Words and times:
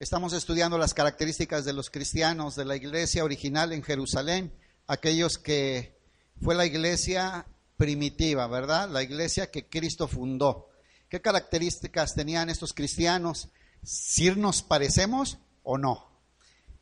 Estamos 0.00 0.32
estudiando 0.32 0.78
las 0.78 0.94
características 0.94 1.66
de 1.66 1.74
los 1.74 1.90
cristianos 1.90 2.56
de 2.56 2.64
la 2.64 2.74
iglesia 2.74 3.22
original 3.22 3.74
en 3.74 3.82
Jerusalén, 3.82 4.50
aquellos 4.86 5.36
que 5.36 5.94
fue 6.42 6.54
la 6.54 6.64
iglesia 6.64 7.44
primitiva, 7.76 8.46
¿verdad? 8.46 8.88
La 8.88 9.02
iglesia 9.02 9.50
que 9.50 9.68
Cristo 9.68 10.08
fundó. 10.08 10.70
¿Qué 11.10 11.20
características 11.20 12.14
tenían 12.14 12.48
estos 12.48 12.72
cristianos? 12.72 13.50
¿Si 13.82 14.30
nos 14.30 14.62
parecemos 14.62 15.36
o 15.64 15.76
no? 15.76 16.08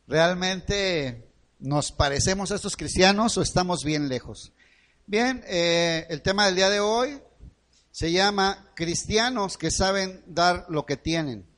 ¿Realmente 0.07 1.27
nos 1.59 1.91
parecemos 1.91 2.53
a 2.53 2.55
estos 2.55 2.77
cristianos 2.77 3.37
o 3.37 3.41
estamos 3.41 3.83
bien 3.83 4.07
lejos? 4.07 4.53
Bien, 5.07 5.43
eh, 5.45 6.07
el 6.09 6.21
tema 6.21 6.45
del 6.45 6.55
día 6.55 6.69
de 6.69 6.79
hoy 6.79 7.19
se 7.91 8.13
llama 8.13 8.71
cristianos 8.75 9.57
que 9.57 9.71
saben 9.71 10.23
dar 10.25 10.67
lo 10.69 10.85
que 10.85 10.95
tienen. 10.95 11.48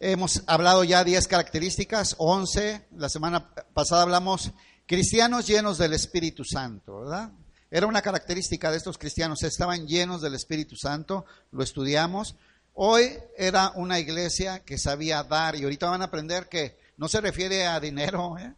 Hemos 0.00 0.44
hablado 0.46 0.84
ya 0.84 1.02
10 1.02 1.26
características, 1.26 2.14
11. 2.18 2.86
La 2.98 3.08
semana 3.08 3.52
pasada 3.74 4.02
hablamos 4.02 4.52
cristianos 4.86 5.48
llenos 5.48 5.76
del 5.76 5.92
Espíritu 5.92 6.44
Santo, 6.44 7.00
¿verdad? 7.00 7.32
Era 7.68 7.88
una 7.88 8.00
característica 8.00 8.70
de 8.70 8.76
estos 8.76 8.96
cristianos, 8.96 9.42
estaban 9.42 9.88
llenos 9.88 10.22
del 10.22 10.36
Espíritu 10.36 10.76
Santo, 10.76 11.24
lo 11.50 11.64
estudiamos. 11.64 12.36
Hoy 12.74 13.18
era 13.36 13.72
una 13.74 13.98
iglesia 13.98 14.60
que 14.60 14.78
sabía 14.78 15.24
dar 15.24 15.56
y 15.56 15.64
ahorita 15.64 15.90
van 15.90 16.02
a 16.02 16.06
aprender 16.06 16.48
que 16.48 16.78
no 16.96 17.08
se 17.08 17.20
refiere 17.20 17.66
a 17.66 17.80
dinero, 17.80 18.38
¿eh? 18.38 18.54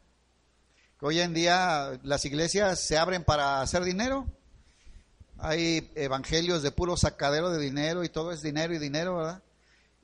que 0.99 1.07
hoy 1.07 1.21
en 1.21 1.33
día 1.33 1.99
las 2.03 2.27
iglesias 2.27 2.81
se 2.81 2.99
abren 2.99 3.25
para 3.25 3.63
hacer 3.63 3.83
dinero. 3.85 4.27
Hay 5.39 5.91
evangelios 5.95 6.63
de 6.63 6.71
puro 6.71 6.99
sacadero 6.99 7.49
de 7.49 7.61
dinero 7.61 8.05
y 8.05 8.11
todo 8.11 8.31
es 8.31 8.43
dinero 8.43 8.75
y 8.75 8.79
dinero, 8.79 9.17
¿verdad? 9.17 9.43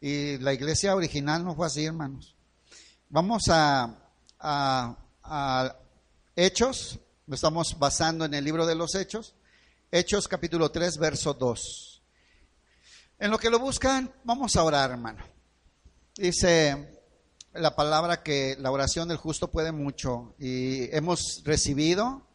Y 0.00 0.38
la 0.38 0.52
iglesia 0.52 0.94
original 0.94 1.44
no 1.44 1.54
fue 1.54 1.66
así, 1.66 1.84
hermanos. 1.84 2.34
Vamos 3.08 3.44
a, 3.48 3.94
Hechos, 6.34 6.98
lo 7.26 7.34
estamos 7.34 7.78
basando 7.78 8.24
en 8.24 8.34
el 8.34 8.44
libro 8.44 8.66
de 8.66 8.74
los 8.74 8.94
Hechos. 8.94 9.34
Hechos 9.90 10.28
capítulo 10.28 10.70
3, 10.70 10.98
verso 10.98 11.32
2. 11.32 12.02
En 13.18 13.30
lo 13.30 13.38
que 13.38 13.48
lo 13.48 13.58
buscan, 13.58 14.12
vamos 14.24 14.56
a 14.56 14.64
orar, 14.64 14.90
hermano. 14.90 15.24
Dice 16.14 17.02
la 17.54 17.74
palabra 17.74 18.22
que 18.22 18.56
la 18.58 18.70
oración 18.70 19.08
del 19.08 19.16
justo 19.16 19.50
puede 19.50 19.72
mucho 19.72 20.34
y 20.38 20.94
hemos 20.94 21.42
recibido, 21.44 22.26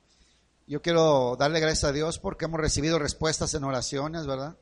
yo 0.66 0.82
quiero 0.82 1.36
darle 1.38 1.60
gracias 1.60 1.84
a 1.84 1.92
Dios 1.92 2.18
porque 2.18 2.46
hemos 2.46 2.60
recibido 2.60 2.98
respuestas 2.98 3.54
en 3.54 3.64
oraciones, 3.64 4.26
¿verdad? 4.26 4.58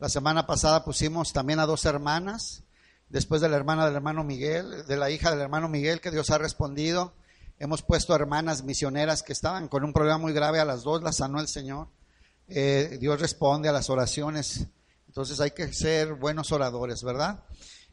La 0.00 0.08
semana 0.08 0.46
pasada 0.46 0.84
pusimos 0.84 1.32
también 1.32 1.58
a 1.58 1.66
dos 1.66 1.84
hermanas, 1.84 2.62
después 3.08 3.40
de 3.40 3.48
la 3.48 3.56
hermana 3.56 3.84
del 3.84 3.96
hermano 3.96 4.22
Miguel, 4.22 4.86
de 4.86 4.96
la 4.96 5.10
hija 5.10 5.32
del 5.32 5.40
hermano 5.40 5.68
Miguel, 5.68 6.00
que 6.00 6.12
Dios 6.12 6.30
ha 6.30 6.38
respondido. 6.38 7.14
Hemos 7.58 7.82
puesto 7.82 8.14
hermanas 8.14 8.62
misioneras 8.62 9.24
que 9.24 9.32
estaban 9.32 9.66
con 9.66 9.82
un 9.82 9.92
problema 9.92 10.18
muy 10.18 10.32
grave, 10.32 10.60
a 10.60 10.64
las 10.64 10.84
dos 10.84 11.02
las 11.02 11.16
sanó 11.16 11.40
el 11.40 11.48
Señor. 11.48 11.88
Eh, 12.46 12.98
Dios 13.00 13.20
responde 13.20 13.68
a 13.68 13.72
las 13.72 13.90
oraciones, 13.90 14.68
entonces 15.08 15.40
hay 15.40 15.50
que 15.50 15.72
ser 15.72 16.14
buenos 16.14 16.52
oradores, 16.52 17.02
¿verdad? 17.02 17.42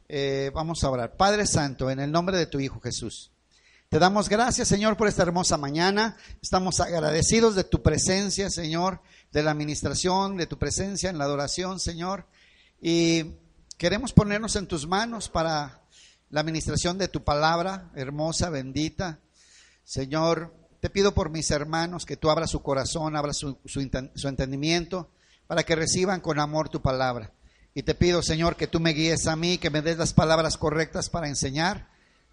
Eh, 0.08 0.52
vamos 0.54 0.84
a 0.84 0.90
orar. 0.90 1.16
Padre 1.16 1.44
Santo, 1.44 1.90
en 1.90 1.98
el 1.98 2.12
nombre 2.12 2.38
de 2.38 2.46
tu 2.46 2.60
Hijo 2.60 2.78
Jesús. 2.78 3.32
Te 3.88 3.98
damos 3.98 4.28
gracias, 4.28 4.68
Señor, 4.68 4.96
por 4.96 5.08
esta 5.08 5.24
hermosa 5.24 5.56
mañana. 5.56 6.16
Estamos 6.40 6.78
agradecidos 6.78 7.56
de 7.56 7.64
tu 7.64 7.82
presencia, 7.82 8.48
Señor, 8.48 9.00
de 9.36 9.42
la 9.42 9.50
administración, 9.50 10.38
de 10.38 10.46
tu 10.46 10.56
presencia 10.56 11.10
en 11.10 11.18
la 11.18 11.24
adoración, 11.24 11.78
Señor. 11.78 12.24
Y 12.80 13.34
queremos 13.76 14.14
ponernos 14.14 14.56
en 14.56 14.66
tus 14.66 14.86
manos 14.86 15.28
para 15.28 15.82
la 16.30 16.40
administración 16.40 16.96
de 16.96 17.08
tu 17.08 17.22
palabra, 17.22 17.90
hermosa, 17.94 18.48
bendita. 18.48 19.18
Señor, 19.84 20.54
te 20.80 20.88
pido 20.88 21.12
por 21.12 21.28
mis 21.28 21.50
hermanos 21.50 22.06
que 22.06 22.16
tú 22.16 22.30
abras 22.30 22.50
su 22.50 22.62
corazón, 22.62 23.14
abras 23.14 23.36
su, 23.36 23.58
su, 23.66 23.86
su 24.14 24.28
entendimiento, 24.28 25.10
para 25.46 25.64
que 25.64 25.76
reciban 25.76 26.22
con 26.22 26.40
amor 26.40 26.70
tu 26.70 26.80
palabra. 26.80 27.30
Y 27.74 27.82
te 27.82 27.94
pido, 27.94 28.22
Señor, 28.22 28.56
que 28.56 28.68
tú 28.68 28.80
me 28.80 28.94
guíes 28.94 29.26
a 29.26 29.36
mí, 29.36 29.58
que 29.58 29.68
me 29.68 29.82
des 29.82 29.98
las 29.98 30.14
palabras 30.14 30.56
correctas 30.56 31.10
para 31.10 31.28
enseñar. 31.28 31.90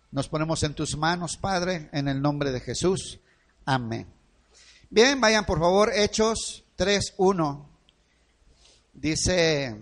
Nos 0.09 0.29
ponemos 0.29 0.63
en 0.63 0.73
tus 0.73 0.95
manos, 0.95 1.35
Padre, 1.35 1.89
en 1.91 2.07
el 2.07 2.21
nombre 2.21 2.53
de 2.53 2.61
Jesús. 2.61 3.19
Amén. 3.65 4.07
Bien, 4.89 5.19
vayan 5.19 5.45
por 5.45 5.59
favor, 5.59 5.91
Hechos 5.93 6.62
3.1. 6.77 7.65
Dice, 8.93 9.75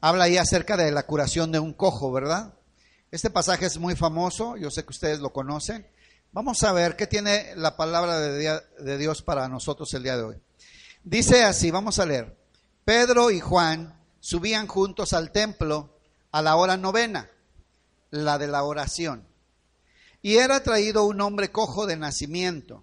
habla 0.00 0.24
ahí 0.24 0.36
acerca 0.36 0.76
de 0.76 0.90
la 0.90 1.06
curación 1.06 1.52
de 1.52 1.58
un 1.58 1.72
cojo, 1.72 2.12
¿verdad? 2.12 2.54
Este 3.10 3.30
pasaje 3.30 3.66
es 3.66 3.78
muy 3.78 3.94
famoso, 3.94 4.56
yo 4.56 4.70
sé 4.70 4.84
que 4.84 4.90
ustedes 4.90 5.20
lo 5.20 5.32
conocen. 5.32 5.86
Vamos 6.32 6.62
a 6.62 6.72
ver 6.72 6.96
qué 6.96 7.06
tiene 7.06 7.54
la 7.56 7.76
palabra 7.76 8.18
de, 8.18 8.98
Dios 8.98 9.20
para 9.20 9.48
nosotros 9.48 9.92
el 9.92 10.02
día 10.02 10.16
de 10.16 10.22
hoy. 10.22 10.36
Dice 11.04 11.44
así, 11.44 11.70
vamos 11.70 11.98
a 11.98 12.06
leer. 12.06 12.34
Pedro 12.86 13.30
y 13.30 13.38
Juan 13.38 14.00
subían 14.18 14.66
juntos 14.66 15.12
al 15.12 15.30
templo 15.30 15.98
a 16.30 16.40
la 16.40 16.56
hora 16.56 16.78
novena, 16.78 17.30
la 18.10 18.38
de 18.38 18.48
la 18.48 18.64
oración. 18.64 19.28
Y 20.22 20.36
era 20.36 20.62
traído 20.62 21.04
un 21.04 21.20
hombre 21.20 21.52
cojo 21.52 21.84
de 21.84 21.96
nacimiento, 21.96 22.82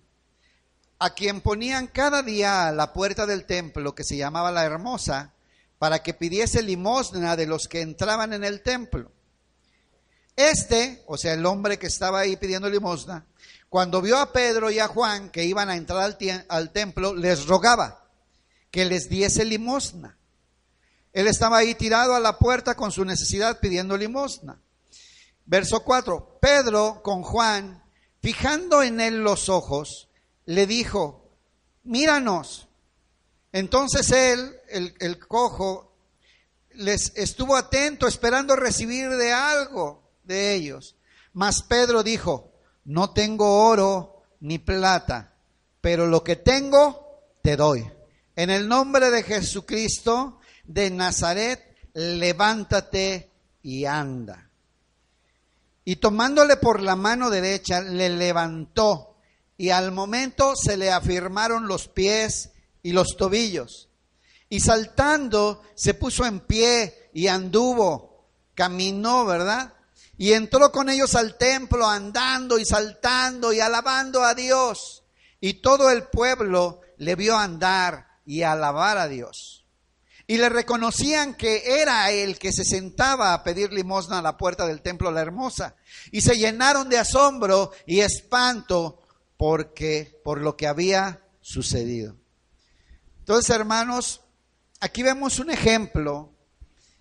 a 1.00 1.12
quien 1.12 1.40
ponían 1.40 1.88
cada 1.88 2.22
día 2.22 2.68
a 2.68 2.72
la 2.74 2.92
puerta 2.92 3.26
del 3.26 3.46
templo, 3.46 3.96
que 3.96 4.04
se 4.04 4.18
llamaba 4.18 4.52
la 4.52 4.66
Hermosa, 4.66 5.34
para 5.78 6.04
que 6.04 6.14
pidiese 6.14 6.62
limosna 6.62 7.38
de 7.38 7.48
los 7.48 7.70
que 7.70 7.82
entraban 7.82 8.34
en 8.34 8.44
el 8.44 8.62
templo. 8.62 9.10
Este, 10.36 11.04
o 11.08 11.18
sea, 11.18 11.34
el 11.34 11.46
hombre 11.46 11.80
que 11.80 11.88
estaba 11.88 12.20
ahí 12.20 12.36
pidiendo 12.36 12.70
limosna, 12.70 13.26
cuando 13.70 14.02
vio 14.02 14.18
a 14.18 14.34
Pedro 14.34 14.70
y 14.72 14.80
a 14.80 14.88
Juan 14.88 15.30
que 15.30 15.46
iban 15.46 15.70
a 15.70 15.78
entrar 15.78 16.02
al, 16.02 16.18
al 16.50 16.72
templo, 16.72 17.16
les 17.16 17.46
rogaba 17.46 18.06
que 18.70 18.84
les 18.84 19.10
diese 19.10 19.46
limosna. 19.46 20.18
Él 21.14 21.28
estaba 21.28 21.58
ahí 21.58 21.76
tirado 21.76 22.14
a 22.14 22.20
la 22.20 22.38
puerta 22.38 22.76
con 22.76 22.92
su 22.92 23.06
necesidad 23.06 23.60
pidiendo 23.60 23.96
limosna. 23.96 24.60
Verso 25.46 25.84
4. 25.84 26.40
Pedro 26.42 27.02
con 27.02 27.24
Juan, 27.24 27.84
fijando 28.22 28.84
en 28.84 29.00
él 29.00 29.24
los 29.24 29.50
ojos, 29.50 30.09
le 30.50 30.66
dijo, 30.66 31.30
míranos. 31.84 32.68
Entonces 33.52 34.12
él, 34.12 34.56
el, 34.70 34.96
el 35.00 35.20
cojo, 35.20 35.94
les 36.72 37.16
estuvo 37.16 37.56
atento 37.56 38.08
esperando 38.08 38.56
recibir 38.56 39.12
de 39.12 39.32
algo 39.32 40.10
de 40.24 40.56
ellos. 40.56 40.96
Mas 41.34 41.62
Pedro 41.62 42.02
dijo, 42.02 42.52
no 42.86 43.12
tengo 43.12 43.68
oro 43.68 44.24
ni 44.40 44.58
plata, 44.58 45.36
pero 45.82 46.08
lo 46.08 46.24
que 46.24 46.38
tengo 46.38 47.28
te 47.44 47.56
doy. 47.56 47.88
En 48.36 48.50
el 48.50 48.68
nombre 48.68 49.12
de 49.12 49.22
Jesucristo, 49.22 50.40
de 50.64 50.90
Nazaret, 50.90 51.78
levántate 51.94 53.30
y 53.62 53.86
anda. 53.86 54.50
Y 55.86 55.98
tomándole 55.98 56.58
por 56.58 56.82
la 56.82 56.96
mano 56.96 57.30
derecha, 57.30 57.82
le 57.82 58.10
levantó 58.10 59.09
y 59.60 59.72
al 59.72 59.92
momento 59.92 60.54
se 60.56 60.78
le 60.78 60.90
afirmaron 60.90 61.68
los 61.68 61.90
pies 61.90 62.52
y 62.82 62.94
los 62.94 63.18
tobillos. 63.18 63.90
Y 64.48 64.62
saltando, 64.62 65.62
se 65.76 65.94
puso 65.94 66.26
en 66.26 66.40
pie 66.40 67.10
y 67.14 67.28
anduvo, 67.28 68.30
caminó, 68.56 69.26
¿verdad? 69.26 69.74
Y 70.18 70.32
entró 70.32 70.72
con 70.72 70.90
ellos 70.90 71.14
al 71.14 71.38
templo 71.38 71.86
andando 71.86 72.58
y 72.58 72.64
saltando 72.64 73.52
y 73.52 73.60
alabando 73.60 74.24
a 74.24 74.34
Dios. 74.34 75.04
Y 75.42 75.56
todo 75.56 75.90
el 75.90 76.04
pueblo 76.04 76.80
le 76.96 77.16
vio 77.16 77.38
andar 77.38 78.08
y 78.26 78.44
alabar 78.44 78.98
a 78.98 79.10
Dios 79.10 79.66
y 80.26 80.38
le 80.38 80.48
reconocían 80.48 81.34
que 81.34 81.82
era 81.82 82.12
el 82.12 82.38
que 82.38 82.54
se 82.54 82.64
sentaba 82.64 83.34
a 83.34 83.44
pedir 83.44 83.74
limosna 83.74 84.20
a 84.20 84.22
la 84.22 84.38
puerta 84.38 84.68
del 84.68 84.84
templo 84.84 85.10
la 85.10 85.22
hermosa 85.22 85.76
y 86.12 86.22
se 86.22 86.38
llenaron 86.38 86.88
de 86.88 87.00
asombro 87.00 87.72
y 87.88 88.02
espanto 88.02 88.99
porque 89.40 90.20
por 90.22 90.42
lo 90.42 90.58
que 90.58 90.68
había 90.68 91.24
sucedido. 91.40 92.18
Entonces, 93.20 93.50
hermanos, 93.56 94.20
aquí 94.82 95.02
vemos 95.02 95.40
un 95.40 95.50
ejemplo 95.50 96.34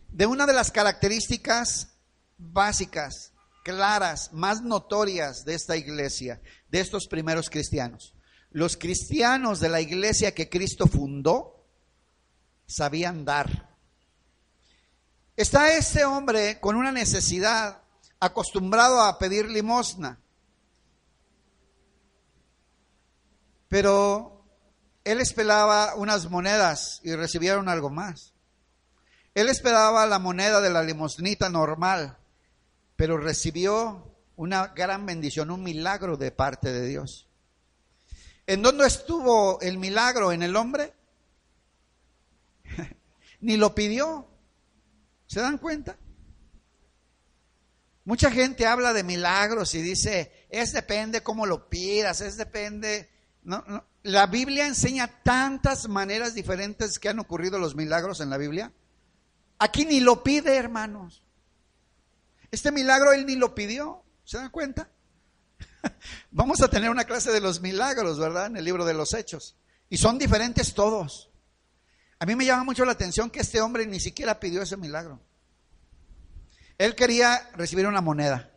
de 0.06 0.24
una 0.24 0.46
de 0.46 0.52
las 0.52 0.70
características 0.70 1.88
básicas, 2.36 3.32
claras, 3.64 4.32
más 4.32 4.62
notorias 4.62 5.44
de 5.44 5.54
esta 5.54 5.76
iglesia, 5.76 6.40
de 6.70 6.78
estos 6.78 7.08
primeros 7.08 7.50
cristianos. 7.50 8.14
Los 8.52 8.76
cristianos 8.76 9.58
de 9.58 9.70
la 9.70 9.80
iglesia 9.80 10.32
que 10.32 10.48
Cristo 10.48 10.86
fundó 10.86 11.66
sabían 12.68 13.24
dar. 13.24 13.76
Está 15.34 15.76
este 15.76 16.04
hombre 16.04 16.60
con 16.60 16.76
una 16.76 16.92
necesidad, 16.92 17.82
acostumbrado 18.20 19.00
a 19.00 19.18
pedir 19.18 19.50
limosna. 19.50 20.20
Pero 23.68 24.44
él 25.04 25.20
esperaba 25.20 25.94
unas 25.94 26.30
monedas 26.30 27.00
y 27.02 27.14
recibieron 27.14 27.68
algo 27.68 27.90
más. 27.90 28.34
Él 29.34 29.48
esperaba 29.48 30.06
la 30.06 30.18
moneda 30.18 30.60
de 30.60 30.70
la 30.70 30.82
limosnita 30.82 31.48
normal, 31.48 32.18
pero 32.96 33.18
recibió 33.18 34.14
una 34.36 34.68
gran 34.68 35.06
bendición, 35.06 35.50
un 35.50 35.62
milagro 35.62 36.16
de 36.16 36.30
parte 36.30 36.72
de 36.72 36.86
Dios. 36.86 37.28
¿En 38.46 38.62
dónde 38.62 38.86
estuvo 38.86 39.60
el 39.60 39.78
milagro 39.78 40.32
en 40.32 40.42
el 40.42 40.56
hombre? 40.56 40.94
Ni 43.40 43.56
lo 43.56 43.74
pidió. 43.74 44.26
¿Se 45.26 45.40
dan 45.40 45.58
cuenta? 45.58 45.98
Mucha 48.04 48.30
gente 48.30 48.66
habla 48.66 48.94
de 48.94 49.04
milagros 49.04 49.74
y 49.74 49.82
dice, 49.82 50.46
es 50.48 50.72
depende 50.72 51.22
cómo 51.22 51.44
lo 51.44 51.68
pidas, 51.68 52.22
es 52.22 52.38
depende. 52.38 53.10
No, 53.42 53.64
no. 53.66 53.84
La 54.02 54.26
Biblia 54.26 54.66
enseña 54.66 55.22
tantas 55.22 55.88
maneras 55.88 56.34
diferentes 56.34 56.98
que 56.98 57.08
han 57.08 57.18
ocurrido 57.18 57.58
los 57.58 57.74
milagros 57.74 58.20
en 58.20 58.30
la 58.30 58.38
Biblia. 58.38 58.72
Aquí 59.58 59.84
ni 59.84 60.00
lo 60.00 60.22
pide, 60.22 60.56
hermanos. 60.56 61.22
Este 62.50 62.72
milagro 62.72 63.12
él 63.12 63.26
ni 63.26 63.36
lo 63.36 63.54
pidió. 63.54 64.04
¿Se 64.24 64.38
dan 64.38 64.50
cuenta? 64.50 64.90
Vamos 66.30 66.62
a 66.62 66.68
tener 66.68 66.90
una 66.90 67.04
clase 67.04 67.32
de 67.32 67.40
los 67.40 67.60
milagros, 67.60 68.18
¿verdad? 68.18 68.46
En 68.46 68.56
el 68.56 68.64
libro 68.64 68.84
de 68.84 68.94
los 68.94 69.14
Hechos. 69.14 69.56
Y 69.90 69.96
son 69.96 70.18
diferentes 70.18 70.74
todos. 70.74 71.30
A 72.18 72.26
mí 72.26 72.34
me 72.34 72.44
llama 72.44 72.64
mucho 72.64 72.84
la 72.84 72.92
atención 72.92 73.30
que 73.30 73.40
este 73.40 73.60
hombre 73.60 73.86
ni 73.86 74.00
siquiera 74.00 74.40
pidió 74.40 74.62
ese 74.62 74.76
milagro. 74.76 75.20
Él 76.76 76.94
quería 76.94 77.50
recibir 77.54 77.86
una 77.86 78.00
moneda. 78.00 78.52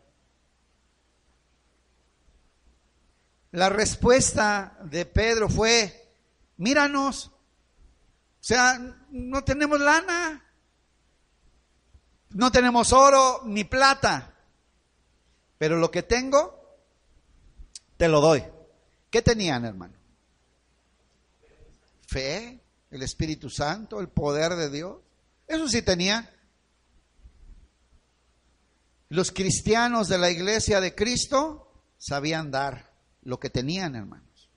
La 3.52 3.68
respuesta 3.68 4.78
de 4.82 5.04
Pedro 5.04 5.48
fue, 5.48 6.10
míranos, 6.56 7.26
o 7.26 8.44
sea, 8.44 8.78
no 9.10 9.44
tenemos 9.44 9.78
lana, 9.78 10.42
no 12.30 12.50
tenemos 12.50 12.94
oro 12.94 13.42
ni 13.44 13.64
plata, 13.64 14.34
pero 15.58 15.76
lo 15.76 15.90
que 15.90 16.02
tengo, 16.02 16.78
te 17.98 18.08
lo 18.08 18.22
doy. 18.22 18.42
¿Qué 19.10 19.20
tenían, 19.20 19.66
hermano? 19.66 19.94
Fe, 22.06 22.58
el 22.90 23.02
Espíritu 23.02 23.50
Santo, 23.50 24.00
el 24.00 24.08
poder 24.08 24.56
de 24.56 24.70
Dios. 24.70 24.96
Eso 25.46 25.68
sí 25.68 25.82
tenían. 25.82 26.28
Los 29.10 29.30
cristianos 29.30 30.08
de 30.08 30.16
la 30.16 30.30
iglesia 30.30 30.80
de 30.80 30.94
Cristo 30.94 31.70
sabían 31.98 32.50
dar 32.50 32.91
lo 33.22 33.38
que 33.38 33.50
tenían, 33.50 33.94
hermanos. 33.94 34.50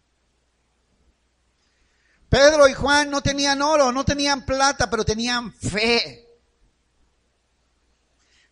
Pedro 2.30 2.68
y 2.68 2.74
Juan 2.74 3.10
no 3.10 3.22
tenían 3.22 3.62
oro, 3.62 3.92
no 3.92 4.04
tenían 4.04 4.46
plata, 4.46 4.90
pero 4.90 5.06
tenían 5.06 5.54
fe. 5.54 6.28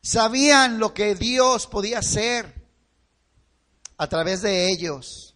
Sabían 0.01 0.79
lo 0.79 0.93
que 0.93 1.15
Dios 1.15 1.67
podía 1.67 1.99
hacer 1.99 2.53
a 3.97 4.07
través 4.07 4.41
de 4.41 4.69
ellos. 4.69 5.35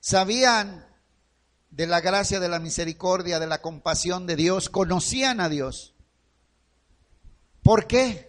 Sabían 0.00 0.86
de 1.70 1.86
la 1.86 2.00
gracia, 2.00 2.40
de 2.40 2.48
la 2.48 2.58
misericordia, 2.58 3.38
de 3.38 3.46
la 3.46 3.62
compasión 3.62 4.26
de 4.26 4.36
Dios. 4.36 4.68
Conocían 4.68 5.40
a 5.40 5.48
Dios. 5.48 5.94
¿Por 7.62 7.86
qué? 7.86 8.28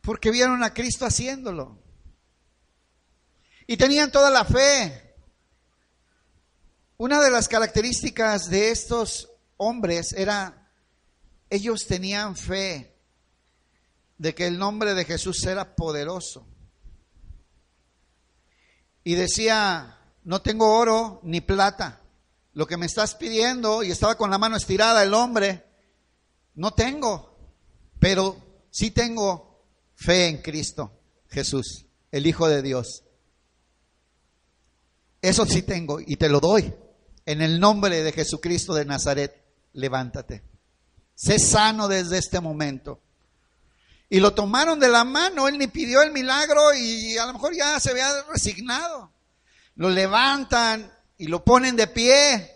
Porque 0.00 0.30
vieron 0.30 0.62
a 0.62 0.74
Cristo 0.74 1.06
haciéndolo. 1.06 1.83
Y 3.66 3.76
tenían 3.76 4.12
toda 4.12 4.30
la 4.30 4.44
fe. 4.44 5.14
Una 6.96 7.20
de 7.20 7.30
las 7.30 7.48
características 7.48 8.50
de 8.50 8.70
estos 8.70 9.30
hombres 9.56 10.12
era, 10.12 10.70
ellos 11.50 11.86
tenían 11.86 12.36
fe 12.36 12.94
de 14.18 14.34
que 14.34 14.46
el 14.46 14.58
nombre 14.58 14.94
de 14.94 15.04
Jesús 15.04 15.44
era 15.44 15.74
poderoso. 15.76 16.46
Y 19.02 19.14
decía, 19.14 19.98
no 20.24 20.40
tengo 20.40 20.76
oro 20.76 21.20
ni 21.22 21.40
plata. 21.40 22.00
Lo 22.52 22.66
que 22.66 22.76
me 22.76 22.86
estás 22.86 23.14
pidiendo, 23.16 23.82
y 23.82 23.90
estaba 23.90 24.16
con 24.16 24.30
la 24.30 24.38
mano 24.38 24.56
estirada 24.56 25.02
el 25.02 25.12
hombre, 25.12 25.64
no 26.54 26.72
tengo, 26.72 27.36
pero 27.98 28.36
sí 28.70 28.90
tengo 28.90 29.64
fe 29.94 30.28
en 30.28 30.40
Cristo 30.40 30.92
Jesús, 31.28 31.86
el 32.12 32.26
Hijo 32.26 32.48
de 32.48 32.62
Dios. 32.62 33.03
Eso 35.24 35.46
sí 35.46 35.62
tengo 35.62 36.00
y 36.00 36.16
te 36.16 36.28
lo 36.28 36.38
doy. 36.38 36.70
En 37.24 37.40
el 37.40 37.58
nombre 37.58 38.02
de 38.02 38.12
Jesucristo 38.12 38.74
de 38.74 38.84
Nazaret, 38.84 39.34
levántate. 39.72 40.44
Sé 41.14 41.38
sano 41.38 41.88
desde 41.88 42.18
este 42.18 42.40
momento. 42.40 43.00
Y 44.10 44.20
lo 44.20 44.34
tomaron 44.34 44.78
de 44.78 44.88
la 44.88 45.02
mano, 45.02 45.48
él 45.48 45.56
ni 45.56 45.66
pidió 45.66 46.02
el 46.02 46.12
milagro 46.12 46.74
y 46.74 47.16
a 47.16 47.24
lo 47.24 47.32
mejor 47.32 47.56
ya 47.56 47.80
se 47.80 47.92
había 47.92 48.22
resignado. 48.24 49.12
Lo 49.76 49.88
levantan 49.88 50.92
y 51.16 51.28
lo 51.28 51.42
ponen 51.42 51.74
de 51.74 51.86
pie. 51.86 52.52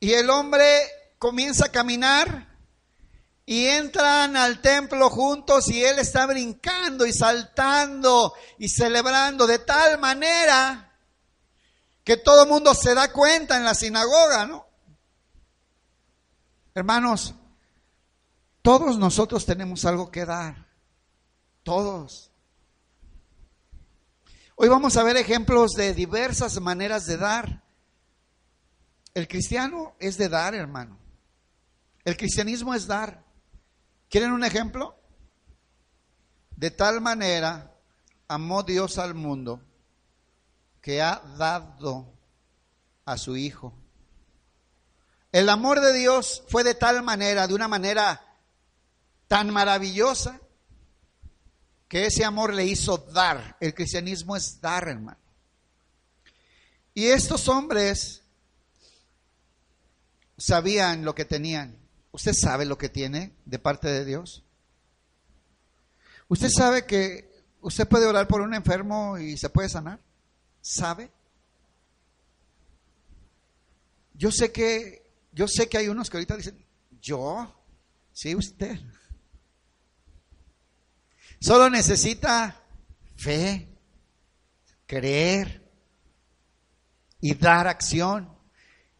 Y 0.00 0.12
el 0.12 0.28
hombre 0.28 0.82
comienza 1.18 1.64
a 1.64 1.72
caminar 1.72 2.46
y 3.46 3.64
entran 3.68 4.36
al 4.36 4.60
templo 4.60 5.08
juntos 5.08 5.70
y 5.70 5.82
él 5.82 5.98
está 5.98 6.26
brincando 6.26 7.06
y 7.06 7.12
saltando 7.14 8.34
y 8.58 8.68
celebrando 8.68 9.46
de 9.46 9.60
tal 9.60 9.98
manera 9.98 10.90
que 12.04 12.16
todo 12.16 12.42
el 12.42 12.48
mundo 12.48 12.74
se 12.74 12.94
da 12.94 13.12
cuenta 13.12 13.56
en 13.56 13.64
la 13.64 13.74
sinagoga, 13.74 14.46
¿no? 14.46 14.66
Hermanos, 16.74 17.34
todos 18.62 18.98
nosotros 18.98 19.44
tenemos 19.44 19.84
algo 19.84 20.10
que 20.10 20.24
dar. 20.24 20.66
Todos. 21.62 22.30
Hoy 24.56 24.68
vamos 24.68 24.96
a 24.96 25.02
ver 25.02 25.16
ejemplos 25.16 25.72
de 25.72 25.94
diversas 25.94 26.60
maneras 26.60 27.06
de 27.06 27.16
dar. 27.16 27.62
El 29.14 29.28
cristiano 29.28 29.94
es 29.98 30.16
de 30.18 30.28
dar, 30.28 30.54
hermano. 30.54 30.98
El 32.04 32.16
cristianismo 32.16 32.74
es 32.74 32.86
dar. 32.86 33.24
¿Quieren 34.08 34.32
un 34.32 34.44
ejemplo? 34.44 34.96
De 36.56 36.70
tal 36.70 37.00
manera 37.00 37.76
amó 38.28 38.62
Dios 38.62 38.98
al 38.98 39.14
mundo 39.14 39.60
que 40.82 41.00
ha 41.00 41.22
dado 41.38 42.12
a 43.06 43.16
su 43.16 43.36
Hijo. 43.36 43.72
El 45.30 45.48
amor 45.48 45.80
de 45.80 45.94
Dios 45.94 46.42
fue 46.48 46.64
de 46.64 46.74
tal 46.74 47.02
manera, 47.02 47.46
de 47.46 47.54
una 47.54 47.68
manera 47.68 48.20
tan 49.28 49.50
maravillosa, 49.50 50.40
que 51.88 52.06
ese 52.06 52.24
amor 52.24 52.52
le 52.52 52.66
hizo 52.66 52.98
dar. 52.98 53.56
El 53.60 53.74
cristianismo 53.74 54.36
es 54.36 54.60
dar, 54.60 54.88
hermano. 54.88 55.18
Y 56.94 57.06
estos 57.06 57.48
hombres 57.48 58.22
sabían 60.36 61.04
lo 61.04 61.14
que 61.14 61.24
tenían. 61.24 61.78
¿Usted 62.10 62.34
sabe 62.34 62.66
lo 62.66 62.76
que 62.76 62.88
tiene 62.90 63.32
de 63.46 63.58
parte 63.58 63.88
de 63.88 64.04
Dios? 64.04 64.42
¿Usted 66.28 66.50
sabe 66.50 66.84
que 66.84 67.30
usted 67.60 67.88
puede 67.88 68.06
orar 68.06 68.26
por 68.26 68.40
un 68.40 68.52
enfermo 68.52 69.16
y 69.18 69.38
se 69.38 69.48
puede 69.48 69.68
sanar? 69.68 70.00
¿Sabe? 70.62 71.10
Yo 74.14 74.30
sé 74.30 74.52
que 74.52 75.02
yo 75.32 75.48
sé 75.48 75.68
que 75.68 75.78
hay 75.78 75.88
unos 75.88 76.08
que 76.08 76.16
ahorita 76.16 76.36
dicen, 76.36 76.64
"Yo, 77.00 77.52
sí 78.12 78.34
usted." 78.34 78.78
Solo 81.40 81.68
necesita 81.68 82.62
fe, 83.16 83.68
creer 84.86 85.68
y 87.20 87.34
dar 87.34 87.66
acción. 87.66 88.32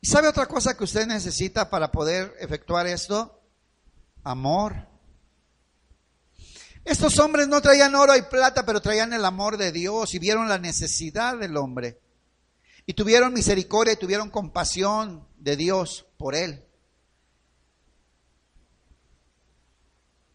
¿Y 0.01 0.09
sabe 0.09 0.27
otra 0.27 0.47
cosa 0.47 0.77
que 0.77 0.83
usted 0.83 1.07
necesita 1.07 1.71
para 1.71 1.93
poder 1.93 2.35
efectuar 2.41 2.89
esto? 2.89 3.41
Amor. 4.25 4.92
Estos 6.85 7.19
hombres 7.19 7.47
no 7.49 7.61
traían 7.61 7.95
oro 7.95 8.17
y 8.17 8.23
plata, 8.23 8.67
pero 8.67 8.81
traían 8.81 9.13
el 9.13 9.25
amor 9.25 9.57
de 9.57 9.71
Dios 9.71 10.15
y 10.15 10.19
vieron 10.19 10.49
la 10.49 10.59
necesidad 10.59 11.39
del 11.39 11.57
hombre. 11.57 12.01
Y 12.87 12.95
tuvieron 12.95 13.33
misericordia 13.33 13.95
y 13.95 13.99
tuvieron 13.99 14.31
compasión 14.31 15.27
de 15.37 15.57
Dios 15.57 16.07
por 16.17 16.35
él. 16.35 16.65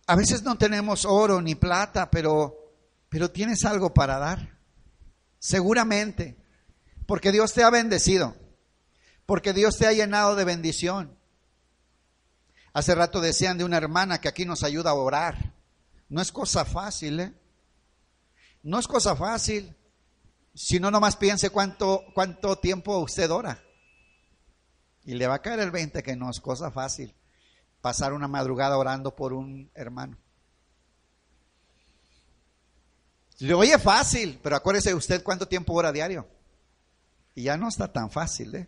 A 0.05 0.15
veces 0.15 0.43
no 0.43 0.57
tenemos 0.57 1.03
oro 1.03 1.41
ni 1.41 1.55
plata, 1.55 2.09
pero, 2.09 2.73
pero 3.09 3.29
tienes 3.29 3.65
algo 3.65 3.93
para 3.93 4.17
dar. 4.17 4.57
Seguramente. 5.37 6.37
Porque 7.05 7.33
Dios 7.33 7.53
te 7.53 7.63
ha 7.63 7.69
bendecido. 7.69 8.35
Porque 9.25 9.51
Dios 9.51 9.77
te 9.77 9.85
ha 9.85 9.91
llenado 9.91 10.37
de 10.37 10.45
bendición. 10.45 11.17
Hace 12.71 12.95
rato 12.95 13.19
decían 13.19 13.57
de 13.57 13.65
una 13.65 13.77
hermana 13.77 14.21
que 14.21 14.29
aquí 14.29 14.45
nos 14.45 14.63
ayuda 14.63 14.91
a 14.91 14.93
orar. 14.93 15.56
No 16.09 16.21
es 16.21 16.31
cosa 16.31 16.65
fácil, 16.65 17.19
¿eh? 17.19 17.33
No 18.63 18.79
es 18.79 18.87
cosa 18.87 19.15
fácil. 19.15 19.75
Si 20.53 20.79
no, 20.79 20.89
nomás 20.89 21.15
piense 21.15 21.49
cuánto, 21.49 22.03
cuánto 22.13 22.57
tiempo 22.57 22.97
usted 22.99 23.29
ora. 23.29 23.63
Y 25.03 25.13
le 25.13 25.27
va 25.27 25.35
a 25.35 25.41
caer 25.41 25.59
el 25.59 25.71
20 25.71 26.03
que 26.03 26.15
no 26.15 26.29
es 26.29 26.39
cosa 26.39 26.71
fácil 26.71 27.15
pasar 27.81 28.13
una 28.13 28.27
madrugada 28.27 28.77
orando 28.77 29.15
por 29.15 29.33
un 29.33 29.71
hermano. 29.73 30.17
Le 33.39 33.53
oye 33.53 33.77
fácil, 33.77 34.39
pero 34.41 34.55
acuérdese 34.55 34.93
usted 34.93 35.23
cuánto 35.23 35.47
tiempo 35.47 35.73
ora 35.73 35.91
diario. 35.91 36.27
Y 37.35 37.43
ya 37.43 37.55
no 37.55 37.67
está 37.67 37.93
tan 37.93 38.09
fácil, 38.09 38.55
¿eh? 38.55 38.67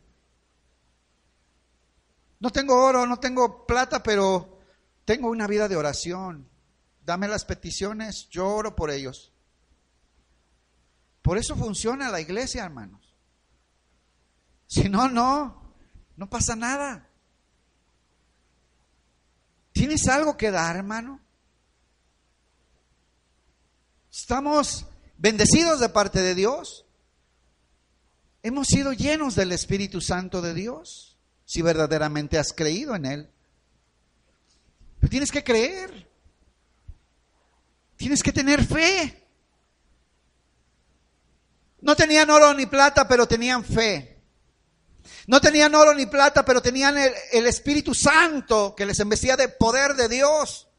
No 2.40 2.52
tengo 2.52 2.82
oro, 2.82 3.06
no 3.06 3.18
tengo 3.18 3.66
plata, 3.66 4.02
pero 4.02 4.60
tengo 5.04 5.30
una 5.30 5.48
vida 5.48 5.68
de 5.68 5.76
oración. 5.76 6.48
Dame 7.06 7.28
las 7.28 7.46
peticiones, 7.46 8.28
yo 8.30 8.48
oro 8.48 8.76
por 8.76 8.92
ellos. 8.92 9.32
Por 11.22 11.38
eso 11.38 11.56
funciona 11.56 12.10
la 12.10 12.22
iglesia, 12.22 12.64
hermanos. 12.64 13.16
Si 14.68 14.90
no, 14.90 15.10
no, 15.10 15.74
no 16.16 16.30
pasa 16.30 16.56
nada. 16.56 17.08
¿Tienes 19.72 20.08
algo 20.08 20.38
que 20.38 20.52
dar, 20.52 20.76
hermano? 20.76 21.20
Estamos 24.12 24.86
bendecidos 25.18 25.80
de 25.80 25.90
parte 25.90 26.22
de 26.22 26.36
Dios. 26.36 26.86
Hemos 28.44 28.68
sido 28.68 28.94
llenos 28.94 29.36
del 29.36 29.52
Espíritu 29.52 30.02
Santo 30.02 30.42
de 30.42 30.54
Dios, 30.54 31.18
si 31.46 31.62
verdaderamente 31.62 32.38
has 32.38 32.54
creído 32.54 32.96
en 32.96 33.06
Él. 33.06 33.30
Pero 35.00 35.10
tienes 35.10 35.32
que 35.32 35.44
creer. 35.44 36.09
Tienes 38.00 38.24
que 38.24 38.32
tener 38.32 38.66
fe. 38.66 39.28
No 41.82 41.98
tenían 41.98 42.30
oro 42.30 42.54
ni 42.54 42.66
plata, 42.66 43.06
pero 43.06 43.28
tenían 43.28 43.62
fe. 43.62 44.24
No 45.28 45.42
tenían 45.42 45.76
oro 45.76 45.94
ni 45.94 46.06
plata, 46.06 46.46
pero 46.46 46.62
tenían 46.62 46.98
el, 46.98 47.46
Espíritu 47.46 47.94
Santo 47.94 48.74
que 48.74 48.86
les 48.86 48.98
embestía 49.02 49.36
de 49.36 49.50
poder 49.50 49.96
de 49.96 50.08
Dios. 50.08 50.70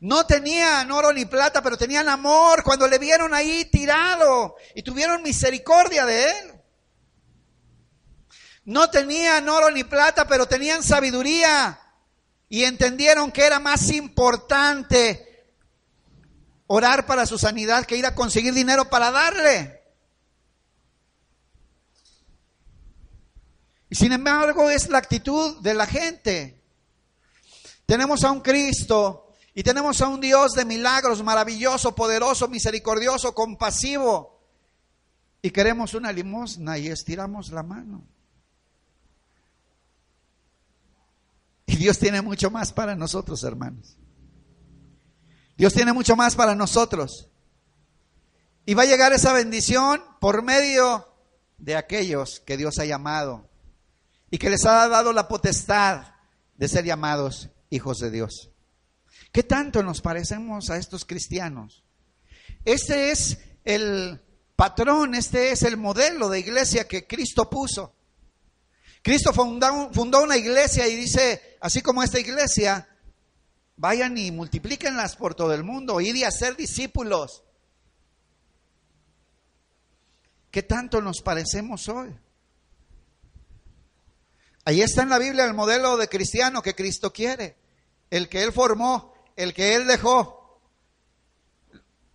No 0.00 0.24
tenían 0.24 0.90
oro 0.90 1.12
ni 1.12 1.26
plata, 1.26 1.60
pero 1.62 1.76
tenían 1.76 2.08
amor 2.08 2.64
cuando 2.64 2.88
le 2.88 2.98
vieron 2.98 3.34
ahí 3.34 3.66
tirado 3.66 4.56
y 4.74 4.82
tuvieron 4.82 5.22
misericordia 5.22 6.06
de 6.06 6.24
él. 6.24 6.54
No 8.64 8.88
tenían 8.88 9.46
oro 9.50 9.70
ni 9.70 9.84
plata, 9.84 10.26
pero 10.26 10.46
tenían 10.46 10.82
sabiduría 10.82 11.78
y 12.48 12.64
entendieron 12.64 13.30
que 13.30 13.44
era 13.44 13.60
más 13.60 13.90
importante 13.90 15.33
orar 16.66 17.06
para 17.06 17.26
su 17.26 17.38
sanidad 17.38 17.84
que 17.84 17.96
ir 17.96 18.06
a 18.06 18.14
conseguir 18.14 18.54
dinero 18.54 18.88
para 18.88 19.10
darle. 19.10 19.82
Y 23.90 23.94
sin 23.94 24.12
embargo 24.12 24.70
es 24.70 24.88
la 24.88 24.98
actitud 24.98 25.60
de 25.60 25.74
la 25.74 25.86
gente. 25.86 26.60
Tenemos 27.86 28.24
a 28.24 28.30
un 28.30 28.40
Cristo 28.40 29.32
y 29.54 29.62
tenemos 29.62 30.00
a 30.00 30.08
un 30.08 30.20
Dios 30.20 30.52
de 30.52 30.64
milagros, 30.64 31.22
maravilloso, 31.22 31.94
poderoso, 31.94 32.48
misericordioso, 32.48 33.34
compasivo. 33.34 34.40
Y 35.42 35.50
queremos 35.50 35.94
una 35.94 36.10
limosna 36.10 36.78
y 36.78 36.88
estiramos 36.88 37.50
la 37.50 37.62
mano. 37.62 38.02
Y 41.66 41.76
Dios 41.76 41.98
tiene 41.98 42.22
mucho 42.22 42.50
más 42.50 42.72
para 42.72 42.96
nosotros, 42.96 43.44
hermanos. 43.44 43.96
Dios 45.56 45.72
tiene 45.72 45.92
mucho 45.92 46.16
más 46.16 46.34
para 46.34 46.54
nosotros. 46.54 47.28
Y 48.66 48.74
va 48.74 48.82
a 48.82 48.86
llegar 48.86 49.12
esa 49.12 49.32
bendición 49.32 50.02
por 50.20 50.42
medio 50.42 51.06
de 51.58 51.76
aquellos 51.76 52.40
que 52.40 52.56
Dios 52.56 52.78
ha 52.78 52.84
llamado 52.84 53.48
y 54.30 54.38
que 54.38 54.50
les 54.50 54.64
ha 54.64 54.88
dado 54.88 55.12
la 55.12 55.28
potestad 55.28 56.14
de 56.56 56.68
ser 56.68 56.84
llamados 56.84 57.50
hijos 57.70 57.98
de 57.98 58.10
Dios. 58.10 58.50
¿Qué 59.32 59.42
tanto 59.42 59.82
nos 59.82 60.00
parecemos 60.00 60.70
a 60.70 60.76
estos 60.76 61.04
cristianos? 61.04 61.84
Este 62.64 63.10
es 63.10 63.38
el 63.64 64.20
patrón, 64.56 65.14
este 65.14 65.50
es 65.50 65.62
el 65.62 65.76
modelo 65.76 66.28
de 66.28 66.40
iglesia 66.40 66.88
que 66.88 67.06
Cristo 67.06 67.50
puso. 67.50 67.94
Cristo 69.02 69.32
fundó, 69.32 69.92
fundó 69.92 70.22
una 70.22 70.36
iglesia 70.36 70.88
y 70.88 70.96
dice, 70.96 71.58
así 71.60 71.82
como 71.82 72.02
esta 72.02 72.18
iglesia, 72.18 72.88
vayan 73.76 74.16
y 74.18 74.30
multiplíquenlas 74.30 75.16
por 75.16 75.34
todo 75.34 75.52
el 75.54 75.64
mundo, 75.64 76.00
ir 76.00 76.16
y 76.16 76.24
hacer 76.24 76.56
discípulos. 76.56 77.42
¿Qué 80.50 80.62
tanto 80.62 81.00
nos 81.00 81.20
parecemos 81.20 81.88
hoy? 81.88 82.14
Ahí 84.64 84.80
está 84.80 85.02
en 85.02 85.10
la 85.10 85.18
Biblia 85.18 85.44
el 85.44 85.54
modelo 85.54 85.96
de 85.96 86.08
cristiano 86.08 86.62
que 86.62 86.74
Cristo 86.74 87.12
quiere, 87.12 87.56
el 88.10 88.28
que 88.28 88.42
Él 88.42 88.52
formó, 88.52 89.12
el 89.36 89.52
que 89.52 89.74
Él 89.74 89.86
dejó. 89.86 90.60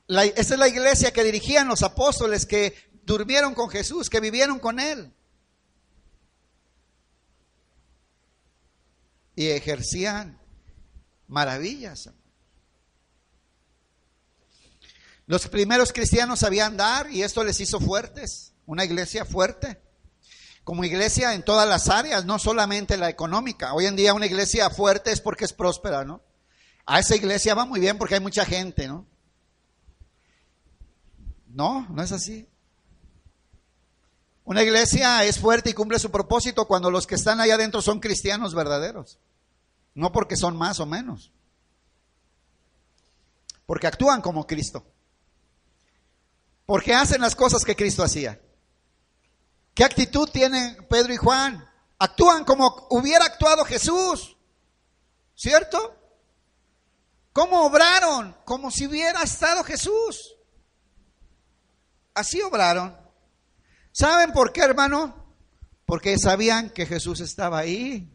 Esa 0.07 0.53
es 0.53 0.59
la 0.59 0.67
iglesia 0.67 1.11
que 1.11 1.23
dirigían 1.23 1.67
los 1.67 1.83
apóstoles, 1.83 2.45
que 2.47 2.73
durmieron 3.03 3.53
con 3.53 3.69
Jesús, 3.69 4.09
que 4.09 4.19
vivieron 4.19 4.57
con 4.57 4.79
Él. 4.79 5.13
Y 9.35 9.49
ejercían 9.49 10.38
maravillas. 11.29 12.09
Los 15.25 15.47
primeros 15.47 15.93
cristianos 15.93 16.39
sabían 16.39 16.75
dar 16.75 17.09
y 17.09 17.23
esto 17.23 17.45
les 17.45 17.61
hizo 17.61 17.79
fuertes, 17.79 18.53
una 18.65 18.83
iglesia 18.83 19.23
fuerte 19.23 19.81
como 20.69 20.83
iglesia 20.83 21.33
en 21.33 21.41
todas 21.41 21.67
las 21.67 21.89
áreas, 21.89 22.25
no 22.25 22.37
solamente 22.37 22.95
la 22.95 23.09
económica. 23.09 23.73
Hoy 23.73 23.87
en 23.87 23.95
día 23.95 24.13
una 24.13 24.27
iglesia 24.27 24.69
fuerte 24.69 25.11
es 25.11 25.19
porque 25.19 25.45
es 25.45 25.51
próspera, 25.51 26.05
¿no? 26.05 26.21
A 26.85 26.99
esa 26.99 27.15
iglesia 27.15 27.55
va 27.55 27.65
muy 27.65 27.79
bien 27.79 27.97
porque 27.97 28.13
hay 28.13 28.19
mucha 28.19 28.45
gente, 28.45 28.87
¿no? 28.87 29.07
No, 31.47 31.87
no 31.89 32.03
es 32.03 32.11
así. 32.11 32.47
Una 34.43 34.61
iglesia 34.61 35.23
es 35.23 35.39
fuerte 35.39 35.71
y 35.71 35.73
cumple 35.73 35.97
su 35.97 36.11
propósito 36.11 36.67
cuando 36.67 36.91
los 36.91 37.07
que 37.07 37.15
están 37.15 37.41
allá 37.41 37.55
adentro 37.55 37.81
son 37.81 37.99
cristianos 37.99 38.53
verdaderos. 38.53 39.17
No 39.93 40.11
porque 40.11 40.35
son 40.35 40.55
más 40.55 40.79
o 40.79 40.85
menos. 40.85 41.31
Porque 43.65 43.87
actúan 43.87 44.21
como 44.21 44.47
Cristo. 44.47 44.85
Porque 46.65 46.93
hacen 46.93 47.21
las 47.21 47.35
cosas 47.35 47.63
que 47.63 47.75
Cristo 47.75 48.03
hacía. 48.03 48.39
¿Qué 49.73 49.83
actitud 49.83 50.29
tienen 50.29 50.87
Pedro 50.89 51.13
y 51.13 51.17
Juan? 51.17 51.65
Actúan 51.97 52.45
como 52.45 52.87
hubiera 52.89 53.25
actuado 53.25 53.65
Jesús, 53.65 54.37
¿cierto? 55.35 55.95
¿Cómo 57.33 57.65
obraron? 57.65 58.35
Como 58.45 58.71
si 58.71 58.87
hubiera 58.87 59.23
estado 59.23 59.63
Jesús. 59.63 60.35
Así 62.13 62.41
obraron. 62.41 62.97
¿Saben 63.91 64.31
por 64.31 64.51
qué, 64.51 64.61
hermano? 64.61 65.35
Porque 65.85 66.17
sabían 66.17 66.69
que 66.69 66.85
Jesús 66.85 67.19
estaba 67.19 67.59
ahí. 67.59 68.13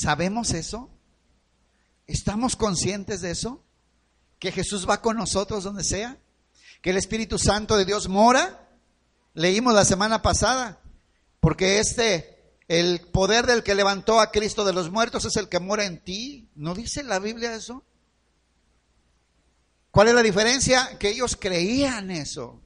¿Sabemos 0.00 0.52
eso? 0.54 0.88
¿Estamos 2.06 2.56
conscientes 2.56 3.20
de 3.20 3.32
eso? 3.32 3.62
¿Que 4.38 4.50
Jesús 4.50 4.88
va 4.88 5.02
con 5.02 5.18
nosotros 5.18 5.62
donde 5.62 5.84
sea? 5.84 6.16
¿Que 6.80 6.90
el 6.90 6.96
Espíritu 6.96 7.38
Santo 7.38 7.76
de 7.76 7.84
Dios 7.84 8.08
mora? 8.08 8.66
Leímos 9.34 9.74
la 9.74 9.84
semana 9.84 10.22
pasada, 10.22 10.80
porque 11.38 11.80
este, 11.80 12.54
el 12.66 13.02
poder 13.12 13.44
del 13.44 13.62
que 13.62 13.74
levantó 13.74 14.20
a 14.20 14.30
Cristo 14.30 14.64
de 14.64 14.72
los 14.72 14.90
muertos 14.90 15.26
es 15.26 15.36
el 15.36 15.50
que 15.50 15.60
mora 15.60 15.84
en 15.84 16.02
ti. 16.02 16.48
¿No 16.54 16.74
dice 16.74 17.02
la 17.02 17.18
Biblia 17.18 17.54
eso? 17.54 17.84
¿Cuál 19.90 20.08
es 20.08 20.14
la 20.14 20.22
diferencia? 20.22 20.98
Que 20.98 21.10
ellos 21.10 21.36
creían 21.38 22.10
eso. 22.10 22.58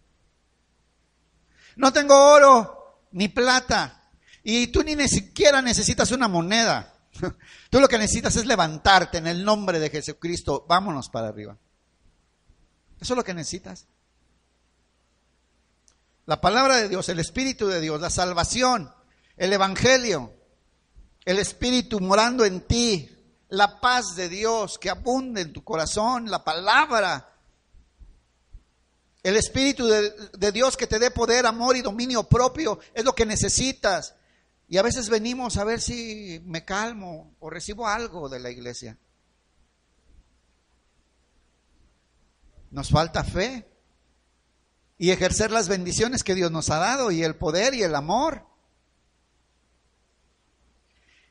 No 1.74 1.92
tengo 1.92 2.14
oro 2.14 3.00
ni 3.10 3.26
plata. 3.26 4.08
Y 4.44 4.68
tú 4.68 4.84
ni 4.84 5.08
siquiera 5.08 5.60
necesitas 5.62 6.12
una 6.12 6.28
moneda. 6.28 6.93
Tú 7.70 7.80
lo 7.80 7.88
que 7.88 7.98
necesitas 7.98 8.36
es 8.36 8.46
levantarte 8.46 9.18
en 9.18 9.26
el 9.26 9.44
nombre 9.44 9.78
de 9.78 9.90
Jesucristo. 9.90 10.64
Vámonos 10.68 11.08
para 11.08 11.28
arriba. 11.28 11.56
Eso 13.00 13.14
es 13.14 13.16
lo 13.16 13.24
que 13.24 13.34
necesitas. 13.34 13.86
La 16.26 16.40
palabra 16.40 16.76
de 16.76 16.88
Dios, 16.88 17.08
el 17.08 17.18
Espíritu 17.18 17.66
de 17.66 17.80
Dios, 17.80 18.00
la 18.00 18.10
salvación, 18.10 18.92
el 19.36 19.52
Evangelio, 19.52 20.32
el 21.24 21.38
Espíritu 21.38 22.00
morando 22.00 22.44
en 22.44 22.62
ti, 22.62 23.10
la 23.50 23.80
paz 23.80 24.16
de 24.16 24.28
Dios 24.28 24.78
que 24.78 24.90
abunde 24.90 25.42
en 25.42 25.52
tu 25.52 25.62
corazón, 25.62 26.30
la 26.30 26.42
palabra, 26.42 27.34
el 29.22 29.36
Espíritu 29.36 29.86
de, 29.86 30.52
Dios 30.52 30.76
que 30.76 30.86
te 30.86 30.98
dé 30.98 31.10
poder, 31.10 31.46
amor 31.46 31.76
y 31.76 31.82
dominio 31.82 32.24
propio, 32.24 32.78
es 32.94 33.04
lo 33.04 33.14
que 33.14 33.26
necesitas. 33.26 34.14
Y 34.68 34.78
a 34.78 34.82
veces 34.82 35.08
venimos 35.08 35.56
a 35.56 35.64
ver 35.64 35.80
si 35.80 36.40
me 36.44 36.64
calmo 36.64 37.34
o 37.40 37.50
recibo 37.50 37.86
algo 37.86 38.28
de 38.28 38.40
la 38.40 38.50
iglesia. 38.50 38.98
Nos 42.70 42.90
falta 42.90 43.22
fe 43.22 43.68
y 44.98 45.10
ejercer 45.10 45.50
las 45.50 45.68
bendiciones 45.68 46.24
que 46.24 46.34
Dios 46.34 46.50
nos 46.50 46.70
ha 46.70 46.78
dado 46.78 47.10
y 47.10 47.22
el 47.22 47.36
poder 47.36 47.74
y 47.74 47.82
el 47.82 47.94
amor. 47.94 48.46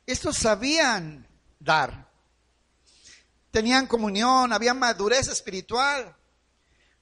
Estos 0.06 0.38
sabían 0.38 1.28
dar. 1.60 2.10
Tenían 3.52 3.88
comunión, 3.88 4.54
había 4.54 4.74
madurez 4.74 5.28
espiritual. 5.28 6.16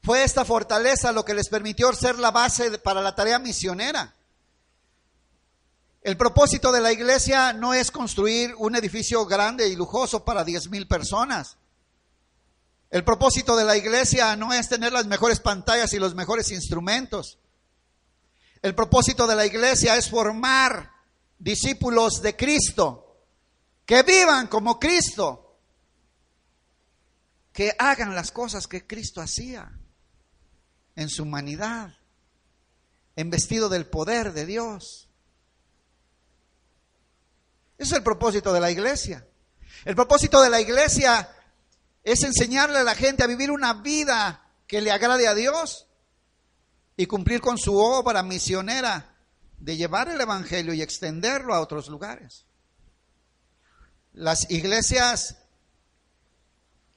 Fue 0.03 0.23
esta 0.23 0.45
fortaleza 0.45 1.11
lo 1.11 1.23
que 1.23 1.33
les 1.33 1.49
permitió 1.49 1.91
ser 1.93 2.17
la 2.17 2.31
base 2.31 2.77
para 2.79 3.01
la 3.01 3.15
tarea 3.15 3.39
misionera. 3.39 4.15
El 6.01 6.17
propósito 6.17 6.71
de 6.71 6.81
la 6.81 6.91
iglesia 6.91 7.53
no 7.53 7.75
es 7.75 7.91
construir 7.91 8.55
un 8.57 8.75
edificio 8.75 9.25
grande 9.25 9.67
y 9.67 9.75
lujoso 9.75 10.25
para 10.25 10.43
diez 10.43 10.69
mil 10.69 10.87
personas. 10.87 11.57
El 12.89 13.03
propósito 13.03 13.55
de 13.55 13.63
la 13.63 13.77
iglesia 13.77 14.35
no 14.35 14.51
es 14.51 14.67
tener 14.67 14.91
las 14.91 15.05
mejores 15.05 15.39
pantallas 15.39 15.93
y 15.93 15.99
los 15.99 16.15
mejores 16.15 16.51
instrumentos. 16.51 17.37
El 18.63 18.73
propósito 18.73 19.27
de 19.27 19.35
la 19.35 19.45
iglesia 19.45 19.95
es 19.95 20.09
formar 20.09 20.91
discípulos 21.37 22.21
de 22.21 22.35
Cristo, 22.35 23.17
que 23.85 24.01
vivan 24.01 24.47
como 24.47 24.79
Cristo, 24.79 25.59
que 27.53 27.75
hagan 27.77 28.15
las 28.15 28.31
cosas 28.31 28.67
que 28.67 28.87
Cristo 28.87 29.21
hacía 29.21 29.71
en 30.95 31.09
su 31.09 31.23
humanidad, 31.23 31.95
en 33.15 33.29
vestido 33.29 33.69
del 33.69 33.85
poder 33.85 34.33
de 34.33 34.45
Dios. 34.45 35.10
Ese 37.81 37.93
es 37.93 37.97
el 37.97 38.03
propósito 38.03 38.53
de 38.53 38.59
la 38.59 38.69
iglesia. 38.69 39.25
El 39.85 39.95
propósito 39.95 40.39
de 40.43 40.51
la 40.51 40.61
iglesia 40.61 41.27
es 42.03 42.21
enseñarle 42.21 42.77
a 42.77 42.83
la 42.83 42.93
gente 42.93 43.23
a 43.23 43.27
vivir 43.27 43.49
una 43.49 43.73
vida 43.73 44.53
que 44.67 44.81
le 44.81 44.91
agrade 44.91 45.27
a 45.27 45.33
Dios 45.33 45.87
y 46.95 47.07
cumplir 47.07 47.41
con 47.41 47.57
su 47.57 47.75
obra 47.75 48.21
misionera 48.21 49.17
de 49.57 49.77
llevar 49.77 50.09
el 50.09 50.21
Evangelio 50.21 50.75
y 50.75 50.83
extenderlo 50.83 51.55
a 51.55 51.59
otros 51.59 51.89
lugares. 51.89 52.45
Las 54.13 54.51
iglesias 54.51 55.37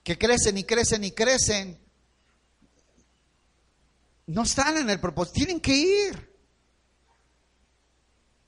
que 0.02 0.18
crecen 0.18 0.58
y 0.58 0.64
crecen 0.64 1.02
y 1.02 1.12
crecen 1.12 1.82
no 4.26 4.42
están 4.42 4.76
en 4.76 4.90
el 4.90 5.00
propósito, 5.00 5.36
tienen 5.36 5.60
que 5.60 5.74
ir. 5.74 6.34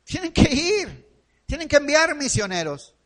Tienen 0.04 0.34
que 0.34 0.54
ir, 0.54 1.05
tienen 1.46 1.68
que 1.68 1.76
enviar 1.76 2.14
misioneros 2.14 2.96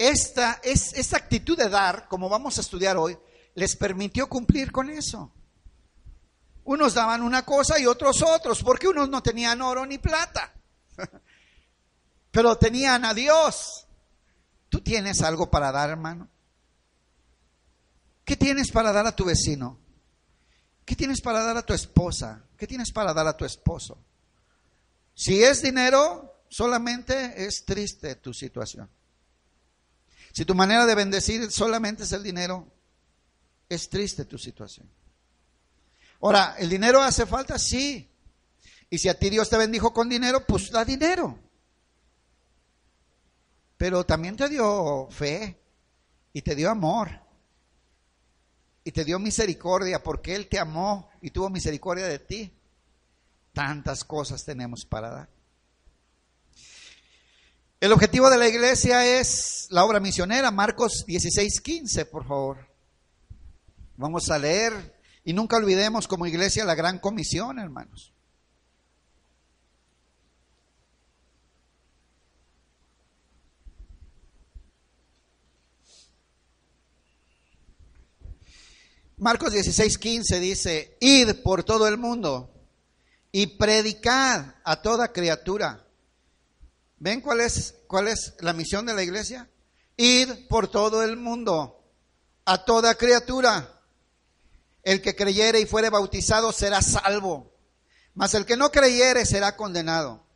esta, 0.00 0.60
es, 0.62 0.94
esta 0.94 1.18
actitud 1.18 1.58
de 1.58 1.68
dar, 1.68 2.08
como 2.08 2.30
vamos 2.30 2.56
a 2.56 2.62
estudiar 2.62 2.96
hoy, 2.96 3.18
les 3.54 3.76
permitió 3.76 4.30
cumplir 4.30 4.72
con 4.72 4.88
eso. 4.88 5.30
Unos 6.64 6.94
daban 6.94 7.22
una 7.22 7.44
cosa 7.44 7.78
y 7.78 7.84
otros 7.84 8.22
otros, 8.22 8.62
porque 8.62 8.88
unos 8.88 9.10
no 9.10 9.22
tenían 9.22 9.60
oro 9.60 9.84
ni 9.84 9.98
plata, 9.98 10.54
pero 12.30 12.56
tenían 12.56 13.04
a 13.04 13.12
Dios. 13.12 13.86
¿Tú 14.70 14.80
tienes 14.80 15.20
algo 15.20 15.50
para 15.50 15.70
dar, 15.70 15.90
hermano? 15.90 16.28
¿Qué 18.24 18.38
tienes 18.38 18.70
para 18.70 18.92
dar 18.92 19.06
a 19.06 19.14
tu 19.14 19.26
vecino? 19.26 19.78
¿Qué 20.86 20.96
tienes 20.96 21.20
para 21.20 21.42
dar 21.42 21.58
a 21.58 21.62
tu 21.62 21.74
esposa? 21.74 22.42
¿Qué 22.56 22.66
tienes 22.66 22.90
para 22.90 23.12
dar 23.12 23.26
a 23.26 23.36
tu 23.36 23.44
esposo? 23.44 23.98
Si 25.14 25.42
es 25.42 25.60
dinero, 25.60 26.29
solamente 26.50 27.46
es 27.46 27.64
triste 27.64 28.16
tu 28.16 28.34
situación. 28.34 28.90
Si 30.32 30.44
tu 30.44 30.54
manera 30.54 30.84
de 30.84 30.94
bendecir 30.94 31.50
solamente 31.50 32.02
es 32.02 32.12
el 32.12 32.22
dinero, 32.22 32.68
es 33.68 33.88
triste 33.88 34.26
tu 34.26 34.36
situación. 34.36 34.90
Ahora, 36.20 36.56
¿el 36.58 36.68
dinero 36.68 37.00
hace 37.00 37.24
falta? 37.24 37.58
Sí. 37.58 38.10
Y 38.90 38.98
si 38.98 39.08
a 39.08 39.18
ti 39.18 39.30
Dios 39.30 39.48
te 39.48 39.56
bendijo 39.56 39.92
con 39.92 40.08
dinero, 40.08 40.44
pues 40.46 40.70
da 40.70 40.84
dinero. 40.84 41.38
Pero 43.76 44.04
también 44.04 44.36
te 44.36 44.48
dio 44.48 45.08
fe 45.10 45.58
y 46.32 46.42
te 46.42 46.54
dio 46.54 46.70
amor 46.70 47.08
y 48.84 48.92
te 48.92 49.04
dio 49.04 49.18
misericordia 49.18 50.02
porque 50.02 50.34
Él 50.34 50.48
te 50.48 50.58
amó 50.58 51.08
y 51.22 51.30
tuvo 51.30 51.48
misericordia 51.48 52.06
de 52.06 52.18
ti. 52.18 52.52
Tantas 53.52 54.04
cosas 54.04 54.44
tenemos 54.44 54.84
para 54.84 55.10
dar. 55.10 55.39
El 57.80 57.92
objetivo 57.92 58.28
de 58.28 58.36
la 58.36 58.46
iglesia 58.46 59.18
es 59.18 59.66
la 59.70 59.86
obra 59.86 60.00
misionera, 60.00 60.50
Marcos 60.50 61.06
16, 61.06 61.62
15, 61.62 62.04
por 62.04 62.28
favor. 62.28 62.68
Vamos 63.96 64.30
a 64.30 64.38
leer 64.38 65.00
y 65.24 65.32
nunca 65.32 65.56
olvidemos 65.56 66.06
como 66.06 66.26
iglesia 66.26 66.66
la 66.66 66.74
gran 66.74 66.98
comisión, 66.98 67.58
hermanos. 67.58 68.12
Marcos 79.16 79.52
16, 79.54 79.96
15 79.96 80.38
dice, 80.38 80.98
id 81.00 81.36
por 81.42 81.64
todo 81.64 81.88
el 81.88 81.96
mundo 81.96 82.52
y 83.32 83.46
predicad 83.46 84.56
a 84.64 84.82
toda 84.82 85.12
criatura. 85.14 85.86
¿Ven 87.00 87.22
cuál 87.22 87.40
es, 87.40 87.76
cuál 87.86 88.08
es 88.08 88.34
la 88.40 88.52
misión 88.52 88.84
de 88.84 88.92
la 88.92 89.02
iglesia? 89.02 89.48
Ir 89.96 90.46
por 90.48 90.68
todo 90.68 91.02
el 91.02 91.16
mundo, 91.16 91.82
a 92.44 92.64
toda 92.64 92.94
criatura. 92.94 93.80
El 94.82 95.00
que 95.00 95.16
creyere 95.16 95.60
y 95.60 95.66
fuere 95.66 95.88
bautizado 95.88 96.52
será 96.52 96.82
salvo, 96.82 97.54
mas 98.14 98.34
el 98.34 98.44
que 98.44 98.56
no 98.56 98.70
creyere 98.70 99.24
será 99.24 99.56
condenado. 99.56 100.26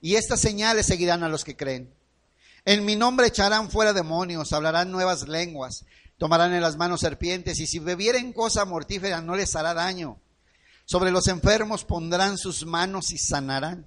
Y 0.00 0.16
estas 0.16 0.40
señales 0.40 0.86
seguirán 0.86 1.22
a 1.22 1.28
los 1.28 1.44
que 1.44 1.56
creen. 1.56 1.94
En 2.64 2.84
mi 2.84 2.96
nombre 2.96 3.28
echarán 3.28 3.70
fuera 3.70 3.92
demonios, 3.92 4.52
hablarán 4.52 4.90
nuevas 4.90 5.28
lenguas, 5.28 5.84
tomarán 6.18 6.52
en 6.52 6.62
las 6.62 6.76
manos 6.76 7.00
serpientes, 7.00 7.60
y 7.60 7.66
si 7.68 7.78
bebieren 7.78 8.32
cosa 8.32 8.64
mortífera 8.64 9.20
no 9.20 9.36
les 9.36 9.54
hará 9.54 9.72
daño. 9.72 10.20
Sobre 10.84 11.12
los 11.12 11.28
enfermos 11.28 11.84
pondrán 11.84 12.38
sus 12.38 12.66
manos 12.66 13.12
y 13.12 13.18
sanarán. 13.18 13.86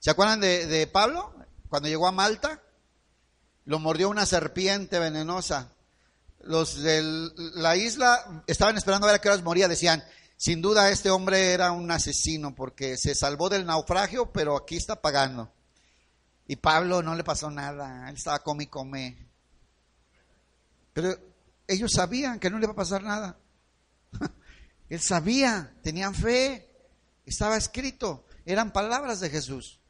¿Se 0.00 0.10
acuerdan 0.10 0.40
de, 0.40 0.66
de 0.66 0.88
Pablo? 0.88 1.32
Cuando 1.72 1.88
llegó 1.88 2.06
a 2.06 2.12
Malta, 2.12 2.60
lo 3.64 3.78
mordió 3.78 4.10
una 4.10 4.26
serpiente 4.26 4.98
venenosa. 4.98 5.72
Los 6.40 6.82
de 6.82 7.00
la 7.54 7.76
isla 7.76 8.44
estaban 8.46 8.76
esperando 8.76 9.06
a 9.06 9.10
ver 9.10 9.18
a 9.18 9.22
qué 9.22 9.30
horas 9.30 9.42
moría. 9.42 9.68
Decían, 9.68 10.04
sin 10.36 10.60
duda 10.60 10.90
este 10.90 11.08
hombre 11.08 11.54
era 11.54 11.72
un 11.72 11.90
asesino 11.90 12.54
porque 12.54 12.98
se 12.98 13.14
salvó 13.14 13.48
del 13.48 13.64
naufragio, 13.64 14.32
pero 14.32 14.54
aquí 14.54 14.76
está 14.76 15.00
pagando. 15.00 15.50
Y 16.46 16.56
Pablo 16.56 17.02
no 17.02 17.14
le 17.14 17.24
pasó 17.24 17.50
nada, 17.50 18.06
él 18.10 18.16
estaba 18.16 18.40
come 18.40 18.64
y 18.64 18.66
come. 18.66 19.30
Pero 20.92 21.16
ellos 21.66 21.90
sabían 21.90 22.38
que 22.38 22.50
no 22.50 22.58
le 22.58 22.66
iba 22.66 22.74
a 22.74 22.76
pasar 22.76 23.02
nada. 23.02 23.38
Él 24.90 25.00
sabía, 25.00 25.74
tenían 25.82 26.14
fe, 26.14 26.68
estaba 27.24 27.56
escrito, 27.56 28.26
eran 28.44 28.74
palabras 28.74 29.20
de 29.20 29.30
Jesús. 29.30 29.81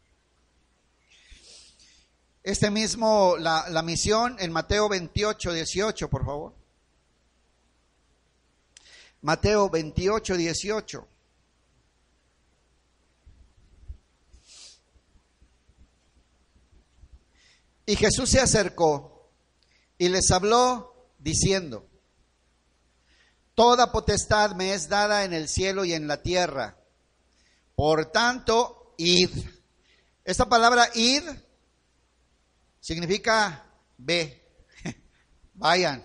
Este 2.43 2.71
mismo, 2.71 3.37
la, 3.39 3.69
la 3.69 3.83
misión 3.83 4.37
en 4.41 4.51
Mateo 4.51 4.89
28, 4.89 5.53
18, 5.53 6.11
por 6.11 6.25
favor. 6.25 6.55
Mateo 9.21 9.71
28, 9.71 10.37
18. 10.37 11.09
Y 17.87 17.97
Jesús 17.97 18.31
se 18.31 18.41
acercó 18.41 19.31
y 19.99 20.09
les 20.09 20.31
habló 20.33 21.11
diciendo, 21.19 21.87
Toda 23.55 23.93
potestad 23.93 24.57
me 24.57 24.73
es 24.73 24.89
dada 24.89 25.25
en 25.25 25.33
el 25.33 25.47
cielo 25.49 25.85
y 25.85 25.93
en 25.93 26.09
la 26.09 26.23
tierra. 26.23 26.77
Por 27.77 28.07
tanto, 28.11 28.95
id. 28.97 29.31
Esta 30.25 30.49
palabra 30.49 30.89
id 30.95 31.23
significa 32.83 33.65
ve, 33.97 34.43
vayan. 35.55 36.05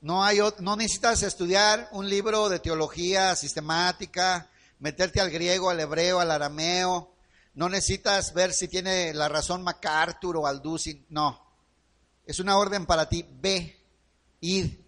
No, 0.00 0.24
hay, 0.24 0.38
no 0.60 0.76
necesitas 0.76 1.22
estudiar 1.22 1.90
un 1.92 2.08
libro 2.08 2.48
de 2.48 2.60
teología 2.60 3.36
sistemática, 3.36 4.48
meterte 4.78 5.20
al 5.20 5.30
griego, 5.30 5.68
al 5.68 5.80
hebreo, 5.80 6.20
al 6.20 6.30
arameo. 6.30 7.12
No 7.54 7.68
necesitas 7.68 8.32
ver 8.32 8.54
si 8.54 8.68
tiene 8.68 9.12
la 9.12 9.28
razón 9.28 9.62
MacArthur 9.62 10.36
o 10.38 10.46
Alducin. 10.46 11.04
No. 11.10 11.44
es 12.24 12.38
una 12.38 12.56
orden 12.56 12.86
para 12.86 13.08
ti, 13.08 13.26
ve, 13.28 13.84
id 14.40 14.86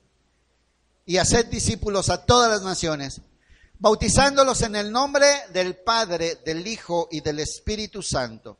y 1.09 1.17
haced 1.17 1.47
discípulos 1.47 2.11
a 2.11 2.27
todas 2.27 2.51
las 2.51 2.63
naciones, 2.63 3.23
bautizándolos 3.79 4.61
en 4.61 4.77
el 4.77 4.93
nombre 4.93 5.27
del 5.55 5.75
Padre, 5.75 6.37
del 6.45 6.67
Hijo 6.67 7.09
y 7.11 7.23
del 7.23 7.41
Espíritu 7.41 8.03
Santo, 8.03 8.59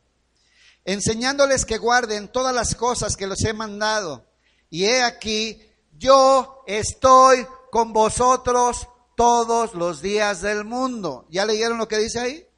enseñándoles 0.89 1.67
que 1.67 1.77
guarden 1.77 2.29
todas 2.29 2.55
las 2.55 2.75
cosas 2.75 3.15
que 3.15 3.27
los 3.27 3.45
he 3.45 3.53
mandado. 3.53 4.27
Y 4.71 4.87
he 4.87 5.03
aquí, 5.03 5.63
yo 5.99 6.65
estoy 6.67 7.47
con 7.71 7.93
vosotros 7.93 8.89
todos 9.15 9.75
los 9.75 10.01
días 10.01 10.41
del 10.41 10.65
mundo. 10.65 11.27
¿Ya 11.29 11.45
leyeron 11.45 11.77
lo 11.77 11.89
que 11.89 11.99
dice 11.99 12.21
ahí? 12.21 12.49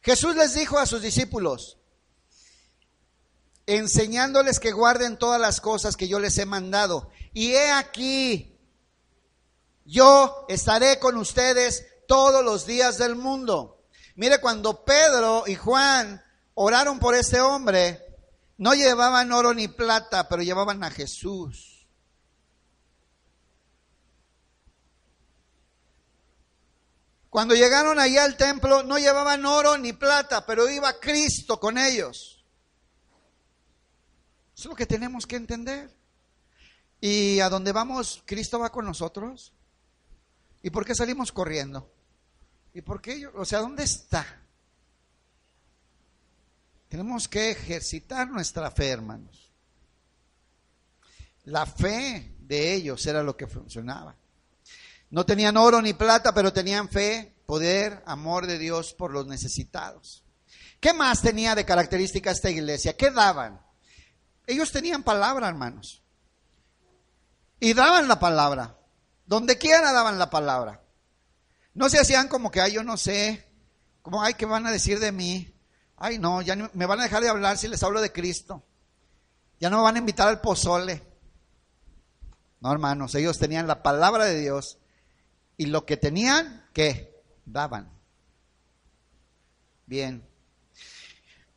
Jesús 0.00 0.34
les 0.34 0.54
dijo 0.54 0.78
a 0.78 0.86
sus 0.86 1.02
discípulos, 1.02 1.76
enseñándoles 3.66 4.58
que 4.58 4.72
guarden 4.72 5.18
todas 5.18 5.38
las 5.38 5.60
cosas 5.60 5.94
que 5.98 6.08
yo 6.08 6.20
les 6.20 6.38
he 6.38 6.46
mandado. 6.46 7.10
Y 7.34 7.52
he 7.52 7.70
aquí, 7.70 8.58
yo 9.84 10.46
estaré 10.48 10.98
con 10.98 11.18
ustedes 11.18 11.84
todos 12.08 12.42
los 12.42 12.64
días 12.64 12.96
del 12.96 13.14
mundo. 13.14 13.75
Mire, 14.16 14.40
cuando 14.40 14.84
Pedro 14.84 15.44
y 15.46 15.54
Juan 15.54 16.22
oraron 16.54 16.98
por 16.98 17.14
este 17.14 17.40
hombre, 17.40 18.02
no 18.56 18.74
llevaban 18.74 19.30
oro 19.30 19.52
ni 19.52 19.68
plata, 19.68 20.28
pero 20.28 20.42
llevaban 20.42 20.82
a 20.82 20.90
Jesús. 20.90 21.86
Cuando 27.28 27.54
llegaron 27.54 27.98
allá 27.98 28.24
al 28.24 28.38
templo, 28.38 28.82
no 28.82 28.98
llevaban 28.98 29.44
oro 29.44 29.76
ni 29.76 29.92
plata, 29.92 30.46
pero 30.46 30.70
iba 30.70 30.98
Cristo 30.98 31.60
con 31.60 31.76
ellos. 31.76 32.42
Eso 34.54 34.62
es 34.62 34.64
lo 34.66 34.74
que 34.74 34.86
tenemos 34.86 35.26
que 35.26 35.36
entender. 35.36 35.94
Y 36.98 37.40
a 37.40 37.50
dónde 37.50 37.72
vamos, 37.72 38.22
Cristo 38.24 38.58
va 38.58 38.72
con 38.72 38.86
nosotros. 38.86 39.52
¿Y 40.62 40.70
por 40.70 40.86
qué 40.86 40.94
salimos 40.94 41.30
corriendo? 41.30 41.92
¿Y 42.76 42.82
por 42.82 43.00
qué? 43.00 43.26
O 43.26 43.46
sea, 43.46 43.60
¿dónde 43.60 43.84
está? 43.84 44.26
Tenemos 46.90 47.26
que 47.26 47.52
ejercitar 47.52 48.28
nuestra 48.28 48.70
fe, 48.70 48.90
hermanos. 48.90 49.50
La 51.44 51.64
fe 51.64 52.34
de 52.38 52.74
ellos 52.74 53.06
era 53.06 53.22
lo 53.22 53.34
que 53.34 53.46
funcionaba. 53.46 54.14
No 55.08 55.24
tenían 55.24 55.56
oro 55.56 55.80
ni 55.80 55.94
plata, 55.94 56.34
pero 56.34 56.52
tenían 56.52 56.90
fe, 56.90 57.34
poder, 57.46 58.02
amor 58.04 58.46
de 58.46 58.58
Dios 58.58 58.92
por 58.92 59.10
los 59.10 59.26
necesitados. 59.26 60.22
¿Qué 60.78 60.92
más 60.92 61.22
tenía 61.22 61.54
de 61.54 61.64
característica 61.64 62.30
esta 62.30 62.50
iglesia? 62.50 62.94
¿Qué 62.94 63.10
daban? 63.10 63.58
Ellos 64.46 64.70
tenían 64.70 65.02
palabra, 65.02 65.48
hermanos. 65.48 66.02
Y 67.58 67.72
daban 67.72 68.06
la 68.06 68.20
palabra. 68.20 68.76
Donde 69.24 69.56
quiera 69.56 69.94
daban 69.94 70.18
la 70.18 70.28
palabra. 70.28 70.82
No 71.76 71.90
se 71.90 72.00
hacían 72.00 72.26
como 72.28 72.50
que, 72.50 72.62
ay, 72.62 72.72
yo 72.72 72.82
no 72.82 72.96
sé. 72.96 73.46
Como, 74.00 74.22
ay, 74.22 74.32
¿qué 74.32 74.46
van 74.46 74.66
a 74.66 74.72
decir 74.72 74.98
de 74.98 75.12
mí? 75.12 75.54
Ay, 75.98 76.18
no, 76.18 76.40
ya 76.40 76.56
me 76.56 76.86
van 76.86 77.00
a 77.00 77.02
dejar 77.02 77.22
de 77.22 77.28
hablar 77.28 77.58
si 77.58 77.68
les 77.68 77.82
hablo 77.82 78.00
de 78.00 78.12
Cristo. 78.12 78.64
Ya 79.60 79.68
no 79.68 79.76
me 79.76 79.82
van 79.82 79.96
a 79.96 79.98
invitar 79.98 80.26
al 80.26 80.40
pozole. 80.40 81.02
No, 82.60 82.72
hermanos, 82.72 83.14
ellos 83.14 83.38
tenían 83.38 83.66
la 83.66 83.82
palabra 83.82 84.24
de 84.24 84.40
Dios 84.40 84.78
y 85.58 85.66
lo 85.66 85.84
que 85.84 85.98
tenían, 85.98 86.66
¿qué? 86.72 87.22
Daban. 87.44 87.92
Bien. 89.84 90.26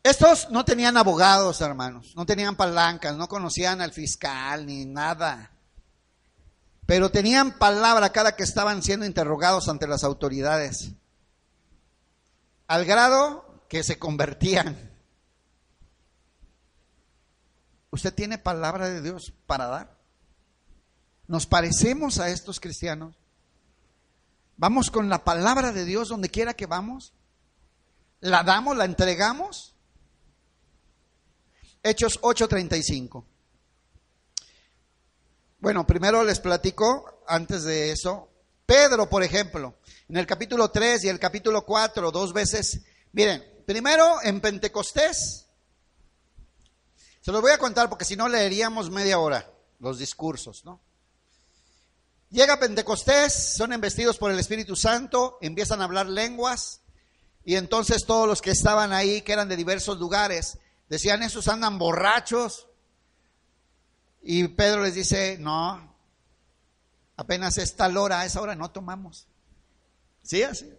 Estos 0.03 0.49
no 0.51 0.65
tenían 0.65 0.97
abogados, 0.97 1.62
hermanos, 1.62 2.13
no 2.17 2.25
tenían 2.25 2.58
palancas, 2.58 3.15
no 3.15 3.29
conocían 3.29 3.79
al 3.79 3.93
fiscal 3.93 4.65
ni 4.65 4.86
nada. 4.86 5.51
Pero 6.89 7.12
tenían 7.12 7.52
palabra 7.60 8.12
cada 8.12 8.36
que 8.36 8.41
estaban 8.41 8.82
siendo 8.82 9.06
interrogados 9.06 9.69
ante 9.69 9.86
las 9.86 10.04
autoridades. 10.04 10.89
Al 12.65 12.84
grado 12.84 13.63
que 13.69 13.84
se 13.84 13.99
convertían. 13.99 14.75
¿Usted 17.91 18.12
tiene 18.12 18.39
palabra 18.39 18.89
de 18.89 19.04
Dios 19.04 19.32
para 19.45 19.67
dar? 19.67 19.99
¿Nos 21.28 21.45
parecemos 21.45 22.17
a 22.17 22.30
estos 22.32 22.60
cristianos? 22.60 23.15
Vamos 24.58 24.89
con 24.89 25.10
la 25.10 25.23
palabra 25.23 25.71
de 25.71 25.86
Dios 25.86 26.10
donde 26.10 26.30
quiera 26.30 26.56
que 26.56 26.65
vamos. 26.65 27.13
La 28.19 28.41
damos, 28.41 28.75
la 28.75 28.86
entregamos. 28.86 29.75
Hechos 31.84 32.19
8:35. 32.23 33.25
Bueno, 35.62 35.86
primero 35.86 36.24
les 36.24 36.39
platico, 36.39 37.22
antes 37.28 37.63
de 37.63 37.91
eso, 37.91 38.30
Pedro, 38.65 39.10
por 39.10 39.24
ejemplo, 39.24 39.76
en 40.08 40.15
el 40.15 40.26
capítulo 40.26 40.72
3 40.72 41.04
y 41.04 41.10
el 41.10 41.19
capítulo 41.19 41.65
4, 41.65 42.12
dos 42.12 42.32
veces, 42.32 42.80
miren, 43.12 43.43
primero 43.65 44.24
en 44.24 44.39
Pentecostés, 44.39 45.48
se 47.19 47.32
los 47.34 47.41
voy 47.41 47.52
a 47.52 47.58
contar 47.58 47.89
porque 47.89 48.06
si 48.06 48.15
no 48.15 48.30
leeríamos 48.30 48.89
media 48.89 49.19
hora 49.19 49.52
los 49.80 50.00
discursos, 50.00 50.63
¿no? 50.63 50.80
Llega 52.30 52.58
Pentecostés, 52.58 53.58
son 53.58 53.74
embestidos 53.74 54.17
por 54.17 54.32
el 54.32 54.39
Espíritu 54.39 54.78
Santo, 54.78 55.39
empiezan 55.41 55.82
a 55.82 55.86
hablar 55.86 56.08
lenguas 56.08 56.80
y 57.43 57.56
entonces 57.56 58.06
todos 58.06 58.30
los 58.30 58.41
que 58.41 58.52
estaban 58.52 58.93
ahí, 58.93 59.24
que 59.24 59.34
eran 59.34 59.50
de 59.50 59.58
diversos 59.58 60.00
lugares, 60.00 60.58
decían, 60.88 61.22
esos 61.22 61.50
andan 61.50 61.78
borrachos. 61.78 62.68
Y 64.21 64.47
Pedro 64.49 64.84
les 64.84 64.95
dice, 64.95 65.38
no, 65.39 65.95
apenas 67.15 67.58
es 67.58 67.75
tal 67.75 67.97
hora, 67.97 68.21
a 68.21 68.25
esa 68.25 68.41
hora 68.41 68.55
no 68.55 68.71
tomamos. 68.71 69.27
¿Sí? 70.23 70.43
Así. 70.43 70.71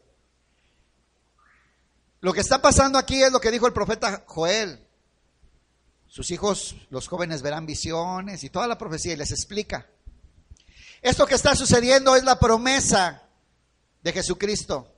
Lo 2.20 2.32
que 2.32 2.40
está 2.40 2.60
pasando 2.60 2.98
aquí 2.98 3.22
es 3.22 3.32
lo 3.32 3.40
que 3.40 3.50
dijo 3.50 3.66
el 3.66 3.72
profeta 3.72 4.24
Joel. 4.26 4.86
Sus 6.06 6.30
hijos, 6.30 6.76
los 6.90 7.08
jóvenes, 7.08 7.40
verán 7.40 7.66
visiones 7.66 8.44
y 8.44 8.50
toda 8.50 8.66
la 8.66 8.76
profecía 8.76 9.14
y 9.14 9.16
les 9.16 9.30
explica. 9.30 9.86
Esto 11.02 11.26
que 11.26 11.34
está 11.34 11.54
sucediendo 11.54 12.14
es 12.14 12.24
la 12.24 12.38
promesa 12.38 13.22
de 14.02 14.12
Jesucristo 14.12 14.92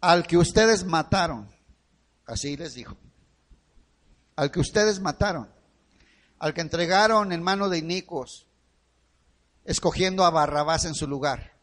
al 0.00 0.26
que 0.26 0.38
ustedes 0.38 0.84
mataron. 0.84 1.50
Así 2.24 2.56
les 2.56 2.74
dijo. 2.74 2.96
Al 4.36 4.50
que 4.50 4.60
ustedes 4.60 5.00
mataron. 5.00 5.55
Al 6.38 6.54
que 6.54 6.60
entregaron 6.60 7.32
en 7.32 7.42
mano 7.42 7.68
de 7.68 7.78
inicuos, 7.78 8.46
escogiendo 9.64 10.24
a 10.24 10.30
Barrabás 10.30 10.84
en 10.84 10.94
su 10.94 11.06
lugar. 11.06 11.56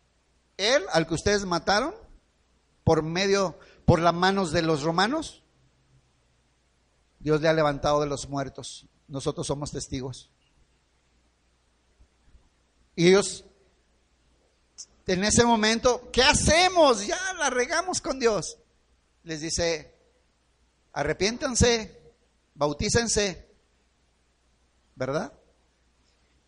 Él, 0.57 0.83
al 0.91 1.07
que 1.07 1.13
ustedes 1.13 1.45
mataron, 1.45 1.93
por 2.83 3.01
medio, 3.03 3.57
por 3.85 3.99
las 3.99 4.13
manos 4.13 4.51
de 4.51 4.61
los 4.61 4.83
romanos, 4.83 5.43
Dios 7.19 7.41
le 7.41 7.47
ha 7.47 7.53
levantado 7.53 8.01
de 8.01 8.07
los 8.07 8.27
muertos. 8.27 8.87
Nosotros 9.07 9.47
somos 9.47 9.71
testigos. 9.71 10.29
Y 12.95 13.07
ellos, 13.07 13.45
en 15.07 15.23
ese 15.23 15.45
momento, 15.45 16.09
¿qué 16.11 16.21
hacemos? 16.21 17.07
Ya 17.07 17.17
la 17.39 17.49
regamos 17.49 18.01
con 18.01 18.19
Dios. 18.19 18.57
Les 19.23 19.39
dice, 19.39 19.95
arrepiéntanse, 20.91 22.13
bautícense, 22.53 23.52
¿verdad? 24.95 25.33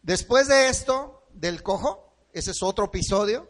Después 0.01 0.47
de 0.47 0.69
esto, 0.69 1.27
del 1.33 1.63
cojo, 1.63 2.15
ese 2.33 2.51
es 2.51 2.61
otro 2.61 2.85
episodio, 2.85 3.49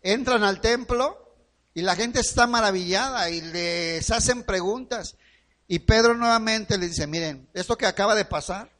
entran 0.00 0.44
al 0.44 0.60
templo 0.60 1.36
y 1.74 1.82
la 1.82 1.96
gente 1.96 2.20
está 2.20 2.46
maravillada 2.46 3.30
y 3.30 3.40
les 3.40 4.10
hacen 4.10 4.44
preguntas. 4.44 5.16
Y 5.68 5.80
Pedro 5.80 6.14
nuevamente 6.14 6.76
les 6.78 6.90
dice, 6.90 7.06
miren, 7.06 7.48
esto 7.54 7.76
que 7.76 7.86
acaba 7.86 8.14
de 8.14 8.24
pasar, 8.24 8.70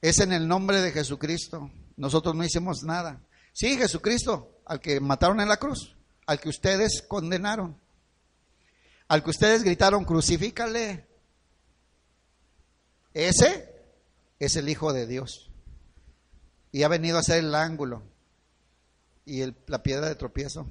es 0.00 0.20
en 0.20 0.32
el 0.32 0.46
nombre 0.46 0.80
de 0.80 0.92
Jesucristo. 0.92 1.70
Nosotros 1.96 2.34
no 2.34 2.44
hicimos 2.44 2.82
nada. 2.82 3.22
Sí, 3.52 3.76
Jesucristo, 3.76 4.60
al 4.66 4.80
que 4.80 5.00
mataron 5.00 5.40
en 5.40 5.48
la 5.48 5.56
cruz, 5.56 5.96
al 6.26 6.40
que 6.40 6.48
ustedes 6.48 7.02
condenaron, 7.08 7.80
al 9.08 9.22
que 9.22 9.30
ustedes 9.30 9.62
gritaron, 9.62 10.04
crucifícale. 10.04 11.05
Ese 13.16 13.74
es 14.38 14.56
el 14.56 14.68
Hijo 14.68 14.92
de 14.92 15.06
Dios. 15.06 15.50
Y 16.70 16.82
ha 16.82 16.88
venido 16.88 17.18
a 17.18 17.22
ser 17.22 17.38
el 17.38 17.54
ángulo 17.54 18.02
y 19.24 19.42
la 19.66 19.82
piedra 19.82 20.08
de 20.08 20.14
tropiezo. 20.16 20.66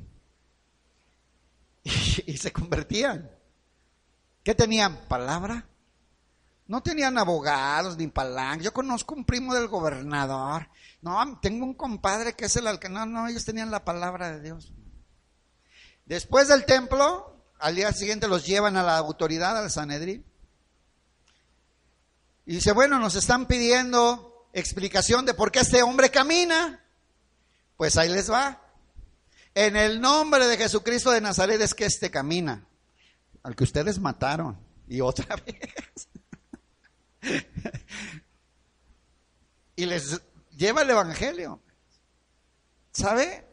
Y, 2.27 2.37
se 2.37 2.51
convertían. 2.51 3.29
¿Qué 4.43 4.55
tenían? 4.55 5.07
Palabra 5.07 5.67
no 6.67 6.81
tenían 6.81 7.17
abogados 7.17 7.97
ni 7.97 8.07
palancas. 8.07 8.65
Yo 8.65 8.73
conozco 8.73 9.13
un 9.13 9.25
primo 9.25 9.53
del 9.53 9.67
gobernador. 9.67 10.67
No, 11.01 11.39
tengo 11.39 11.65
un 11.65 11.75
compadre 11.75 12.33
que 12.33 12.45
es 12.45 12.55
el 12.55 12.67
alcalde. 12.67 12.97
No, 12.97 13.05
no, 13.05 13.27
ellos 13.27 13.45
tenían 13.45 13.71
la 13.71 13.85
palabra 13.85 14.31
de 14.31 14.41
Dios. 14.41 14.73
Después 16.05 16.47
del 16.47 16.65
templo, 16.65 17.43
al 17.59 17.75
día 17.75 17.91
siguiente 17.91 18.27
los 18.27 18.45
llevan 18.45 18.77
a 18.77 18.83
la 18.83 18.97
autoridad, 18.97 19.57
al 19.57 19.69
Sanedrín. 19.69 20.25
Y 22.45 22.55
dice, 22.55 22.71
bueno, 22.73 22.99
nos 22.99 23.15
están 23.15 23.47
pidiendo 23.47 24.49
explicación 24.53 25.25
de 25.25 25.33
por 25.33 25.51
qué 25.51 25.59
este 25.59 25.81
hombre 25.81 26.11
camina. 26.11 26.83
Pues 27.77 27.97
ahí 27.97 28.09
les 28.09 28.31
va. 28.31 28.61
En 29.55 29.75
el 29.75 29.99
nombre 29.99 30.47
de 30.47 30.57
Jesucristo 30.57 31.11
de 31.11 31.21
Nazaret 31.21 31.59
es 31.61 31.73
que 31.73 31.85
este 31.85 32.11
camina, 32.11 32.67
al 33.41 33.55
que 33.55 33.63
ustedes 33.63 33.99
mataron. 33.99 34.59
Y 34.87 35.01
otra 35.01 35.35
vez. 35.45 36.07
y 39.75 39.85
les 39.85 40.21
lleva 40.51 40.83
el 40.83 40.89
Evangelio. 40.89 41.61
¿Sabe? 42.91 43.45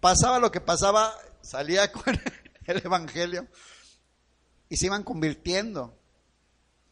Pasaba 0.00 0.38
lo 0.38 0.50
que 0.50 0.60
pasaba, 0.60 1.14
salía 1.40 1.90
con 1.90 2.20
el 2.66 2.78
Evangelio 2.84 3.48
y 4.68 4.76
se 4.76 4.86
iban 4.86 5.02
convirtiendo. 5.02 5.99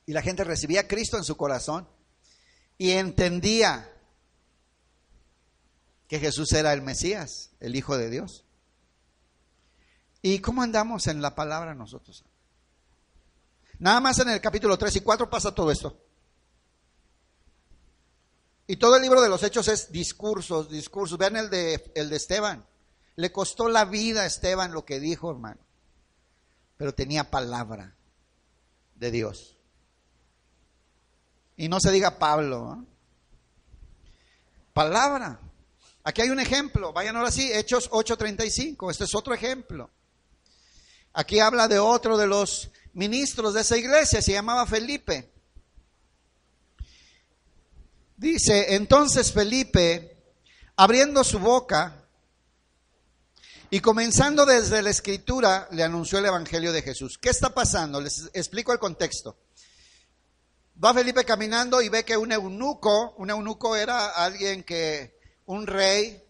Y 0.09 0.15
la 0.15 0.23
gente 0.23 0.43
recibía 0.43 0.81
a 0.81 0.89
Cristo 0.89 1.19
en 1.19 1.23
su 1.25 1.37
corazón 1.37 1.87
y 2.79 2.93
entendía 2.93 3.95
que 6.09 6.19
Jesús 6.19 6.51
era 6.55 6.73
el 6.73 6.81
Mesías, 6.81 7.51
el 7.61 7.77
Hijo 7.77 7.99
de 7.99 8.09
Dios. 8.09 8.47
¿Y 10.23 10.39
cómo 10.39 10.63
andamos 10.63 11.09
en 11.09 11.21
la 11.21 11.35
palabra 11.35 11.75
nosotros? 11.75 12.25
Nada 13.81 14.01
más 14.01 14.19
en 14.21 14.31
el 14.31 14.41
capítulo 14.41 14.79
3 14.79 14.97
y 14.97 15.01
4 15.03 15.29
pasa 15.29 15.55
todo 15.55 15.71
esto. 15.71 16.01
Y 18.67 18.79
todo 18.79 18.97
el 18.97 19.03
libro 19.03 19.21
de 19.21 19.29
los 19.29 19.43
hechos 19.43 19.69
es 19.69 19.93
discursos, 19.93 20.71
discursos. 20.71 21.19
Vean 21.19 21.37
el 21.37 21.51
de, 21.51 21.93
el 21.95 22.09
de 22.09 22.17
Esteban. 22.17 22.65
Le 23.17 23.31
costó 23.31 23.69
la 23.69 23.85
vida 23.85 24.23
a 24.23 24.27
Esteban 24.27 24.73
lo 24.73 24.87
que 24.87 25.01
dijo, 25.01 25.31
hermano. 25.31 25.61
Pero 26.79 26.95
tenía 26.95 27.31
palabra 27.31 27.95
de 28.95 29.11
Dios. 29.11 29.58
Y 31.59 31.69
no 31.69 31.81
se 31.81 31.91
diga 31.91 32.19
Pablo. 32.19 32.87
Palabra. 34.73 35.41
Aquí 36.05 36.23
hay 36.23 36.31
un 36.31 36.39
ejemplo. 36.39 36.93
Vayan 36.93 37.17
ahora 37.17 37.33
sí, 37.33 37.53
Hechos 37.53 37.91
8:35. 37.91 38.91
Este 38.91 39.05
es 39.05 39.15
otro 39.15 39.35
ejemplo. 39.35 39.91
Aquí 41.13 41.41
habla 41.41 41.67
de 41.67 41.81
otro 41.81 42.17
de 42.17 42.29
los 42.29 42.71
ministros 42.93 43.55
de 43.55 43.63
esa 43.63 43.77
iglesia, 43.77 44.23
se 44.23 44.33
llamaba 44.33 44.67
Felipe. 44.67 45.33
Dice, 48.17 48.75
entonces 48.77 49.33
Felipe, 49.33 50.17
abriendo 50.77 51.25
su 51.25 51.41
boca 51.41 52.05
y 53.69 53.81
comenzando 53.81 54.47
desde 54.47 54.81
la 54.83 54.91
escritura, 54.91 55.69
le 55.73 55.83
anunció 55.83 56.21
el 56.21 56.27
Evangelio 56.27 56.73
de 56.73 56.83
Jesús. 56.83 57.19
¿Qué 57.19 57.31
está 57.31 57.51
pasando? 57.51 58.01
Les 58.01 58.31
explico 58.33 58.73
el 58.73 58.79
contexto. 58.79 59.37
Va 60.83 60.95
Felipe 60.95 61.25
caminando 61.25 61.83
y 61.83 61.89
ve 61.89 62.05
que 62.05 62.17
un 62.17 62.33
eunuco, 62.33 63.15
un 63.19 63.31
eunuco 63.31 63.75
era 63.75 64.11
alguien 64.11 64.63
que, 64.63 65.19
un 65.47 65.67
rey, 65.67 66.23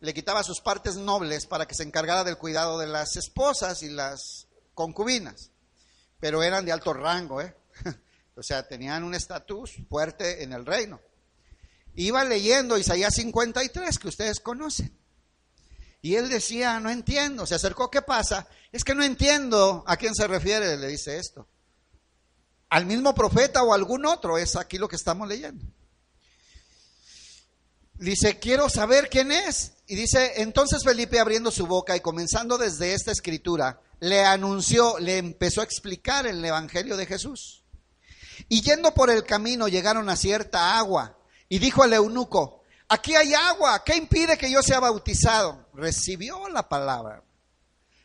le 0.00 0.14
quitaba 0.14 0.42
sus 0.42 0.60
partes 0.60 0.96
nobles 0.96 1.46
para 1.46 1.66
que 1.66 1.74
se 1.74 1.82
encargara 1.82 2.24
del 2.24 2.38
cuidado 2.38 2.78
de 2.78 2.86
las 2.86 3.16
esposas 3.16 3.82
y 3.82 3.88
las 3.88 4.46
concubinas 4.74 5.52
pero 6.22 6.44
eran 6.44 6.64
de 6.64 6.70
alto 6.70 6.92
rango, 6.92 7.40
¿eh? 7.40 7.52
o 8.36 8.44
sea, 8.44 8.68
tenían 8.68 9.02
un 9.02 9.12
estatus 9.12 9.72
fuerte 9.88 10.44
en 10.44 10.52
el 10.52 10.64
reino. 10.64 11.00
Iba 11.96 12.22
leyendo 12.22 12.78
Isaías 12.78 13.14
53, 13.14 13.98
que 13.98 14.06
ustedes 14.06 14.38
conocen. 14.38 14.96
Y 16.00 16.14
él 16.14 16.28
decía, 16.28 16.78
no 16.78 16.90
entiendo, 16.90 17.44
se 17.44 17.56
acercó, 17.56 17.90
¿qué 17.90 18.02
pasa? 18.02 18.46
Es 18.70 18.84
que 18.84 18.94
no 18.94 19.02
entiendo 19.02 19.82
a 19.84 19.96
quién 19.96 20.14
se 20.14 20.28
refiere, 20.28 20.76
le 20.76 20.86
dice 20.86 21.18
esto. 21.18 21.48
Al 22.72 22.86
mismo 22.86 23.14
profeta 23.14 23.62
o 23.62 23.74
algún 23.74 24.06
otro, 24.06 24.38
es 24.38 24.56
aquí 24.56 24.78
lo 24.78 24.88
que 24.88 24.96
estamos 24.96 25.28
leyendo. 25.28 25.62
Dice, 27.98 28.38
quiero 28.38 28.70
saber 28.70 29.10
quién 29.10 29.30
es. 29.30 29.72
Y 29.86 29.94
dice, 29.94 30.40
entonces 30.40 30.82
Felipe 30.82 31.20
abriendo 31.20 31.50
su 31.50 31.66
boca 31.66 31.94
y 31.94 32.00
comenzando 32.00 32.56
desde 32.56 32.94
esta 32.94 33.12
escritura, 33.12 33.78
le 34.00 34.24
anunció, 34.24 34.98
le 35.00 35.18
empezó 35.18 35.60
a 35.60 35.64
explicar 35.64 36.26
el 36.26 36.42
Evangelio 36.42 36.96
de 36.96 37.04
Jesús. 37.04 37.62
Y 38.48 38.62
yendo 38.62 38.94
por 38.94 39.10
el 39.10 39.24
camino 39.24 39.68
llegaron 39.68 40.08
a 40.08 40.16
cierta 40.16 40.78
agua 40.78 41.18
y 41.50 41.58
dijo 41.58 41.82
al 41.82 41.92
eunuco, 41.92 42.62
aquí 42.88 43.14
hay 43.14 43.34
agua, 43.34 43.84
¿qué 43.84 43.96
impide 43.96 44.38
que 44.38 44.50
yo 44.50 44.62
sea 44.62 44.80
bautizado? 44.80 45.68
Recibió 45.74 46.48
la 46.48 46.66
palabra. 46.70 47.22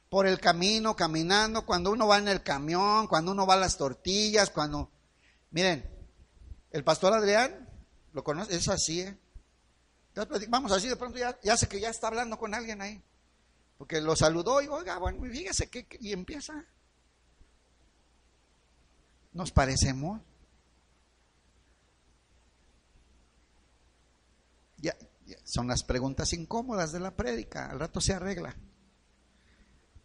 Por 0.10 0.26
el 0.26 0.40
camino, 0.40 0.96
caminando, 0.96 1.66
cuando 1.66 1.92
uno 1.92 2.08
va 2.08 2.18
en 2.18 2.30
el 2.30 2.42
camión, 2.42 3.08
cuando 3.08 3.32
uno 3.32 3.46
va 3.46 3.56
a 3.56 3.58
las 3.58 3.78
tortillas, 3.78 4.50
cuando... 4.50 4.90
Miren, 5.52 5.90
el 6.72 6.84
pastor 6.84 7.14
Adrián, 7.14 7.70
¿lo 8.14 8.24
conoce? 8.24 8.56
Es 8.56 8.68
así, 8.70 9.02
¿eh? 9.02 9.18
Vamos 10.50 10.72
así, 10.72 10.88
de 10.88 10.96
pronto 10.96 11.18
ya, 11.18 11.38
ya 11.44 11.56
sé 11.58 11.68
que 11.68 11.80
ya 11.80 11.90
está 11.90 12.08
hablando 12.08 12.38
con 12.38 12.54
alguien 12.54 12.82
ahí. 12.82 13.02
Porque 13.78 14.02
lo 14.02 14.16
saludó 14.16 14.62
y, 14.62 14.68
oiga, 14.68 14.98
bueno, 14.98 15.22
fíjese 15.22 15.70
que, 15.70 15.88
y 16.00 16.12
empieza. 16.12 16.66
¿Nos 19.34 19.52
parecemos? 19.52 20.22
Ya, 24.78 24.96
son 25.44 25.68
las 25.68 25.84
preguntas 25.84 26.34
incómodas 26.34 26.92
de 26.92 27.00
la 27.00 27.16
prédica, 27.16 27.70
al 27.70 27.80
rato 27.80 28.02
se 28.02 28.14
arregla. 28.14 28.56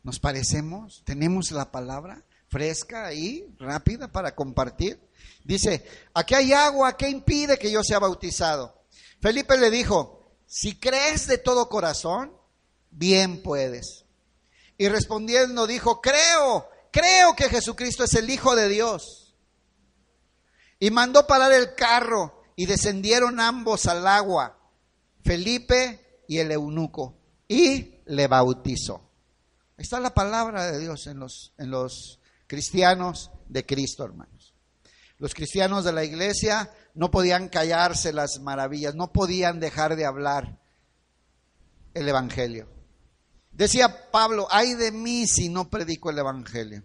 ¿Nos 0.03 0.19
parecemos? 0.19 1.03
¿Tenemos 1.05 1.53
la 1.53 1.71
palabra 1.71 2.25
fresca 2.49 3.13
y 3.15 3.47
rápida 3.59 4.09
para 4.09 4.35
compartir? 4.35 5.01
Dice, 5.45 5.85
aquí 6.13 6.35
hay 6.35 6.53
agua, 6.53 6.97
¿qué 6.97 7.09
impide 7.09 7.59
que 7.59 7.71
yo 7.71 7.83
sea 7.83 7.99
bautizado? 7.99 8.83
Felipe 9.21 9.57
le 9.57 9.71
dijo, 9.71 10.23
si 10.47 10.79
crees 10.79 11.27
de 11.29 11.39
todo 11.39 11.69
corazón, 11.69 12.33
bien 12.91 13.43
puedes. 13.43 14.05
Y 14.77 14.89
respondiendo 14.89 15.67
dijo, 15.67 16.01
creo, 16.01 16.69
creo 16.91 17.37
que 17.37 17.49
Jesucristo 17.49 18.05
es 18.05 18.15
el 18.15 18.29
Hijo 18.29 18.57
de 18.57 18.69
Dios. 18.69 19.37
Y 20.81 20.91
mandó 20.91 21.27
parar 21.27 21.53
el 21.53 21.75
carro 21.77 22.43
y 22.57 22.67
descendieron 22.67 23.39
ambos 23.39 23.87
al 23.87 24.07
agua, 24.07 24.59
Felipe 25.23 26.25
y 26.27 26.39
el 26.39 26.51
eunuco, 26.51 27.17
y 27.47 28.01
le 28.07 28.27
bautizó. 28.27 29.12
Está 29.77 30.01
la 30.01 30.15
palabra 30.15 30.71
de 30.71 30.79
Dios 30.79 31.07
en 31.07 31.19
los, 31.19 31.53
en 31.59 31.71
los 31.71 32.21
cristianos 32.47 33.31
de 33.49 33.65
Cristo, 33.65 34.05
hermanos. 34.05 34.55
Los 35.19 35.35
cristianos 35.35 35.85
de 35.85 35.93
la 35.93 36.05
iglesia 36.05 36.71
no 36.95 37.11
podían 37.11 37.49
callarse 37.49 38.13
las 38.13 38.41
maravillas, 38.41 38.95
no 38.95 39.13
podían 39.13 39.61
dejar 39.61 39.97
de 39.97 40.05
hablar 40.05 40.59
el 41.95 42.09
Evangelio. 42.09 42.69
Decía 43.53 44.11
Pablo, 44.11 44.49
ay 44.51 44.75
de 44.75 44.93
mí 44.93 45.27
si 45.27 45.49
no 45.49 45.71
predico 45.71 46.11
el 46.11 46.19
Evangelio. 46.19 46.83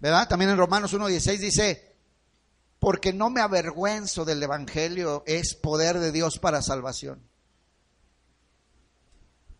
¿Verdad? 0.00 0.28
También 0.28 0.52
en 0.52 0.56
Romanos 0.56 0.94
1.16 0.94 1.38
dice, 1.38 1.96
porque 2.78 3.12
no 3.12 3.30
me 3.30 3.40
avergüenzo 3.40 4.24
del 4.24 4.42
Evangelio, 4.42 5.24
es 5.26 5.54
poder 5.54 5.98
de 5.98 6.12
Dios 6.12 6.38
para 6.38 6.62
salvación. 6.62 7.27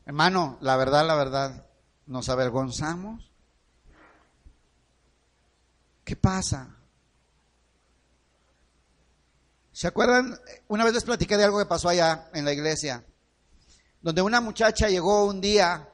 Hermano, 0.08 0.58
la 0.62 0.76
verdad, 0.76 1.06
la 1.06 1.14
verdad, 1.14 1.66
¿nos 2.06 2.28
avergonzamos? 2.28 3.30
¿Qué 6.02 6.16
pasa? 6.16 6.74
¿Se 9.70 9.86
acuerdan? 9.86 10.36
Una 10.66 10.82
vez 10.82 10.94
les 10.94 11.04
platiqué 11.04 11.36
de 11.36 11.44
algo 11.44 11.60
que 11.60 11.66
pasó 11.66 11.88
allá 11.88 12.28
en 12.34 12.44
la 12.44 12.52
iglesia 12.52 13.04
donde 14.00 14.22
una 14.22 14.40
muchacha 14.40 14.88
llegó 14.88 15.26
un 15.26 15.40
día, 15.40 15.86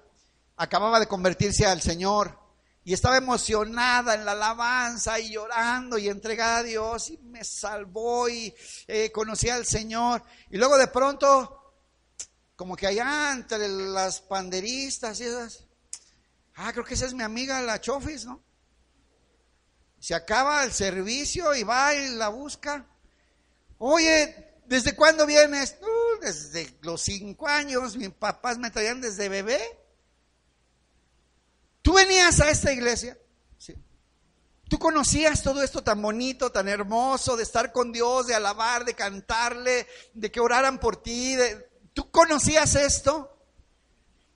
acababa 0.57 1.01
de 1.01 1.09
convertirse 1.09 1.67
al 1.67 1.83
Señor 1.83 2.39
y 2.85 2.93
estaba 2.93 3.17
emocionada 3.17 4.15
en 4.15 4.25
la 4.25 4.33
alabanza 4.33 5.19
y 5.19 5.33
llorando 5.33 5.99
y 5.99 6.09
entregada 6.09 6.59
a 6.59 6.63
Dios 6.63 7.11
y 7.11 7.19
me 7.19 7.43
salvó 7.43 8.29
y 8.29 8.55
eh, 8.87 9.11
conocí 9.11 9.49
al 9.49 9.67
Señor. 9.67 10.23
Y 10.51 10.59
luego 10.59 10.77
de 10.77 10.87
pronto, 10.87 11.64
como 12.57 12.77
que 12.77 12.87
allá 12.87 13.33
entre 13.33 13.69
las 13.69 14.21
panderistas 14.21 15.21
y 15.21 15.25
esas, 15.25 15.65
ah, 16.55 16.73
creo 16.73 16.85
que 16.85 16.95
esa 16.95 17.07
es 17.07 17.15
mi 17.15 17.23
amiga 17.23 17.61
la 17.63 17.81
Chofis, 17.81 18.25
¿no? 18.25 18.43
Se 19.99 20.15
acaba 20.15 20.65
el 20.65 20.73
servicio 20.73 21.55
y 21.55 21.63
va 21.63 21.95
y 21.95 22.15
la 22.15 22.29
busca. 22.29 22.87
Oye, 23.79 24.53
¿desde 24.67 24.95
cuándo 24.95 25.27
vienes? 25.27 25.77
desde 26.21 26.75
los 26.83 27.03
cinco 27.03 27.47
años, 27.47 27.97
mis 27.97 28.11
papás 28.11 28.59
me 28.59 28.71
traían 28.71 29.01
desde 29.01 29.29
bebé. 29.29 29.61
¿Tú 31.83 31.93
venías 31.93 32.41
a 32.41 32.51
esta 32.51 32.73
iglesia? 32.73 33.19
Sí. 33.59 33.75
¿Tú 34.69 34.79
conocías 34.79 35.43
todo 35.43 35.63
esto 35.63 35.83
tan 35.83 36.01
bonito, 36.01 36.51
tan 36.51 36.69
hermoso, 36.69 37.37
de 37.37 37.43
estar 37.43 37.73
con 37.73 37.93
Dios, 37.93 38.27
de 38.27 38.35
alabar, 38.35 38.85
de 38.85 38.95
cantarle, 38.95 39.87
de 40.15 40.31
que 40.31 40.41
oraran 40.41 40.81
por 40.81 40.97
ti? 41.03 41.37
¿Tú 41.95 42.11
conocías 42.11 42.75
esto? 42.75 43.31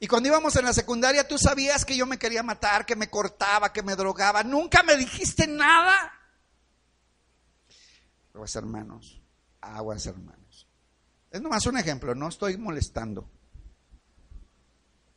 Y 0.01 0.07
cuando 0.07 0.29
íbamos 0.29 0.55
en 0.55 0.64
la 0.64 0.73
secundaria, 0.73 1.27
tú 1.27 1.38
sabías 1.38 1.85
que 1.85 1.97
yo 1.97 2.07
me 2.07 2.18
quería 2.18 2.44
matar, 2.44 2.87
que 2.87 2.94
me 2.94 3.11
cortaba, 3.11 3.73
que 3.73 3.83
me 3.83 3.97
drogaba. 3.97 4.44
Nunca 4.44 4.85
me 4.85 4.97
dijiste 4.97 5.49
nada. 5.49 6.12
Aguas 8.33 8.55
hermanos, 8.55 9.21
aguas 9.61 10.07
hermanos. 10.07 10.68
Es 11.33 11.42
nomás 11.42 11.66
un 11.66 11.77
ejemplo, 11.77 12.14
no 12.14 12.29
estoy 12.29 12.57
molestando. 12.57 13.29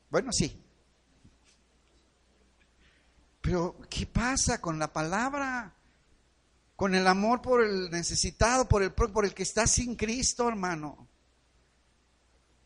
Bueno, 0.10 0.32
sí. 0.32 0.60
Pero, 3.41 3.77
¿qué 3.88 4.08
pasa 4.08 4.60
con 4.60 4.80
la 4.80 4.91
palabra? 4.91 5.75
Con 6.75 6.95
el 6.95 7.06
amor 7.06 7.43
por 7.43 7.63
el 7.63 7.91
necesitado, 7.91 8.67
por 8.67 8.82
el, 8.82 8.91
por 8.91 9.25
el 9.25 9.36
que 9.36 9.43
está 9.43 9.67
sin 9.67 9.95
Cristo, 9.95 10.47
hermano. 10.47 11.08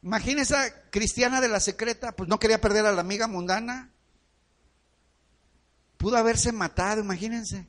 Imagínese 0.05 0.53
esa 0.53 0.89
cristiana 0.91 1.41
de 1.41 1.49
la 1.49 1.59
secreta, 1.59 2.15
pues 2.15 2.29
no 2.29 2.37
quería 2.37 2.61
perder 2.61 2.85
a 2.85 2.91
la 2.91 3.01
amiga 3.01 3.27
mundana. 3.27 3.91
Pudo 5.97 6.15
haberse 6.15 6.51
matado, 6.51 7.01
imagínense. 7.01 7.67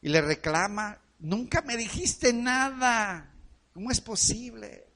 Y 0.00 0.08
le 0.08 0.22
reclama, 0.22 1.02
nunca 1.18 1.60
me 1.60 1.76
dijiste 1.76 2.32
nada. 2.32 3.30
¿Cómo 3.74 3.90
es 3.90 4.00
posible? 4.00 4.86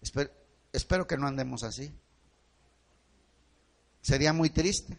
Espero, 0.00 0.30
espero 0.72 1.06
que 1.06 1.18
no 1.18 1.26
andemos 1.26 1.64
así. 1.64 1.94
Sería 4.00 4.32
muy 4.32 4.48
triste. 4.48 4.98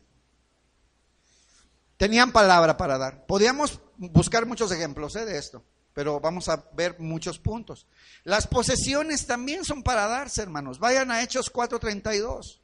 Tenían 1.98 2.32
palabra 2.32 2.78
para 2.78 3.00
dar. 3.00 3.26
Podíamos 3.26 3.80
buscar 3.98 4.46
muchos 4.46 4.72
ejemplos 4.72 5.16
¿eh? 5.16 5.26
de 5.26 5.40
esto 5.40 5.66
pero 6.00 6.18
vamos 6.18 6.48
a 6.48 6.64
ver 6.78 6.98
muchos 6.98 7.40
puntos. 7.40 7.86
Las 8.24 8.48
posesiones 8.48 9.28
también 9.28 9.66
son 9.66 9.84
para 9.84 10.08
darse, 10.08 10.42
hermanos. 10.42 10.80
Vayan 10.80 11.12
a 11.12 11.22
Hechos 11.22 11.52
4:32. 11.52 12.62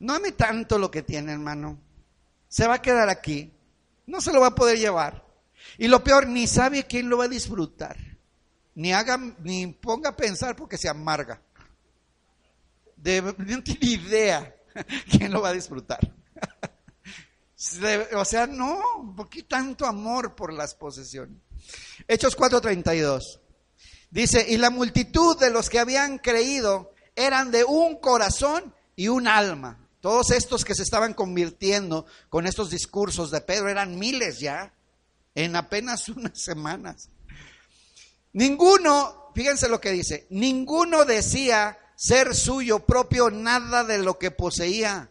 No 0.00 0.14
ame 0.14 0.32
tanto 0.32 0.76
lo 0.76 0.90
que 0.90 1.04
tiene, 1.04 1.30
hermano. 1.30 1.78
Se 2.48 2.66
va 2.66 2.74
a 2.74 2.82
quedar 2.82 3.08
aquí. 3.10 3.52
No 4.08 4.20
se 4.20 4.32
lo 4.32 4.40
va 4.40 4.48
a 4.48 4.54
poder 4.56 4.76
llevar. 4.76 5.24
Y 5.78 5.86
lo 5.86 6.02
peor, 6.02 6.26
ni 6.26 6.48
sabe 6.48 6.82
quién 6.82 7.08
lo 7.08 7.18
va 7.18 7.26
a 7.26 7.28
disfrutar. 7.28 7.96
Ni 8.74 8.92
haga, 8.92 9.18
ni 9.44 9.68
ponga 9.68 10.10
a 10.10 10.16
pensar 10.16 10.56
porque 10.56 10.78
se 10.78 10.88
amarga. 10.88 11.40
No 12.96 13.62
tiene 13.62 13.86
idea 13.86 14.56
quién 15.12 15.30
lo 15.30 15.42
va 15.42 15.50
a 15.50 15.52
disfrutar. 15.52 16.00
O 18.14 18.24
sea, 18.24 18.46
no, 18.46 19.14
¿por 19.16 19.30
qué 19.30 19.42
tanto 19.42 19.86
amor 19.86 20.34
por 20.34 20.52
las 20.52 20.74
posesiones? 20.74 21.45
Hechos 22.08 22.36
4:32. 22.36 23.40
Dice, 24.10 24.46
y 24.48 24.56
la 24.56 24.70
multitud 24.70 25.38
de 25.38 25.50
los 25.50 25.68
que 25.68 25.78
habían 25.78 26.18
creído 26.18 26.92
eran 27.14 27.50
de 27.50 27.64
un 27.64 27.96
corazón 27.96 28.74
y 28.94 29.08
un 29.08 29.26
alma. 29.28 29.78
Todos 30.00 30.30
estos 30.30 30.64
que 30.64 30.74
se 30.74 30.82
estaban 30.82 31.14
convirtiendo 31.14 32.06
con 32.28 32.46
estos 32.46 32.70
discursos 32.70 33.30
de 33.30 33.40
Pedro 33.40 33.68
eran 33.68 33.98
miles 33.98 34.38
ya, 34.38 34.72
en 35.34 35.56
apenas 35.56 36.08
unas 36.08 36.40
semanas. 36.40 37.08
Ninguno, 38.32 39.32
fíjense 39.34 39.68
lo 39.68 39.80
que 39.80 39.90
dice, 39.90 40.26
ninguno 40.30 41.04
decía 41.04 41.78
ser 41.96 42.34
suyo 42.34 42.80
propio 42.80 43.30
nada 43.30 43.82
de 43.82 43.98
lo 43.98 44.18
que 44.18 44.30
poseía, 44.30 45.10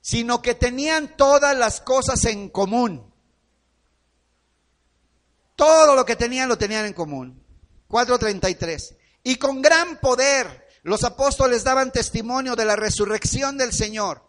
sino 0.00 0.40
que 0.40 0.54
tenían 0.54 1.16
todas 1.16 1.56
las 1.56 1.80
cosas 1.80 2.24
en 2.24 2.48
común. 2.48 3.09
Todo 5.60 5.94
lo 5.94 6.06
que 6.06 6.16
tenían 6.16 6.48
lo 6.48 6.56
tenían 6.56 6.86
en 6.86 6.94
común. 6.94 7.44
4.33. 7.86 8.96
Y 9.24 9.36
con 9.36 9.60
gran 9.60 10.00
poder 10.00 10.66
los 10.84 11.04
apóstoles 11.04 11.64
daban 11.64 11.92
testimonio 11.92 12.56
de 12.56 12.64
la 12.64 12.76
resurrección 12.76 13.58
del 13.58 13.74
Señor, 13.74 14.26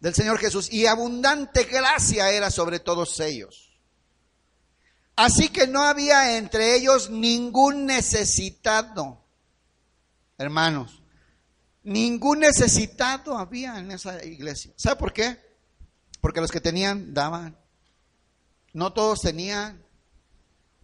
del 0.00 0.16
Señor 0.16 0.38
Jesús, 0.38 0.68
y 0.72 0.86
abundante 0.86 1.62
gracia 1.62 2.32
era 2.32 2.50
sobre 2.50 2.80
todos 2.80 3.20
ellos. 3.20 3.78
Así 5.14 5.48
que 5.48 5.68
no 5.68 5.84
había 5.84 6.36
entre 6.36 6.74
ellos 6.74 7.08
ningún 7.10 7.86
necesitado, 7.86 9.24
hermanos, 10.38 11.04
ningún 11.84 12.40
necesitado 12.40 13.38
había 13.38 13.78
en 13.78 13.92
esa 13.92 14.24
iglesia. 14.24 14.72
¿Sabe 14.74 14.96
por 14.96 15.12
qué? 15.12 15.38
Porque 16.20 16.40
los 16.40 16.50
que 16.50 16.60
tenían 16.60 17.14
daban. 17.14 17.61
No 18.72 18.92
todos 18.92 19.20
tenían, 19.20 19.82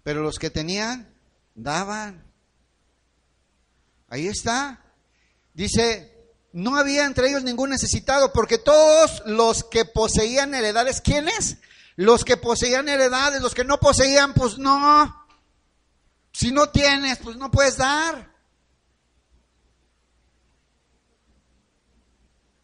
pero 0.03 0.23
los 0.23 0.39
que 0.39 0.51
tenían, 0.51 1.15
daban. 1.55 2.25
Ahí 4.09 4.27
está. 4.27 4.83
Dice, 5.55 6.19
no 6.53 6.77
había 6.77 7.05
entre 7.05 7.29
ellos 7.29 7.43
ningún 7.45 7.71
necesitado, 7.71 8.33
porque 8.33 8.59
todos 8.59 9.23
los 9.27 9.65
que 9.65 9.85
poseían 9.85 10.55
heredades, 10.55 11.01
¿quiénes? 11.01 11.59
Los 11.97 12.25
que 12.25 12.37
poseían 12.37 12.89
heredades, 12.89 13.43
los 13.43 13.55
que 13.55 13.65
no 13.65 13.81
poseían, 13.81 14.35
pues 14.35 14.59
no. 14.59 15.27
Si 16.33 16.53
no 16.53 16.71
tienes, 16.71 17.19
pues 17.19 17.37
no 17.37 17.51
puedes 17.51 17.77
dar. 17.77 18.33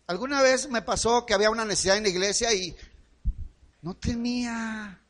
Alguna 0.07 0.43
vez 0.43 0.69
me 0.69 0.83
pasó 0.83 1.25
que 1.25 1.35
había 1.35 1.51
una 1.51 1.65
necesidad 1.65 1.97
en 1.97 2.03
la 2.03 2.11
iglesia 2.11 2.53
y 2.53 2.77
no 3.81 3.97
tenía 3.97 5.01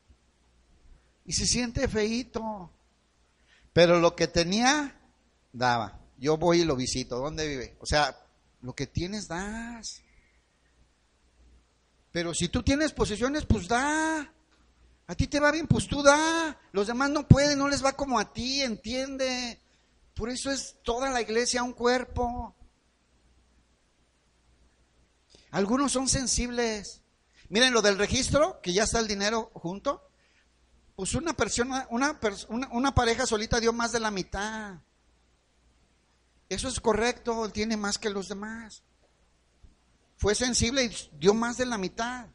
y 1.25 1.33
se 1.33 1.45
siente 1.45 1.87
feito. 1.87 2.71
Pero 3.73 3.99
lo 3.99 4.15
que 4.15 4.27
tenía, 4.27 4.97
daba. 5.51 5.99
Yo 6.17 6.37
voy 6.37 6.61
y 6.61 6.65
lo 6.65 6.75
visito. 6.75 7.17
¿Dónde 7.17 7.47
vive? 7.47 7.75
O 7.79 7.85
sea, 7.85 8.17
lo 8.61 8.73
que 8.73 8.87
tienes, 8.87 9.27
das. 9.27 10.01
Pero 12.11 12.33
si 12.33 12.47
tú 12.47 12.63
tienes 12.63 12.93
posesiones, 12.93 13.45
pues 13.45 13.67
da. 13.67 14.31
A 15.07 15.15
ti 15.15 15.27
te 15.27 15.39
va 15.39 15.51
bien, 15.51 15.67
pues 15.67 15.87
tú 15.87 16.01
da. 16.01 16.57
Los 16.71 16.87
demás 16.87 17.09
no 17.09 17.27
pueden, 17.27 17.59
no 17.59 17.67
les 17.67 17.83
va 17.83 17.93
como 17.93 18.17
a 18.17 18.31
ti, 18.31 18.61
entiende. 18.61 19.59
Por 20.13 20.29
eso 20.29 20.49
es 20.49 20.77
toda 20.83 21.09
la 21.09 21.21
iglesia 21.21 21.63
un 21.63 21.73
cuerpo. 21.73 22.55
Algunos 25.51 25.91
son 25.91 26.07
sensibles. 26.07 27.01
Miren 27.49 27.73
lo 27.73 27.81
del 27.81 27.97
registro, 27.97 28.61
que 28.61 28.73
ya 28.73 28.83
está 28.83 28.99
el 28.99 29.07
dinero 29.07 29.51
junto. 29.53 30.04
Pues 30.95 31.13
una 31.13 31.33
persona, 31.33 31.87
una, 31.89 32.17
una, 32.71 32.95
pareja 32.95 33.25
solita 33.25 33.59
dio 33.59 33.73
más 33.73 33.91
de 33.91 33.99
la 33.99 34.11
mitad. 34.11 34.75
Eso 36.47 36.69
es 36.69 36.79
correcto, 36.79 37.49
tiene 37.49 37.75
más 37.75 37.97
que 37.97 38.09
los 38.09 38.29
demás. 38.29 38.81
Fue 40.15 40.35
sensible 40.35 40.85
y 40.85 41.09
dio 41.19 41.33
más 41.33 41.57
de 41.57 41.65
la 41.65 41.77
mitad. 41.77 42.27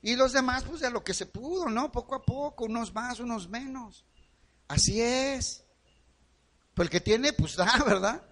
Y 0.00 0.14
los 0.14 0.32
demás, 0.32 0.62
pues 0.64 0.80
de 0.80 0.90
lo 0.90 1.02
que 1.02 1.14
se 1.14 1.26
pudo, 1.26 1.68
¿no? 1.68 1.90
Poco 1.90 2.14
a 2.14 2.22
poco, 2.22 2.64
unos 2.64 2.94
más, 2.94 3.18
unos 3.18 3.48
menos. 3.48 4.04
Así 4.68 5.00
es. 5.00 5.64
Pues 6.74 6.86
el 6.86 6.90
que 6.90 7.00
tiene, 7.00 7.32
pues 7.32 7.56
da, 7.56 7.82
¿verdad? 7.84 8.22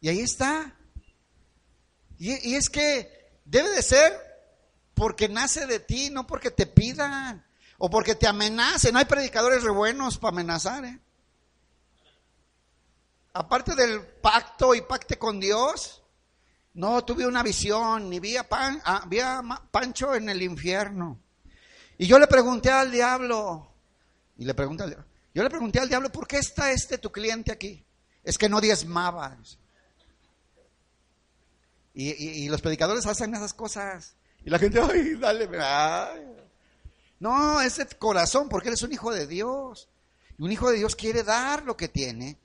Y 0.00 0.10
ahí 0.10 0.20
está. 0.20 0.76
Y, 2.18 2.50
y 2.50 2.54
es 2.54 2.68
que 2.68 3.40
debe 3.46 3.70
de 3.70 3.82
ser 3.82 4.12
porque 4.94 5.28
nace 5.28 5.66
de 5.66 5.80
ti, 5.80 6.10
no 6.10 6.26
porque 6.26 6.50
te 6.50 6.66
pidan. 6.66 7.47
O 7.78 7.88
porque 7.88 8.14
te 8.14 8.26
amenacen. 8.26 8.96
Hay 8.96 9.04
predicadores 9.04 9.62
re 9.62 9.70
buenos 9.70 10.18
para 10.18 10.32
amenazar. 10.32 10.84
¿eh? 10.84 11.00
Aparte 13.32 13.74
del 13.74 14.02
pacto 14.02 14.74
y 14.74 14.82
pacte 14.82 15.16
con 15.16 15.38
Dios, 15.38 16.02
no 16.74 17.04
tuve 17.04 17.26
una 17.26 17.42
visión, 17.42 18.10
ni 18.10 18.20
vi 18.20 18.36
a, 18.36 18.48
Pan, 18.48 18.80
Pancho 19.70 20.14
en 20.14 20.28
el 20.28 20.42
infierno. 20.42 21.20
Y 21.98 22.06
yo 22.06 22.18
le 22.18 22.26
pregunté 22.26 22.70
al 22.70 22.90
diablo, 22.90 23.72
y 24.36 24.44
le 24.44 24.54
pregunté 24.54 24.84
al 24.84 24.90
diablo, 24.90 25.06
yo 25.34 25.42
le 25.42 25.50
pregunté 25.50 25.80
al 25.80 25.88
diablo, 25.88 26.10
¿por 26.10 26.26
qué 26.26 26.38
está 26.38 26.70
este 26.72 26.98
tu 26.98 27.10
cliente 27.10 27.52
aquí? 27.52 27.84
Es 28.22 28.38
que 28.38 28.48
no 28.48 28.60
diezmaba. 28.60 29.36
Y, 31.94 32.10
y, 32.44 32.48
los 32.48 32.60
predicadores 32.60 33.06
hacen 33.06 33.34
esas 33.34 33.54
cosas. 33.54 34.14
Y 34.44 34.50
la 34.50 34.58
gente, 34.58 34.80
ay, 34.80 35.14
dale, 35.14 35.48
ay. 35.60 36.27
No, 37.20 37.60
es 37.60 37.78
corazón, 37.98 38.48
porque 38.48 38.68
eres 38.68 38.82
un 38.82 38.92
hijo 38.92 39.12
de 39.12 39.26
Dios. 39.26 39.88
Y 40.38 40.42
un 40.42 40.52
hijo 40.52 40.70
de 40.70 40.78
Dios 40.78 40.94
quiere 40.94 41.22
dar 41.22 41.64
lo 41.64 41.76
que 41.76 41.88
tiene. 41.88 42.38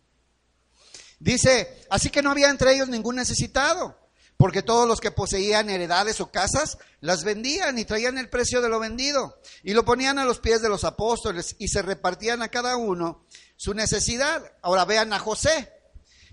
Dice, 1.20 1.86
así 1.90 2.10
que 2.10 2.22
no 2.22 2.32
había 2.32 2.50
entre 2.50 2.74
ellos 2.74 2.90
ningún 2.90 3.16
necesitado, 3.16 3.98
porque 4.36 4.62
todos 4.62 4.88
los 4.88 5.00
que 5.00 5.12
poseían 5.12 5.70
heredades 5.70 6.20
o 6.20 6.32
casas 6.32 6.78
las 7.00 7.24
vendían 7.24 7.80
y 7.80 7.86
traían 7.86 8.18
el 8.18 8.30
precio 8.30 8.62
de 8.62 8.68
lo 8.68 8.80
vendido 8.80 9.40
y 9.64 9.74
lo 9.74 9.86
ponían 9.86 10.20
a 10.20 10.26
los 10.26 10.40
pies 10.40 10.62
de 10.62 10.68
los 10.68 10.84
apóstoles 10.84 11.56
y 11.60 11.70
se 11.70 11.82
repartían 11.82 12.42
a 12.42 12.50
cada 12.50 12.76
uno 12.76 13.26
su 13.56 13.74
necesidad. 13.74 14.44
Ahora 14.62 14.84
vean 14.84 15.14
a 15.14 15.20
José. 15.20 15.72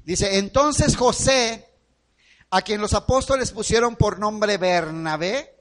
Dice, 0.02 0.38
entonces 0.38 0.96
José, 0.96 1.68
a 2.50 2.62
quien 2.62 2.80
los 2.80 2.94
apóstoles 2.94 3.52
pusieron 3.52 3.94
por 3.94 4.18
nombre 4.18 4.58
Bernabé, 4.58 5.59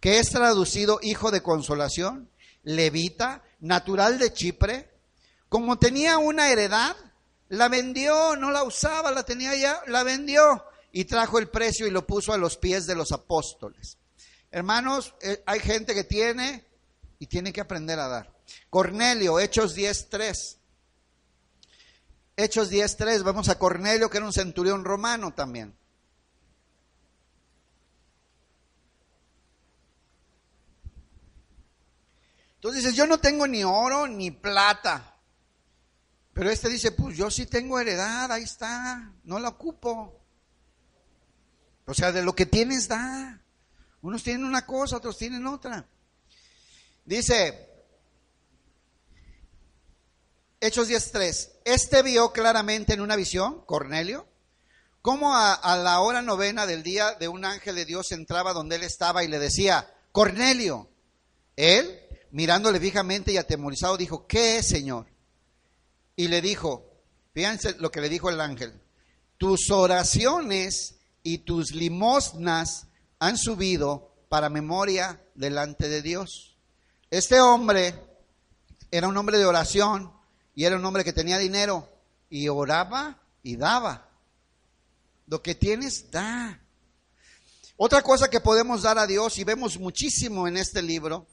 que 0.00 0.18
es 0.18 0.30
traducido 0.30 1.00
hijo 1.02 1.30
de 1.30 1.42
consolación, 1.42 2.30
levita, 2.62 3.42
natural 3.60 4.18
de 4.18 4.32
Chipre, 4.32 4.90
como 5.48 5.78
tenía 5.78 6.18
una 6.18 6.50
heredad, 6.50 6.96
La 7.50 7.68
vendió, 7.68 8.36
no 8.36 8.50
la 8.50 8.62
usaba, 8.62 9.10
la 9.10 9.22
tenía 9.22 9.56
ya, 9.56 9.80
la 9.86 10.02
vendió 10.02 10.64
y 10.92 11.06
trajo 11.06 11.38
el 11.38 11.48
precio 11.48 11.86
y 11.86 11.90
lo 11.90 12.06
puso 12.06 12.34
a 12.34 12.36
los 12.36 12.58
pies 12.58 12.86
de 12.86 12.94
los 12.94 13.10
apóstoles. 13.10 13.96
Hermanos, 14.50 15.14
eh, 15.22 15.42
hay 15.46 15.60
gente 15.60 15.94
que 15.94 16.04
tiene 16.04 16.66
y 17.18 17.26
tiene 17.26 17.50
que 17.50 17.62
aprender 17.62 17.98
a 17.98 18.08
dar. 18.08 18.34
Cornelio, 18.68 19.40
Hechos 19.40 19.74
10.3. 19.74 20.58
Hechos 22.36 22.70
10.3, 22.70 23.22
vamos 23.22 23.48
a 23.48 23.58
Cornelio, 23.58 24.10
que 24.10 24.18
era 24.18 24.26
un 24.26 24.32
centurión 24.34 24.84
romano 24.84 25.32
también. 25.32 25.77
Entonces 32.58 32.82
dices, 32.82 32.96
yo 32.96 33.06
no 33.06 33.18
tengo 33.18 33.46
ni 33.46 33.62
oro 33.62 34.08
ni 34.08 34.32
plata. 34.32 35.16
Pero 36.32 36.50
este 36.50 36.68
dice, 36.68 36.90
pues 36.90 37.16
yo 37.16 37.30
sí 37.30 37.46
tengo 37.46 37.78
heredad, 37.78 38.32
ahí 38.32 38.42
está, 38.42 39.12
no 39.22 39.38
la 39.38 39.50
ocupo. 39.50 40.20
O 41.86 41.94
sea, 41.94 42.10
de 42.10 42.22
lo 42.22 42.34
que 42.34 42.46
tienes 42.46 42.88
da. 42.88 43.40
Unos 44.02 44.24
tienen 44.24 44.44
una 44.44 44.66
cosa, 44.66 44.96
otros 44.96 45.16
tienen 45.16 45.46
otra. 45.46 45.86
Dice, 47.04 47.68
Hechos 50.60 50.90
10.3, 50.90 51.50
este 51.64 52.02
vio 52.02 52.32
claramente 52.32 52.92
en 52.94 53.00
una 53.00 53.14
visión, 53.14 53.64
Cornelio, 53.66 54.26
cómo 55.00 55.36
a, 55.36 55.54
a, 55.54 55.76
la 55.76 56.00
hora 56.00 56.22
novena 56.22 56.66
del 56.66 56.82
día 56.82 57.12
de 57.14 57.28
un 57.28 57.44
ángel 57.44 57.76
de 57.76 57.84
Dios 57.84 58.10
entraba 58.10 58.52
donde 58.52 58.76
él 58.76 58.82
estaba 58.82 59.22
y 59.22 59.28
le 59.28 59.38
decía, 59.38 59.94
Cornelio, 60.10 60.90
él, 61.54 62.07
mirándole 62.30 62.80
fijamente 62.80 63.32
y 63.32 63.36
atemorizado, 63.36 63.96
dijo, 63.96 64.26
¿qué 64.26 64.58
es, 64.58 64.68
Señor? 64.68 65.06
Y 66.16 66.28
le 66.28 66.40
dijo, 66.40 66.90
fíjense 67.32 67.76
lo 67.78 67.90
que 67.90 68.00
le 68.00 68.08
dijo 68.08 68.28
el 68.28 68.40
ángel, 68.40 68.72
tus 69.36 69.70
oraciones 69.70 70.96
y 71.22 71.38
tus 71.38 71.72
limosnas 71.72 72.86
han 73.18 73.36
subido 73.36 74.12
para 74.28 74.48
memoria 74.48 75.22
delante 75.34 75.88
de 75.88 76.02
Dios. 76.02 76.56
Este 77.10 77.40
hombre 77.40 77.94
era 78.90 79.08
un 79.08 79.16
hombre 79.16 79.38
de 79.38 79.46
oración 79.46 80.12
y 80.54 80.64
era 80.64 80.76
un 80.76 80.84
hombre 80.84 81.04
que 81.04 81.12
tenía 81.12 81.38
dinero 81.38 81.88
y 82.28 82.48
oraba 82.48 83.20
y 83.42 83.56
daba. 83.56 84.08
Lo 85.26 85.42
que 85.42 85.54
tienes, 85.54 86.10
da. 86.10 86.60
Otra 87.76 88.02
cosa 88.02 88.28
que 88.28 88.40
podemos 88.40 88.82
dar 88.82 88.98
a 88.98 89.06
Dios 89.06 89.38
y 89.38 89.44
vemos 89.44 89.78
muchísimo 89.78 90.48
en 90.48 90.56
este 90.56 90.82
libro, 90.82 91.26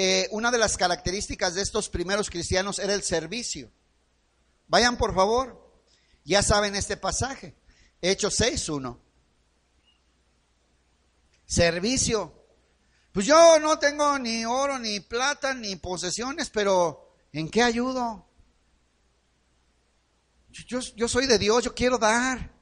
eh, 0.00 0.28
una 0.30 0.52
de 0.52 0.58
las 0.58 0.76
características 0.76 1.56
de 1.56 1.62
estos 1.62 1.88
primeros 1.88 2.30
cristianos 2.30 2.78
era 2.78 2.94
el 2.94 3.02
servicio. 3.02 3.68
Vayan 4.68 4.96
por 4.96 5.12
favor, 5.12 5.82
ya 6.24 6.40
saben 6.40 6.76
este 6.76 6.96
pasaje, 6.96 7.56
Hechos 8.00 8.38
6.1. 8.38 8.96
Servicio. 11.46 12.32
Pues 13.10 13.26
yo 13.26 13.58
no 13.58 13.80
tengo 13.80 14.16
ni 14.20 14.44
oro, 14.44 14.78
ni 14.78 15.00
plata, 15.00 15.52
ni 15.52 15.74
posesiones, 15.74 16.48
pero 16.48 17.12
¿en 17.32 17.50
qué 17.50 17.64
ayudo? 17.64 18.24
Yo, 20.50 20.78
yo, 20.78 21.08
soy 21.08 21.26
de 21.26 21.40
Dios, 21.40 21.64
yo 21.64 21.74
quiero 21.74 21.98
dar. 21.98 22.52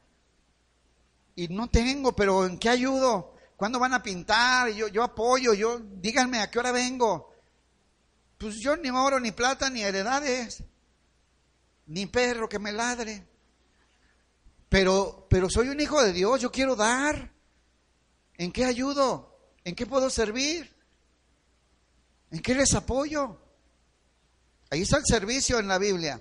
Y 1.34 1.48
no 1.48 1.68
tengo, 1.68 2.16
pero 2.16 2.46
¿en 2.46 2.58
qué 2.58 2.70
ayudo? 2.70 3.35
¿Cuándo 3.56 3.78
van 3.78 3.94
a 3.94 4.02
pintar? 4.02 4.68
Yo, 4.70 4.88
yo 4.88 5.02
apoyo, 5.02 5.54
yo, 5.54 5.80
díganme 5.80 6.40
a 6.40 6.50
qué 6.50 6.58
hora 6.58 6.72
vengo. 6.72 7.32
Pues 8.38 8.56
yo 8.60 8.76
ni 8.76 8.90
oro, 8.90 9.18
ni 9.18 9.32
plata, 9.32 9.70
ni 9.70 9.82
heredades 9.82 10.62
ni 11.86 12.06
perro 12.06 12.48
que 12.48 12.58
me 12.58 12.72
ladre. 12.72 13.26
Pero, 14.68 15.26
pero 15.30 15.48
soy 15.48 15.68
un 15.68 15.80
hijo 15.80 16.02
de 16.02 16.12
Dios, 16.12 16.40
yo 16.40 16.50
quiero 16.50 16.76
dar. 16.76 17.32
¿En 18.36 18.52
qué 18.52 18.64
ayudo? 18.64 19.54
¿En 19.64 19.74
qué 19.74 19.86
puedo 19.86 20.10
servir? 20.10 20.74
¿En 22.30 22.40
qué 22.40 22.54
les 22.54 22.74
apoyo? 22.74 23.40
Ahí 24.70 24.82
está 24.82 24.98
el 24.98 25.06
servicio 25.06 25.58
en 25.58 25.68
la 25.68 25.78
Biblia. 25.78 26.20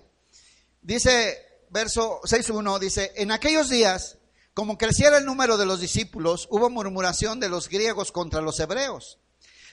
Dice, 0.81 1.65
verso 1.71 2.21
6.1, 2.21 2.79
dice, 2.79 3.11
en 3.15 3.31
aquellos 3.31 3.69
días, 3.69 4.17
como 4.55 4.77
creciera 4.77 5.17
el 5.17 5.25
número 5.25 5.57
de 5.57 5.65
los 5.65 5.81
discípulos, 5.81 6.47
hubo 6.49 6.69
murmuración 6.69 7.41
de 7.41 7.49
los 7.49 7.67
griegos 7.67 8.13
contra 8.13 8.39
los 8.39 8.57
hebreos, 8.61 9.19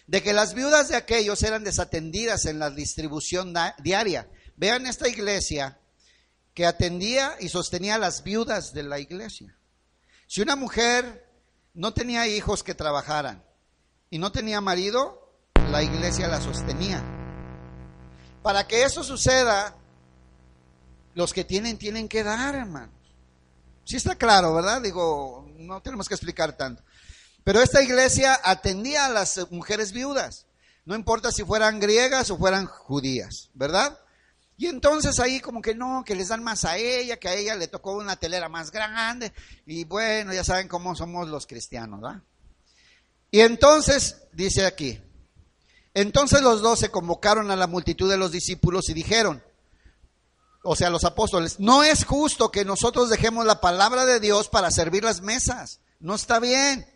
de 0.09 0.25
que 0.25 0.33
las 0.33 0.55
viudas 0.55 0.89
de 0.89 0.97
aquellos 0.97 1.45
eran 1.45 1.63
desatendidas 1.63 2.47
en 2.47 2.59
la 2.59 2.69
distribución 2.69 3.55
diaria. 3.79 4.29
Vean 4.57 4.89
esta 4.89 5.09
iglesia 5.09 5.79
que 6.53 6.67
atendía 6.67 7.37
y 7.39 7.49
sostenía 7.49 7.95
a 7.95 7.99
las 7.99 8.25
viudas 8.25 8.75
de 8.75 8.83
la 8.83 8.99
iglesia. 8.99 9.57
Si 10.27 10.41
una 10.41 10.57
mujer 10.57 11.31
no 11.75 11.95
tenía 11.95 12.27
hijos 12.27 12.65
que 12.65 12.75
trabajaran 12.75 13.45
y 14.11 14.19
no 14.19 14.33
tenía 14.33 14.61
marido, 14.61 15.33
la 15.71 15.85
iglesia 15.85 16.27
la 16.27 16.41
sostenía. 16.41 17.05
Para 18.43 18.67
que 18.67 18.83
eso 18.83 19.05
suceda, 19.05 19.77
los 21.15 21.33
que 21.33 21.45
tienen 21.45 21.79
tienen 21.79 22.09
que 22.09 22.25
dar, 22.25 22.57
hermanos. 22.57 23.02
Sí 23.85 23.97
está 23.97 24.15
claro, 24.15 24.55
¿verdad? 24.55 24.81
Digo, 24.81 25.49
no 25.59 25.81
tenemos 25.83 26.09
que 26.09 26.15
explicar 26.15 26.57
tanto. 26.57 26.83
Pero 27.45 27.61
esta 27.61 27.83
iglesia 27.83 28.39
atendía 28.43 29.07
a 29.07 29.11
las 29.11 29.51
mujeres 29.51 29.93
viudas, 29.93 30.47
no 30.85 30.95
importa 30.95 31.33
si 31.33 31.45
fueran 31.45 31.81
griegas 31.81 32.31
o 32.31 32.39
fueran 32.39 32.67
judías, 32.67 33.51
¿verdad? 33.55 33.99
Y 34.57 34.67
entonces 34.67 35.19
ahí 35.19 35.41
como 35.41 35.61
que 35.61 35.75
no, 35.75 36.05
que 36.05 36.15
les 36.15 36.29
dan 36.29 36.45
más 36.45 36.65
a 36.65 36.77
ella, 36.77 37.17
que 37.17 37.29
a 37.29 37.35
ella 37.35 37.57
le 37.57 37.69
tocó 37.69 37.95
una 37.95 38.17
telera 38.17 38.49
más 38.49 38.71
grande. 38.71 39.33
Y 39.67 39.85
bueno, 39.85 40.33
ya 40.33 40.45
saben 40.45 40.69
cómo 40.69 40.95
somos 40.95 41.29
los 41.29 41.47
cristianos, 41.47 42.01
¿verdad? 42.01 42.23
Y 43.31 43.41
entonces, 43.41 44.23
dice 44.33 44.67
aquí, 44.67 45.01
entonces 45.95 46.43
los 46.43 46.63
dos 46.63 46.79
se 46.79 46.91
convocaron 46.91 47.51
a 47.51 47.57
la 47.57 47.67
multitud 47.67 48.11
de 48.11 48.19
los 48.19 48.31
discípulos 48.31 48.89
y 48.89 48.95
dijeron, 48.95 49.43
o 50.63 50.77
sea, 50.77 50.91
los 50.91 51.05
apóstoles, 51.05 51.59
no 51.59 51.83
es 51.83 52.05
justo 52.05 52.51
que 52.51 52.65
nosotros 52.65 53.11
dejemos 53.11 53.47
la 53.47 53.61
palabra 53.61 54.05
de 54.05 54.21
Dios 54.21 54.49
para 54.49 54.71
servir 54.71 55.05
las 55.05 55.21
mesas. 55.21 55.81
No 56.01 56.15
está 56.15 56.39
bien. 56.39 56.87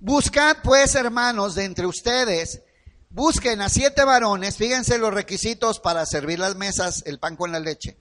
Buscad 0.00 0.58
pues, 0.62 0.94
hermanos, 0.94 1.54
de 1.54 1.64
entre 1.64 1.86
ustedes 1.86 2.62
Busquen 3.10 3.62
a 3.62 3.70
siete 3.70 4.04
varones, 4.04 4.56
fíjense 4.56 4.98
los 4.98 5.14
requisitos 5.14 5.80
para 5.80 6.04
servir 6.04 6.38
las 6.38 6.56
mesas, 6.56 7.02
el 7.06 7.18
pan 7.18 7.36
con 7.36 7.52
la 7.52 7.58
leche. 7.58 7.96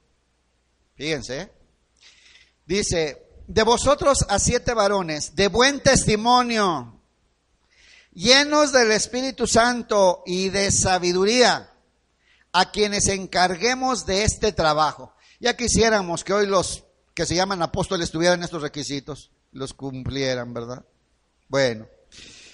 Fíjense. 0.95 1.51
Dice, 2.65 3.25
de 3.47 3.63
vosotros 3.63 4.25
a 4.27 4.38
siete 4.39 4.73
varones, 4.73 5.35
de 5.35 5.47
buen 5.47 5.81
testimonio, 5.81 6.99
llenos 8.13 8.73
del 8.73 8.91
Espíritu 8.91 9.47
Santo 9.47 10.23
y 10.25 10.49
de 10.49 10.71
sabiduría, 10.71 11.71
a 12.58 12.72
quienes 12.72 13.08
encarguemos 13.08 14.08
de 14.08 14.24
este 14.24 14.51
trabajo. 14.51 15.14
Ya 15.39 15.55
quisiéramos 15.55 16.24
que 16.24 16.34
hoy 16.34 16.47
los 16.47 16.86
que 17.14 17.28
se 17.28 17.36
llaman 17.36 17.62
apóstoles 17.62 18.10
tuvieran 18.10 18.41
estos 18.41 18.64
requisitos, 18.64 19.30
los 19.51 19.76
cumplieran, 19.76 20.55
¿verdad? 20.55 20.84
Bueno, 21.49 21.88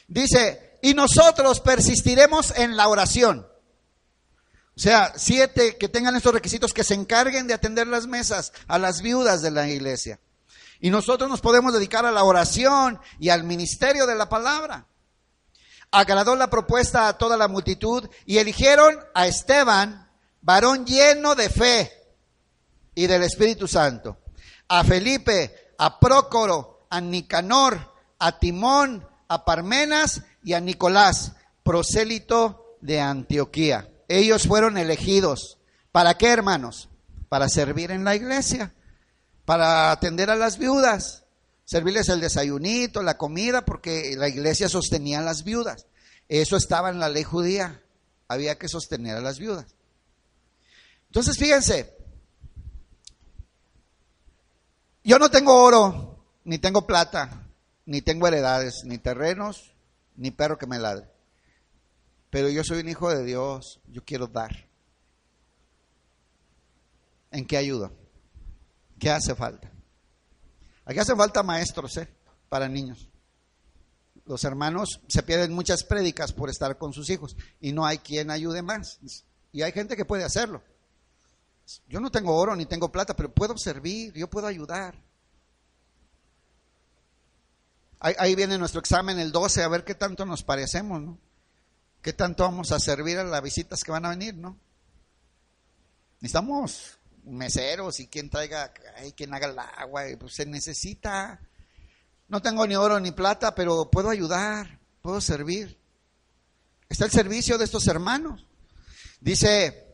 dice, 0.09 0.77
y 0.81 0.93
nosotros 0.93 1.61
persistiremos 1.61 2.51
en 2.57 2.75
la 2.75 2.89
oración. 2.89 3.47
O 4.75 4.79
sea, 4.79 5.13
siete 5.15 5.77
que 5.77 5.87
tengan 5.87 6.17
estos 6.17 6.33
requisitos 6.33 6.73
que 6.73 6.83
se 6.83 6.95
encarguen 6.95 7.47
de 7.47 7.53
atender 7.53 7.87
las 7.87 8.05
mesas 8.05 8.51
a 8.67 8.79
las 8.79 9.01
viudas 9.01 9.41
de 9.41 9.51
la 9.51 9.69
iglesia. 9.69 10.19
Y 10.81 10.89
nosotros 10.89 11.29
nos 11.29 11.39
podemos 11.39 11.71
dedicar 11.71 12.05
a 12.05 12.11
la 12.11 12.25
oración 12.25 12.99
y 13.19 13.29
al 13.29 13.45
ministerio 13.45 14.05
de 14.05 14.15
la 14.15 14.27
palabra. 14.27 14.85
Agradó 15.95 16.35
la 16.35 16.49
propuesta 16.49 17.07
a 17.07 17.19
toda 17.19 17.37
la 17.37 17.47
multitud 17.47 18.09
y 18.25 18.39
eligieron 18.39 18.97
a 19.13 19.27
Esteban, 19.27 20.09
varón 20.41 20.87
lleno 20.87 21.35
de 21.35 21.51
fe 21.51 21.91
y 22.95 23.05
del 23.05 23.21
Espíritu 23.21 23.67
Santo, 23.67 24.17
a 24.69 24.83
Felipe, 24.83 25.75
a 25.77 25.99
Prócoro, 25.99 26.87
a 26.89 26.99
Nicanor, 26.99 27.93
a 28.17 28.39
Timón, 28.39 29.07
a 29.27 29.45
Parmenas 29.45 30.23
y 30.43 30.53
a 30.53 30.59
Nicolás, 30.59 31.33
prosélito 31.61 32.77
de 32.81 32.99
Antioquía. 32.99 33.87
Ellos 34.07 34.47
fueron 34.47 34.79
elegidos. 34.79 35.59
¿Para 35.91 36.15
qué, 36.17 36.29
hermanos? 36.29 36.89
Para 37.29 37.49
servir 37.49 37.91
en 37.91 38.03
la 38.03 38.15
iglesia, 38.15 38.73
para 39.45 39.91
atender 39.91 40.31
a 40.31 40.35
las 40.35 40.57
viudas, 40.57 41.22
servirles 41.65 42.09
el 42.09 42.19
desayunito, 42.19 43.01
la 43.03 43.17
comida, 43.17 43.65
porque 43.65 44.15
la 44.17 44.27
iglesia 44.27 44.69
sostenía 44.69 45.19
a 45.19 45.23
las 45.23 45.43
viudas. 45.43 45.87
Eso 46.27 46.57
estaba 46.57 46.89
en 46.89 46.99
la 46.99 47.09
ley 47.09 47.23
judía. 47.23 47.81
Había 48.27 48.57
que 48.57 48.67
sostener 48.67 49.17
a 49.17 49.21
las 49.21 49.39
viudas. 49.39 49.65
Entonces, 51.07 51.37
fíjense, 51.37 51.95
yo 55.03 55.19
no 55.19 55.29
tengo 55.29 55.61
oro, 55.61 56.25
ni 56.45 56.57
tengo 56.57 56.87
plata, 56.87 57.47
ni 57.85 58.01
tengo 58.01 58.27
heredades, 58.27 58.83
ni 58.85 58.97
terrenos, 58.97 59.73
ni 60.15 60.31
perro 60.31 60.57
que 60.57 60.67
me 60.67 60.79
ladre. 60.79 61.07
Pero 62.29 62.49
yo 62.49 62.63
soy 62.63 62.79
un 62.79 62.89
hijo 62.89 63.09
de 63.09 63.23
Dios, 63.23 63.79
yo 63.87 64.03
quiero 64.03 64.27
dar. 64.27 64.67
¿En 67.31 67.45
qué 67.45 67.57
ayuda? 67.57 67.91
¿Qué 68.99 69.11
hace 69.11 69.35
falta? 69.35 69.72
Aquí 70.85 70.99
hacen 70.99 71.17
falta 71.17 71.43
maestros, 71.43 71.97
¿eh? 71.97 72.09
Para 72.49 72.67
niños. 72.67 73.09
Los 74.25 74.43
hermanos 74.43 75.01
se 75.07 75.23
pierden 75.23 75.53
muchas 75.53 75.83
prédicas 75.83 76.31
por 76.31 76.49
estar 76.49 76.77
con 76.77 76.93
sus 76.93 77.09
hijos 77.09 77.35
y 77.59 77.71
no 77.71 77.85
hay 77.85 77.97
quien 77.97 78.31
ayude 78.31 78.61
más. 78.61 78.99
Y 79.51 79.61
hay 79.61 79.71
gente 79.71 79.95
que 79.95 80.05
puede 80.05 80.23
hacerlo. 80.23 80.61
Yo 81.87 81.99
no 81.99 82.11
tengo 82.11 82.35
oro 82.35 82.55
ni 82.55 82.65
tengo 82.65 82.91
plata, 82.91 83.15
pero 83.15 83.33
puedo 83.33 83.57
servir, 83.57 84.13
yo 84.13 84.29
puedo 84.29 84.47
ayudar. 84.47 84.95
Ahí, 87.99 88.35
viene 88.35 88.57
nuestro 88.57 88.81
examen 88.81 89.17
el 89.17 89.31
12, 89.31 89.63
a 89.63 89.69
ver 89.69 89.85
qué 89.85 89.95
tanto 89.95 90.25
nos 90.25 90.43
parecemos, 90.43 91.01
¿no? 91.01 91.17
¿Qué 92.01 92.11
tanto 92.11 92.43
vamos 92.43 92.73
a 92.73 92.79
servir 92.79 93.17
a 93.17 93.23
las 93.23 93.41
visitas 93.41 93.81
que 93.81 93.93
van 93.93 94.05
a 94.05 94.09
venir, 94.09 94.35
no? 94.35 94.57
Necesitamos 96.19 96.99
meseros 97.25 97.99
y 97.99 98.07
quien 98.07 98.29
traiga, 98.29 98.73
quien 99.15 99.33
haga 99.33 99.47
el 99.47 99.57
agua, 99.59 100.03
pues 100.19 100.35
se 100.35 100.45
necesita. 100.45 101.39
No 102.27 102.41
tengo 102.41 102.65
ni 102.67 102.75
oro 102.75 102.99
ni 102.99 103.11
plata, 103.11 103.53
pero 103.55 103.89
puedo 103.89 104.09
ayudar, 104.09 104.79
puedo 105.01 105.21
servir. 105.21 105.77
Está 106.89 107.05
el 107.05 107.11
servicio 107.11 107.57
de 107.57 107.65
estos 107.65 107.87
hermanos. 107.87 108.45
Dice 109.19 109.85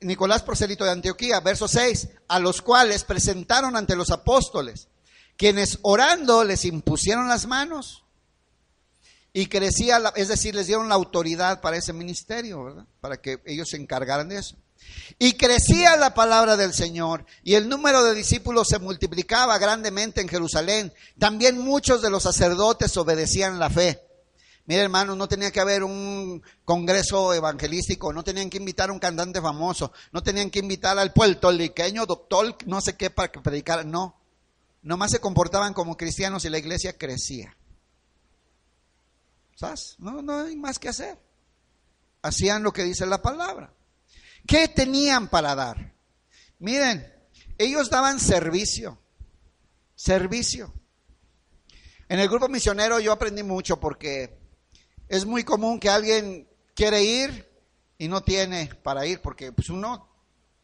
Nicolás 0.00 0.42
Proselito 0.42 0.84
de 0.84 0.90
Antioquía, 0.90 1.40
verso 1.40 1.66
6, 1.68 2.08
a 2.28 2.38
los 2.38 2.60
cuales 2.62 3.04
presentaron 3.04 3.74
ante 3.76 3.96
los 3.96 4.10
apóstoles, 4.10 4.88
quienes 5.36 5.78
orando 5.82 6.44
les 6.44 6.64
impusieron 6.64 7.28
las 7.28 7.46
manos 7.46 8.04
y 9.32 9.46
crecía, 9.46 9.98
la- 9.98 10.12
es 10.14 10.28
decir, 10.28 10.54
les 10.54 10.66
dieron 10.66 10.88
la 10.88 10.94
autoridad 10.94 11.60
para 11.60 11.76
ese 11.76 11.92
ministerio, 11.92 12.62
¿verdad? 12.64 12.86
Para 13.00 13.16
que 13.16 13.40
ellos 13.46 13.70
se 13.70 13.76
encargaran 13.78 14.28
de 14.28 14.38
eso. 14.38 14.56
Y 15.18 15.34
crecía 15.34 15.96
la 15.96 16.14
palabra 16.14 16.56
del 16.56 16.74
Señor 16.74 17.24
y 17.42 17.54
el 17.54 17.68
número 17.68 18.02
de 18.02 18.14
discípulos 18.14 18.68
se 18.68 18.78
multiplicaba 18.78 19.58
grandemente 19.58 20.20
en 20.20 20.28
Jerusalén. 20.28 20.92
También 21.18 21.58
muchos 21.58 22.02
de 22.02 22.10
los 22.10 22.24
sacerdotes 22.24 22.96
obedecían 22.96 23.58
la 23.58 23.70
fe. 23.70 24.02
Mira, 24.66 24.82
hermano, 24.82 25.14
no 25.14 25.28
tenía 25.28 25.50
que 25.50 25.60
haber 25.60 25.84
un 25.84 26.42
congreso 26.64 27.34
evangelístico, 27.34 28.12
no 28.12 28.24
tenían 28.24 28.48
que 28.48 28.56
invitar 28.56 28.88
a 28.88 28.92
un 28.94 28.98
cantante 28.98 29.40
famoso, 29.42 29.92
no 30.10 30.22
tenían 30.22 30.50
que 30.50 30.58
invitar 30.58 30.98
al 30.98 31.12
puertorriqueño 31.12 32.06
doctor, 32.06 32.56
no 32.64 32.80
sé 32.80 32.96
qué, 32.96 33.10
para 33.10 33.30
que 33.30 33.40
predicara. 33.40 33.84
No, 33.84 34.16
nomás 34.82 35.10
se 35.10 35.20
comportaban 35.20 35.74
como 35.74 35.98
cristianos 35.98 36.44
y 36.44 36.50
la 36.50 36.58
iglesia 36.58 36.96
crecía. 36.96 37.54
¿Sabes? 39.54 39.96
No, 39.98 40.22
no 40.22 40.44
hay 40.44 40.56
más 40.56 40.78
que 40.78 40.88
hacer. 40.88 41.18
Hacían 42.22 42.62
lo 42.62 42.72
que 42.72 42.84
dice 42.84 43.04
la 43.04 43.20
palabra. 43.20 43.70
¿Qué 44.46 44.68
tenían 44.68 45.28
para 45.28 45.54
dar? 45.54 45.94
Miren, 46.58 47.12
ellos 47.58 47.90
daban 47.90 48.20
servicio. 48.20 48.98
Servicio. 49.94 50.72
En 52.08 52.20
el 52.20 52.28
grupo 52.28 52.48
misionero 52.48 53.00
yo 53.00 53.12
aprendí 53.12 53.42
mucho 53.42 53.80
porque 53.80 54.38
es 55.08 55.24
muy 55.24 55.44
común 55.44 55.80
que 55.80 55.88
alguien 55.88 56.48
quiere 56.74 57.02
ir 57.02 57.48
y 57.96 58.08
no 58.08 58.22
tiene 58.22 58.70
para 58.82 59.06
ir, 59.06 59.20
porque 59.20 59.52
pues 59.52 59.70
uno 59.70 60.08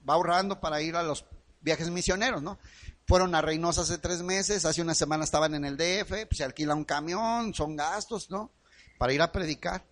va 0.09 0.14
ahorrando 0.14 0.61
para 0.61 0.83
ir 0.83 0.97
a 0.97 1.03
los 1.03 1.24
viajes 1.61 1.91
misioneros, 1.91 2.43
¿no? 2.43 2.59
Fueron 3.07 3.35
a 3.35 3.41
Reynosa 3.41 3.83
hace 3.83 3.99
tres 3.99 4.22
meses, 4.22 4.64
hace 4.64 4.83
una 4.83 4.95
semana 4.95 5.24
estaban 5.24 5.55
en 5.55 5.64
el 5.64 5.76
DF, 5.76 6.26
pues 6.26 6.39
se 6.39 6.45
alquila 6.45 6.74
un 6.74 6.85
camión, 6.85 7.55
son 7.55 7.76
gastos, 7.76 8.31
¿no? 8.31 8.53
Para 8.99 9.12
ir 9.12 9.22
a 9.22 9.33
predicar. 9.33 9.85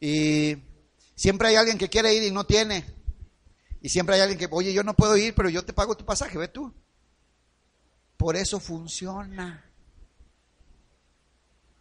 Y 0.00 0.56
siempre 1.18 1.48
hay 1.48 1.56
alguien 1.56 1.76
que 1.76 1.88
quiere 1.88 2.14
ir 2.14 2.22
y 2.22 2.30
no 2.30 2.44
tiene. 2.44 2.84
Y 3.80 3.88
siempre 3.88 4.14
hay 4.14 4.22
alguien 4.22 4.38
que, 4.38 4.48
oye, 4.50 4.72
yo 4.72 4.84
no 4.84 4.94
puedo 4.94 5.16
ir, 5.16 5.34
pero 5.34 5.48
yo 5.48 5.64
te 5.64 5.72
pago 5.72 5.96
tu 5.96 6.04
pasaje, 6.04 6.38
ve 6.38 6.48
tú. 6.48 6.72
Por 8.16 8.36
eso 8.36 8.58
funciona. 8.60 9.64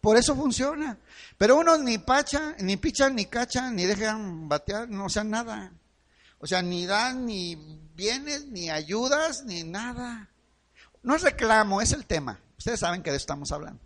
Por 0.01 0.17
eso 0.17 0.35
funciona. 0.35 0.97
Pero 1.37 1.57
unos 1.57 1.79
ni 1.79 1.97
pacha, 1.97 2.55
ni 2.59 2.77
pichan, 2.77 3.15
ni 3.15 3.25
cachan, 3.25 3.75
ni 3.75 3.85
dejan 3.85 4.49
batear, 4.49 4.89
no 4.89 5.07
sean 5.09 5.29
nada. 5.29 5.71
O 6.39 6.47
sea, 6.47 6.61
ni 6.61 6.85
dan 6.85 7.25
ni 7.25 7.55
bienes, 7.95 8.45
ni 8.47 8.69
ayudas, 8.69 9.43
ni 9.45 9.63
nada. 9.63 10.29
No 11.03 11.15
es 11.15 11.21
reclamo, 11.21 11.81
es 11.81 11.91
el 11.93 12.05
tema. 12.05 12.39
Ustedes 12.57 12.79
saben 12.79 13.03
que 13.03 13.11
de 13.11 13.17
eso 13.17 13.23
estamos 13.23 13.51
hablando. 13.51 13.81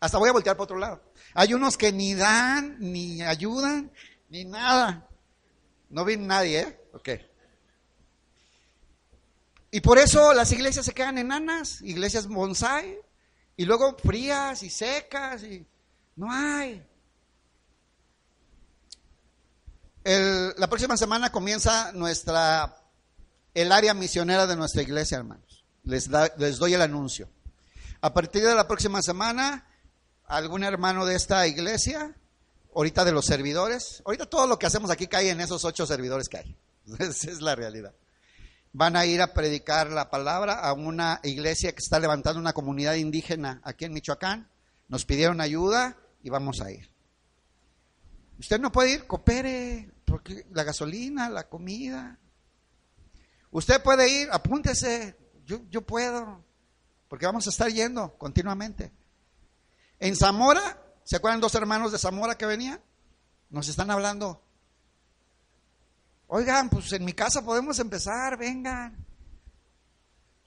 Hasta 0.00 0.18
voy 0.18 0.28
a 0.28 0.32
voltear 0.32 0.56
para 0.56 0.64
otro 0.64 0.78
lado. 0.78 1.02
Hay 1.34 1.52
unos 1.52 1.76
que 1.76 1.92
ni 1.92 2.14
dan, 2.14 2.76
ni 2.78 3.20
ayudan, 3.22 3.90
ni 4.30 4.44
nada. 4.44 5.08
No 5.90 6.04
vi 6.04 6.16
nadie, 6.16 6.60
¿eh? 6.60 6.80
Ok. 6.92 7.08
Y 9.72 9.80
por 9.80 9.98
eso 9.98 10.32
las 10.32 10.52
iglesias 10.52 10.86
se 10.86 10.94
quedan 10.94 11.18
enanas, 11.18 11.80
iglesias 11.82 12.28
bonsai, 12.28 12.96
y 13.56 13.64
luego 13.64 13.96
frías 13.98 14.62
y 14.62 14.70
secas, 14.70 15.42
y 15.42 15.66
no 16.16 16.30
hay. 16.32 16.86
La 20.04 20.68
próxima 20.68 20.96
semana 20.96 21.32
comienza 21.32 21.90
nuestra, 21.92 22.76
el 23.54 23.72
área 23.72 23.94
misionera 23.94 24.46
de 24.46 24.54
nuestra 24.56 24.82
iglesia, 24.82 25.16
hermanos. 25.18 25.64
Les, 25.82 26.08
da- 26.08 26.32
les 26.38 26.58
doy 26.58 26.74
el 26.74 26.82
anuncio. 26.82 27.28
A 28.00 28.12
partir 28.12 28.44
de 28.44 28.54
la 28.54 28.68
próxima 28.68 29.00
semana, 29.02 29.66
algún 30.26 30.64
hermano 30.64 31.06
de 31.06 31.16
esta 31.16 31.46
iglesia, 31.46 32.14
ahorita 32.74 33.04
de 33.04 33.12
los 33.12 33.26
servidores, 33.26 34.02
ahorita 34.04 34.26
todo 34.26 34.46
lo 34.46 34.58
que 34.58 34.66
hacemos 34.66 34.90
aquí 34.90 35.06
cae 35.06 35.30
en 35.30 35.40
esos 35.40 35.64
ocho 35.64 35.86
servidores 35.86 36.28
que 36.28 36.38
hay. 36.38 36.56
Esa 36.98 37.30
es 37.30 37.40
la 37.40 37.54
realidad. 37.54 37.94
Van 38.72 38.96
a 38.96 39.06
ir 39.06 39.22
a 39.22 39.32
predicar 39.32 39.90
la 39.90 40.10
palabra 40.10 40.54
a 40.54 40.72
una 40.72 41.20
iglesia 41.22 41.72
que 41.72 41.78
está 41.78 42.00
levantando 42.00 42.40
una 42.40 42.52
comunidad 42.52 42.94
indígena 42.94 43.60
aquí 43.62 43.84
en 43.84 43.92
Michoacán. 43.92 44.50
Nos 44.88 45.04
pidieron 45.04 45.40
ayuda 45.40 45.96
y 46.22 46.30
vamos 46.30 46.60
a 46.60 46.72
ir. 46.72 46.90
Usted 48.38 48.58
no 48.58 48.72
puede 48.72 48.94
ir, 48.94 49.06
coopere, 49.06 49.92
porque 50.04 50.44
la 50.50 50.64
gasolina, 50.64 51.30
la 51.30 51.48
comida. 51.48 52.18
Usted 53.52 53.80
puede 53.80 54.08
ir, 54.10 54.28
apúntese, 54.32 55.16
yo, 55.46 55.60
yo 55.70 55.82
puedo, 55.82 56.44
porque 57.08 57.26
vamos 57.26 57.46
a 57.46 57.50
estar 57.50 57.70
yendo 57.70 58.18
continuamente. 58.18 58.90
En 60.04 60.16
Zamora, 60.16 60.78
¿se 61.02 61.16
acuerdan 61.16 61.40
dos 61.40 61.54
hermanos 61.54 61.90
de 61.90 61.96
Zamora 61.96 62.36
que 62.36 62.44
venían? 62.44 62.78
Nos 63.48 63.68
están 63.68 63.90
hablando. 63.90 64.42
Oigan, 66.26 66.68
pues 66.68 66.92
en 66.92 67.06
mi 67.06 67.14
casa 67.14 67.42
podemos 67.42 67.78
empezar, 67.78 68.36
vengan. 68.36 69.02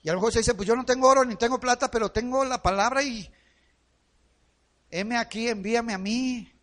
Y 0.04 0.10
a 0.10 0.12
lo 0.14 0.20
mejor 0.20 0.32
se 0.32 0.40
dice, 0.42 0.54
pues 0.54 0.68
yo 0.68 0.76
no 0.76 0.86
tengo 0.86 1.08
oro 1.10 1.26
ni 1.26 1.36
tengo 1.38 1.60
plata, 1.60 1.90
pero 1.90 2.12
tengo 2.12 2.46
la 2.46 2.62
palabra 2.62 3.02
y 3.02 3.34
heme 4.92 5.18
aquí, 5.18 5.48
envíame 5.48 5.96
a 5.96 5.98
mí. 5.98 6.54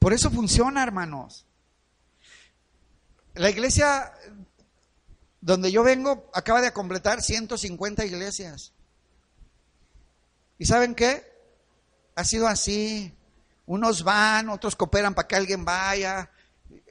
Por 0.00 0.12
eso 0.12 0.28
funciona, 0.28 0.82
hermanos. 0.82 1.46
La 3.34 3.48
iglesia 3.48 4.12
donde 5.40 5.70
yo 5.70 5.84
vengo 5.84 6.28
acaba 6.34 6.60
de 6.60 6.72
completar 6.72 7.22
150 7.22 8.04
iglesias. 8.04 8.72
¿Y 10.60 10.66
saben 10.66 10.94
qué? 10.94 11.24
Ha 12.14 12.22
sido 12.22 12.46
así. 12.46 13.16
Unos 13.64 14.04
van, 14.04 14.50
otros 14.50 14.76
cooperan 14.76 15.14
para 15.14 15.26
que 15.26 15.34
alguien 15.36 15.64
vaya, 15.64 16.30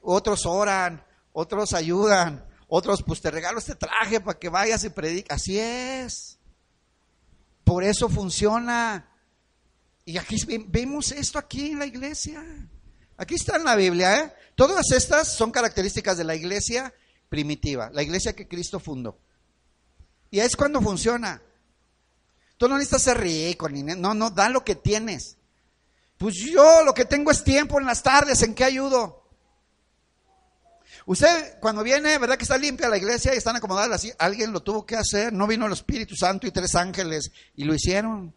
otros 0.02 0.48
oran, 0.48 1.06
otros 1.34 1.74
ayudan, 1.74 2.44
otros 2.68 3.04
pues 3.04 3.22
te 3.22 3.30
regalo 3.30 3.60
este 3.60 3.76
traje 3.76 4.20
para 4.22 4.40
que 4.40 4.50
vayas 4.50 4.84
y 4.86 4.90
prediques. 4.90 5.30
Así 5.32 5.60
es. 5.60 6.40
Por 7.64 7.84
eso 7.84 8.10
funciona. 8.10 9.08
Y 10.04 10.18
aquí 10.18 10.36
ve- 10.48 10.66
vemos 10.68 11.12
esto 11.12 11.38
aquí 11.38 11.72
en 11.74 11.78
la 11.80 11.86
iglesia. 11.86 12.44
Aquí 13.18 13.36
está 13.36 13.58
en 13.58 13.66
la 13.66 13.76
Biblia, 13.76 14.20
¿eh? 14.20 14.34
Todas 14.56 14.92
estas 14.92 15.28
son 15.28 15.52
características 15.52 16.18
de 16.18 16.24
la 16.24 16.34
iglesia 16.34 16.92
primitiva, 17.28 17.92
la 17.94 18.02
iglesia 18.02 18.34
que 18.36 18.48
Cristo 18.48 18.80
fundó. 18.80 19.20
Y 20.32 20.40
es 20.40 20.56
cuando 20.56 20.82
funciona. 20.82 21.40
Tú 22.60 22.68
no 22.68 22.76
necesitas 22.76 23.04
ser 23.04 23.18
rico, 23.18 23.70
ni 23.70 23.84
no, 23.84 24.14
no, 24.14 24.30
da 24.32 24.50
lo 24.50 24.66
que 24.66 24.76
tienes. 24.76 25.38
Pues 26.18 26.36
yo 26.36 26.84
lo 26.84 26.94
que 26.94 27.06
tengo 27.06 27.32
es 27.32 27.42
tiempo 27.42 27.80
en 27.80 27.86
las 27.86 28.04
tardes, 28.04 28.44
¿en 28.44 28.54
qué 28.54 28.66
ayudo? 28.66 29.24
Usted 31.06 31.58
cuando 31.62 31.84
viene, 31.84 32.18
¿verdad 32.18 32.38
que 32.38 32.44
está 32.44 32.58
limpia 32.58 32.90
la 32.90 32.98
iglesia 32.98 33.34
y 33.34 33.38
están 33.38 33.56
acomodadas 33.56 33.94
así? 33.94 34.12
Alguien 34.20 34.52
lo 34.52 34.62
tuvo 34.62 34.86
que 34.86 34.98
hacer, 34.98 35.32
no 35.32 35.48
vino 35.48 35.68
el 35.68 35.72
Espíritu 35.72 36.18
Santo 36.18 36.48
y 36.48 36.52
tres 36.52 36.76
ángeles 36.76 37.32
y 37.56 37.64
lo 37.64 37.74
hicieron. 37.74 38.36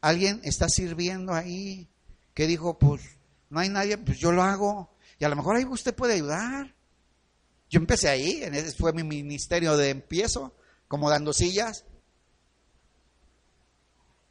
Alguien 0.00 0.40
está 0.44 0.68
sirviendo 0.68 1.34
ahí 1.34 1.88
que 2.32 2.46
dijo, 2.46 2.78
pues 2.78 3.02
no 3.50 3.58
hay 3.58 3.70
nadie, 3.70 3.98
pues 3.98 4.18
yo 4.18 4.30
lo 4.30 4.44
hago. 4.44 4.94
Y 5.18 5.24
a 5.24 5.28
lo 5.28 5.34
mejor 5.34 5.56
ahí 5.56 5.64
usted 5.64 5.96
puede 5.96 6.14
ayudar. 6.14 6.76
Yo 7.68 7.80
empecé 7.80 8.08
ahí, 8.08 8.44
en 8.44 8.54
ese 8.54 8.70
fue 8.70 8.92
mi 8.92 9.02
ministerio 9.02 9.76
de 9.76 9.90
empiezo, 9.90 10.54
como 10.86 11.10
dando 11.10 11.32
sillas. 11.32 11.84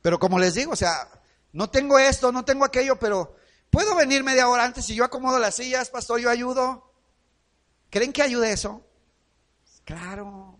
Pero 0.05 0.19
como 0.19 0.37
les 0.37 0.53
digo, 0.53 0.71
o 0.71 0.75
sea, 0.75 1.09
no 1.51 1.67
tengo 1.71 1.97
esto, 1.97 2.31
no 2.31 2.45
tengo 2.45 2.63
aquello, 2.63 2.99
pero 2.99 3.37
puedo 3.71 3.95
venir 3.95 4.23
media 4.23 4.47
hora 4.47 4.63
antes 4.63 4.87
y 4.91 4.93
yo 4.93 5.03
acomodo 5.03 5.39
las 5.39 5.55
sillas, 5.55 5.89
pastor, 5.89 6.19
yo 6.19 6.29
ayudo. 6.29 6.93
¿Creen 7.89 8.13
que 8.13 8.21
ayude 8.21 8.51
eso? 8.51 8.85
Claro. 9.83 10.59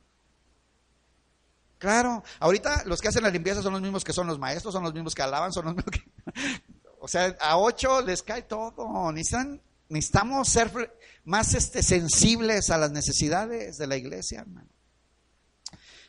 Claro. 1.77 2.23
Ahorita 2.39 2.85
los 2.85 2.99
que 2.99 3.09
hacen 3.09 3.21
la 3.21 3.29
limpieza 3.29 3.61
son 3.61 3.73
los 3.73 3.83
mismos 3.83 4.03
que 4.03 4.13
son 4.13 4.25
los 4.25 4.39
maestros, 4.39 4.73
son 4.73 4.81
los 4.81 4.95
mismos 4.95 5.13
que 5.13 5.21
alaban, 5.21 5.53
son 5.53 5.65
los 5.65 5.75
mismos 5.75 5.91
que... 5.91 6.63
O 6.99 7.07
sea, 7.07 7.37
a 7.39 7.59
ocho 7.59 8.01
les 8.01 8.23
cae 8.23 8.41
todo. 8.41 9.11
Necesitan, 9.11 9.61
necesitamos 9.89 10.49
ser 10.49 10.91
más 11.23 11.53
este, 11.53 11.83
sensibles 11.83 12.71
a 12.71 12.79
las 12.79 12.89
necesidades 12.89 13.77
de 13.77 13.85
la 13.85 13.95
iglesia, 13.95 14.39
hermano. 14.39 14.69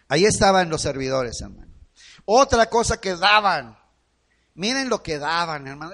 Ahí 0.09 0.25
estaban 0.25 0.71
los 0.71 0.81
servidores, 0.81 1.43
hermano. 1.43 1.66
Otra 2.27 2.69
cosa 2.69 3.01
que 3.01 3.17
daban. 3.17 3.79
Miren 4.55 4.89
lo 4.89 5.03
que 5.03 5.19
daban, 5.19 5.67
hermano. 5.67 5.93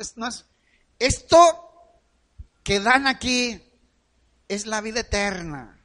esto 0.99 1.39
que 2.62 2.80
dan 2.80 3.07
aquí 3.07 3.62
es 4.49 4.66
la 4.66 4.80
vida 4.80 5.01
eterna. 5.01 5.78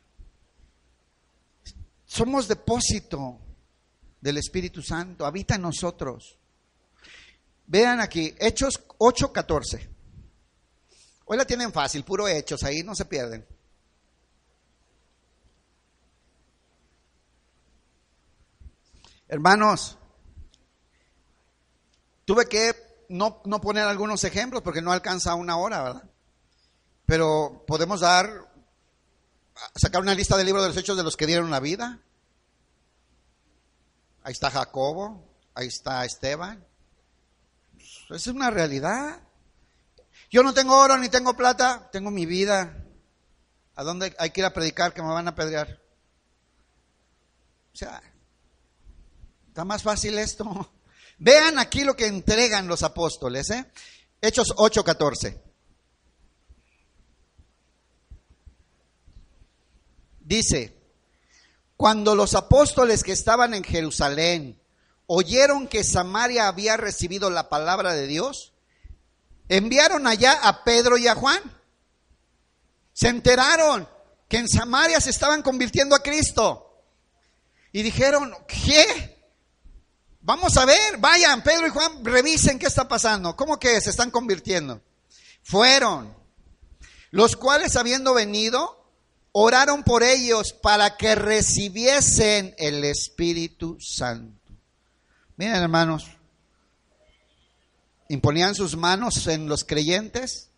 Somos 2.05 2.47
depósito 2.47 3.39
del 4.21 4.37
Espíritu 4.37 4.81
Santo, 4.81 5.25
habita 5.25 5.55
en 5.55 5.63
nosotros. 5.63 6.37
Vean 7.65 7.99
aquí, 7.99 8.33
Hechos 8.39 8.79
8:14. 8.97 9.89
Hoy 11.25 11.37
la 11.37 11.45
tienen 11.45 11.73
fácil, 11.73 12.05
puro 12.05 12.27
Hechos, 12.27 12.63
ahí 12.63 12.83
no 12.83 12.95
se 12.95 13.05
pierden. 13.05 13.45
Hermanos, 19.27 19.97
tuve 22.28 22.45
que 22.47 22.75
no, 23.07 23.41
no, 23.45 23.61
poner 23.61 23.86
algunos 23.86 24.25
ejemplos 24.25 24.61
porque 24.61 24.82
no 24.82 24.91
alcanza 24.91 25.34
una 25.34 25.55
hora, 25.55 25.82
¿verdad? 25.82 26.09
Pero 27.05 27.63
podemos 27.65 28.01
dar, 28.01 28.51
sacar 29.75 30.01
una 30.01 30.13
lista 30.13 30.36
del 30.36 30.45
libro 30.45 30.61
de 30.61 30.67
los 30.67 30.78
hechos 30.78 30.97
de 30.97 31.03
los 31.03 31.15
que 31.15 31.25
dieron 31.25 31.49
la 31.49 31.61
vida. 31.61 32.01
Ahí 34.23 34.34
está 34.34 34.51
Jacobo, 34.51 35.25
ahí 35.55 35.67
está 35.67 36.03
Esteban. 36.03 36.67
Es 38.09 38.28
una 38.28 38.49
realidad. 38.49 39.21
Yo 40.30 40.43
no 40.43 40.53
tengo 40.53 40.78
oro 40.78 40.97
ni 40.97 41.07
tengo 41.07 41.34
plata, 41.34 41.89
tengo 41.93 42.11
mi 42.11 42.25
vida. 42.25 42.84
¿A 43.75 43.84
dónde 43.84 44.13
hay 44.19 44.32
que 44.32 44.41
ir 44.41 44.45
a 44.45 44.53
predicar 44.53 44.93
que 44.93 45.01
me 45.01 45.13
van 45.13 45.30
a 45.30 45.36
pedrear? 45.36 45.82
O 47.73 47.78
sea, 47.78 48.01
está 49.47 49.63
más 49.63 49.82
fácil 49.82 50.17
esto. 50.17 50.73
Vean 51.18 51.57
aquí 51.57 51.84
lo 51.84 51.95
que 51.95 52.07
entregan 52.07 52.68
los 52.68 52.84
apóstoles, 52.84 53.49
¿eh? 53.49 53.65
Hechos 54.22 54.53
8:14. 54.55 55.41
Dice, 60.20 60.78
cuando 61.78 62.13
los 62.15 62.36
apóstoles 62.36 63.03
que 63.03 63.13
estaban 63.13 63.53
en 63.53 63.63
Jerusalén 63.63 64.59
oyeron 65.05 65.68
que 65.68 65.84
Samaria 65.84 66.47
había 66.47 66.76
recibido 66.76 67.30
la 67.30 67.49
palabra 67.49 67.93
de 67.93 68.07
Dios, 68.07 68.53
enviaron 69.47 70.05
allá 70.05 70.34
a 70.34 70.63
Pedro 70.63 70.97
y 70.97 71.07
a 71.07 71.15
Juan. 71.15 71.39
Se 72.93 73.07
enteraron 73.07 73.88
que 74.28 74.38
en 74.38 74.49
Samaria 74.49 74.99
se 74.99 75.11
estaban 75.11 75.41
convirtiendo 75.41 75.95
a 75.95 76.03
Cristo. 76.03 76.84
Y 77.72 77.84
dijeron, 77.84 78.36
¿qué? 78.47 79.16
Vamos 80.28 80.57
a 80.57 80.65
ver, 80.65 80.97
vayan, 80.99 81.41
Pedro 81.41 81.67
y 81.67 81.69
Juan, 81.69 82.03
revisen 82.03 82.59
qué 82.59 82.65
está 82.65 82.86
pasando. 82.86 83.34
¿Cómo 83.38 83.57
que 83.57 83.80
se 83.80 83.91
están 83.91 84.11
convirtiendo? 84.11 84.82
Fueron, 85.41 86.13
los 87.11 87.38
cuales 87.38 87.78
habiendo 87.78 88.13
venido, 88.13 88.91
oraron 89.32 89.86
por 89.86 90.03
ellos 90.03 90.51
para 90.51 90.97
que 90.97 91.15
recibiesen 91.15 92.53
el 92.57 92.84
Espíritu 92.84 93.78
Santo. 93.80 94.51
Miren 95.38 95.55
hermanos, 95.55 96.07
imponían 98.09 98.53
sus 98.53 98.75
manos 98.75 99.28
en 99.28 99.47
los 99.47 99.63
creyentes 99.63 100.49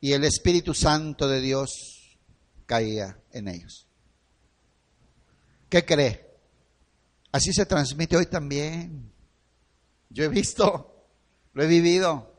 y 0.00 0.14
el 0.14 0.24
Espíritu 0.24 0.74
Santo 0.74 1.28
de 1.28 1.40
Dios 1.40 2.18
caía 2.66 3.20
en 3.30 3.46
ellos. 3.46 3.86
¿Qué 5.68 5.84
cree? 5.84 6.28
Así 7.30 7.52
se 7.52 7.66
transmite 7.66 8.16
hoy 8.16 8.26
también. 8.26 9.11
Yo 10.12 10.24
he 10.24 10.28
visto, 10.28 11.06
lo 11.54 11.62
he 11.62 11.66
vivido. 11.66 12.30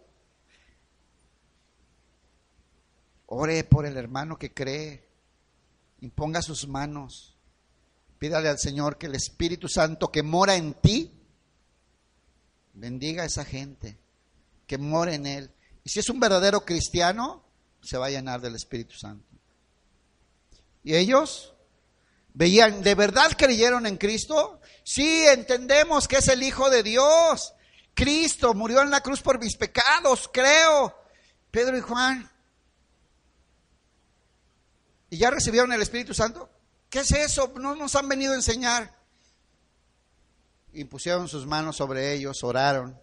Ore 3.27 3.63
por 3.63 3.85
el 3.85 3.97
hermano 3.97 4.37
que 4.37 4.53
cree 4.53 5.09
imponga 6.03 6.41
sus 6.41 6.67
manos, 6.67 7.37
pídale 8.19 8.49
al 8.49 8.59
Señor 8.59 8.97
que 8.97 9.05
el 9.05 9.15
Espíritu 9.15 9.69
Santo 9.69 10.11
que 10.11 10.21
mora 10.21 10.55
en 10.55 10.73
ti, 10.73 11.11
bendiga 12.73 13.23
a 13.23 13.25
esa 13.25 13.45
gente, 13.45 13.97
que 14.67 14.77
mora 14.77 15.15
en 15.15 15.25
él. 15.25 15.51
Y 15.83 15.89
si 15.89 15.99
es 15.99 16.09
un 16.09 16.19
verdadero 16.19 16.65
cristiano, 16.65 17.43
se 17.81 17.97
va 17.97 18.07
a 18.07 18.09
llenar 18.09 18.41
del 18.41 18.55
Espíritu 18.55 18.95
Santo. 18.95 19.25
Y 20.83 20.95
ellos 20.95 21.53
veían, 22.33 22.83
¿de 22.83 22.95
verdad 22.95 23.31
creyeron 23.37 23.85
en 23.85 23.95
Cristo? 23.95 24.59
Sí, 24.83 25.25
entendemos 25.27 26.09
que 26.09 26.17
es 26.17 26.27
el 26.27 26.43
Hijo 26.43 26.69
de 26.69 26.83
Dios. 26.83 27.52
Cristo 27.93 28.53
murió 28.53 28.81
en 28.81 28.89
la 28.89 29.01
cruz 29.01 29.21
por 29.21 29.39
mis 29.39 29.55
pecados, 29.55 30.29
creo. 30.31 30.95
Pedro 31.51 31.77
y 31.77 31.81
Juan, 31.81 32.29
¿Y 35.13 35.17
ya 35.17 35.29
recibieron 35.29 35.71
el 35.71 35.83
Espíritu 35.83 36.15
Santo? 36.15 36.49
¿Qué 36.89 37.01
es 37.01 37.11
eso? 37.11 37.53
No 37.59 37.75
nos 37.75 37.93
han 37.95 38.09
venido 38.09 38.33
a 38.33 38.35
enseñar. 38.35 38.97
Impusieron 40.73 41.27
sus 41.27 41.45
manos 41.45 41.75
sobre 41.75 42.13
ellos, 42.13 42.43
oraron 42.43 42.99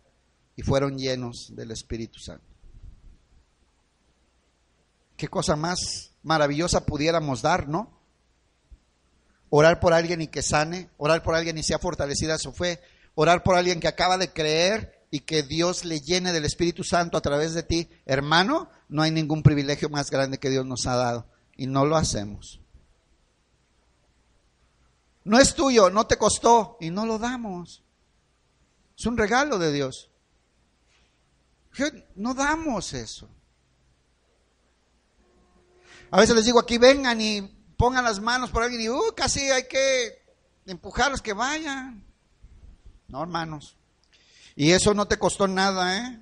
y 0.56 0.62
fueron 0.62 0.98
llenos 0.98 1.52
del 1.54 1.70
Espíritu 1.70 2.18
Santo. 2.18 2.44
Qué 5.16 5.28
cosa 5.28 5.54
más 5.54 6.10
maravillosa 6.24 6.84
pudiéramos 6.84 7.42
dar, 7.42 7.68
¿no? 7.68 7.96
Orar 9.48 9.78
por 9.78 9.92
alguien 9.92 10.20
y 10.20 10.26
que 10.26 10.42
sane, 10.42 10.90
orar 10.96 11.22
por 11.22 11.36
alguien 11.36 11.58
y 11.58 11.62
sea 11.62 11.78
fortalecida 11.78 12.38
su 12.38 12.52
fe, 12.52 12.80
orar 13.20 13.42
por 13.42 13.54
alguien 13.54 13.80
que 13.80 13.88
acaba 13.88 14.16
de 14.16 14.32
creer 14.32 15.04
y 15.10 15.20
que 15.20 15.42
Dios 15.42 15.84
le 15.84 16.00
llene 16.00 16.32
del 16.32 16.46
Espíritu 16.46 16.84
Santo 16.84 17.18
a 17.18 17.20
través 17.20 17.52
de 17.52 17.62
ti. 17.62 17.86
Hermano, 18.06 18.70
no 18.88 19.02
hay 19.02 19.10
ningún 19.10 19.42
privilegio 19.42 19.90
más 19.90 20.10
grande 20.10 20.38
que 20.38 20.48
Dios 20.48 20.64
nos 20.64 20.86
ha 20.86 20.96
dado 20.96 21.26
y 21.54 21.66
no 21.66 21.84
lo 21.84 21.96
hacemos. 21.96 22.62
No 25.24 25.38
es 25.38 25.54
tuyo, 25.54 25.90
no 25.90 26.06
te 26.06 26.16
costó 26.16 26.78
y 26.80 26.88
no 26.88 27.04
lo 27.04 27.18
damos. 27.18 27.82
Es 28.98 29.04
un 29.04 29.18
regalo 29.18 29.58
de 29.58 29.70
Dios. 29.70 30.10
No 32.14 32.32
damos 32.32 32.94
eso. 32.94 33.28
A 36.10 36.18
veces 36.18 36.34
les 36.34 36.46
digo 36.46 36.58
aquí, 36.58 36.78
vengan 36.78 37.20
y 37.20 37.42
pongan 37.76 38.04
las 38.04 38.18
manos 38.18 38.48
por 38.48 38.62
alguien 38.62 38.80
y 38.80 38.88
uh, 38.88 39.14
casi 39.14 39.40
hay 39.50 39.68
que 39.68 40.22
empujarlos 40.64 41.20
que 41.20 41.34
vayan. 41.34 42.09
No, 43.10 43.22
hermanos. 43.22 43.76
Y 44.54 44.70
eso 44.70 44.94
no 44.94 45.06
te 45.06 45.18
costó 45.18 45.48
nada, 45.48 45.98
¿eh? 45.98 46.20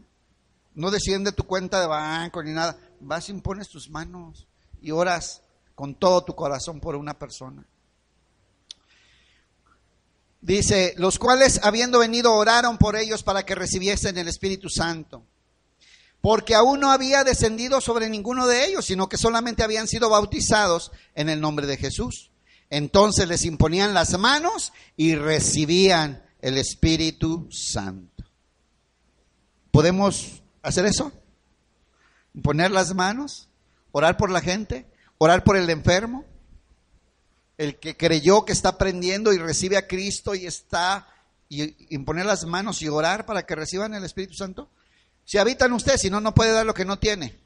No 0.75 0.91
desciende 0.91 1.33
tu 1.33 1.45
cuenta 1.45 1.81
de 1.81 1.87
banco 1.87 2.43
ni 2.43 2.53
nada. 2.53 2.79
Vas 3.01 3.29
y 3.29 3.33
impones 3.33 3.69
tus 3.69 3.91
manos 3.91 4.47
y 4.81 4.91
oras 4.91 5.43
con 5.75 5.95
todo 5.95 6.23
tu 6.23 6.35
corazón 6.35 6.81
por 6.81 6.97
una 6.97 7.19
persona. 7.19 7.65
Dice, 10.41 10.95
los 10.97 11.19
cuales 11.19 11.61
habiendo 11.65 11.99
venido 11.99 12.33
oraron 12.33 12.79
por 12.79 12.97
ellos 12.97 13.23
para 13.23 13.45
que 13.45 13.57
recibiesen 13.57 14.17
el 14.19 14.29
Espíritu 14.29 14.69
Santo, 14.71 15.25
porque 16.21 16.55
aún 16.55 16.81
no 16.81 16.93
había 16.93 17.25
descendido 17.25 17.81
sobre 17.81 18.09
ninguno 18.09 18.47
de 18.47 18.67
ellos, 18.67 18.85
sino 18.85 19.09
que 19.09 19.19
solamente 19.19 19.65
habían 19.65 19.89
sido 19.89 20.09
bautizados 20.09 20.93
en 21.15 21.29
el 21.29 21.41
nombre 21.41 21.67
de 21.67 21.77
Jesús. 21.77 22.31
Entonces 22.71 23.27
les 23.27 23.45
imponían 23.45 23.95
las 23.95 24.17
manos 24.17 24.73
y 24.97 25.17
recibían 25.17 26.23
el 26.41 26.59
Espíritu 26.59 27.49
Santo. 27.51 28.25
¿Podemos 29.71 30.43
hacer 30.63 30.87
eso? 30.87 31.13
¿Imponer 32.35 32.71
las 32.71 32.95
manos? 32.95 33.49
orar 33.93 34.17
por 34.17 34.31
la 34.31 34.41
gente, 34.41 34.87
orar 35.19 35.45
por 35.45 35.57
el 35.57 35.69
enfermo, 35.71 36.25
el 37.57 37.79
que 37.79 37.97
creyó 37.97 38.45
que 38.45 38.53
está 38.53 38.71
aprendiendo 38.71 39.33
y 39.33 39.39
recibe 39.39 39.77
a 39.77 39.89
Cristo 39.89 40.35
y 40.35 40.47
está, 40.47 41.09
y 41.49 41.95
imponer 41.95 42.27
las 42.27 42.45
manos 42.45 42.83
y 42.83 42.89
orar 42.89 43.27
para 43.27 43.45
que 43.45 43.57
reciban 43.57 43.95
el 43.95 44.05
Espíritu 44.05 44.35
Santo. 44.35 44.71
Si 45.25 45.39
habitan 45.39 45.73
ustedes, 45.73 46.01
si 46.01 46.11
no, 46.11 46.21
no 46.21 46.35
puede 46.35 46.53
dar 46.53 46.65
lo 46.65 46.75
que 46.75 46.85
no 46.85 46.99
tiene. 46.99 47.39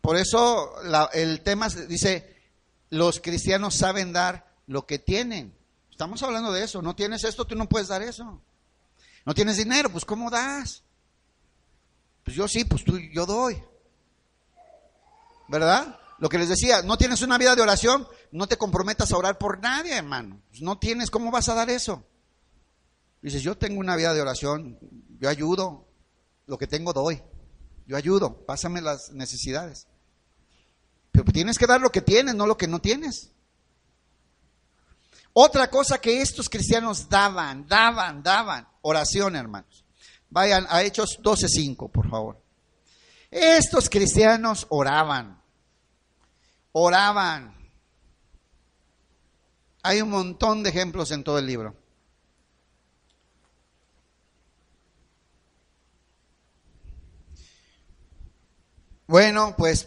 Por 0.00 0.16
eso 0.16 0.72
el 1.12 1.40
tema 1.40 1.68
dice, 1.68 2.36
los 2.90 3.20
cristianos 3.20 3.74
saben 3.74 4.12
dar 4.12 4.54
lo 4.68 4.86
que 4.86 5.00
tienen. 5.00 5.55
Estamos 5.96 6.22
hablando 6.22 6.52
de 6.52 6.62
eso. 6.62 6.82
No 6.82 6.94
tienes 6.94 7.24
esto, 7.24 7.46
tú 7.46 7.56
no 7.56 7.66
puedes 7.66 7.88
dar 7.88 8.02
eso. 8.02 8.42
No 9.24 9.34
tienes 9.34 9.56
dinero, 9.56 9.88
pues 9.90 10.04
¿cómo 10.04 10.30
das? 10.30 10.82
Pues 12.22 12.36
yo 12.36 12.46
sí, 12.46 12.66
pues 12.66 12.84
tú, 12.84 12.98
yo 12.98 13.24
doy. 13.24 13.56
¿verdad? 15.48 15.98
Lo 16.18 16.28
que 16.28 16.36
les 16.36 16.50
decía, 16.50 16.82
no 16.82 16.98
tienes 16.98 17.22
una 17.22 17.38
vida 17.38 17.56
de 17.56 17.62
oración, 17.62 18.06
no 18.30 18.46
te 18.46 18.58
comprometas 18.58 19.10
a 19.10 19.16
orar 19.16 19.38
por 19.38 19.58
nadie, 19.60 19.94
hermano. 19.94 20.42
Pues 20.50 20.60
no 20.60 20.78
tienes, 20.78 21.10
¿cómo 21.10 21.30
vas 21.30 21.48
a 21.48 21.54
dar 21.54 21.70
eso? 21.70 22.04
Dices, 23.22 23.42
yo 23.42 23.56
tengo 23.56 23.80
una 23.80 23.96
vida 23.96 24.12
de 24.12 24.20
oración, 24.20 24.78
yo 25.18 25.30
ayudo, 25.30 25.88
lo 26.46 26.58
que 26.58 26.66
tengo 26.66 26.92
doy, 26.92 27.22
yo 27.86 27.96
ayudo, 27.96 28.44
pásame 28.44 28.82
las 28.82 29.12
necesidades. 29.12 29.86
Pero 31.10 31.24
tienes 31.32 31.56
que 31.58 31.66
dar 31.66 31.80
lo 31.80 31.90
que 31.90 32.02
tienes, 32.02 32.34
no 32.34 32.46
lo 32.46 32.58
que 32.58 32.68
no 32.68 32.80
tienes. 32.80 33.32
Otra 35.38 35.68
cosa 35.68 35.98
que 35.98 36.22
estos 36.22 36.48
cristianos 36.48 37.10
daban, 37.10 37.68
daban, 37.68 38.22
daban, 38.22 38.66
oración, 38.80 39.36
hermanos. 39.36 39.84
Vayan 40.30 40.66
a 40.70 40.82
Hechos 40.82 41.20
12.5, 41.22 41.90
por 41.90 42.08
favor. 42.08 42.42
Estos 43.30 43.90
cristianos 43.90 44.66
oraban, 44.70 45.38
oraban. 46.72 47.54
Hay 49.82 50.00
un 50.00 50.08
montón 50.08 50.62
de 50.62 50.70
ejemplos 50.70 51.10
en 51.10 51.22
todo 51.22 51.38
el 51.38 51.44
libro. 51.44 51.76
Bueno, 59.06 59.54
pues 59.54 59.86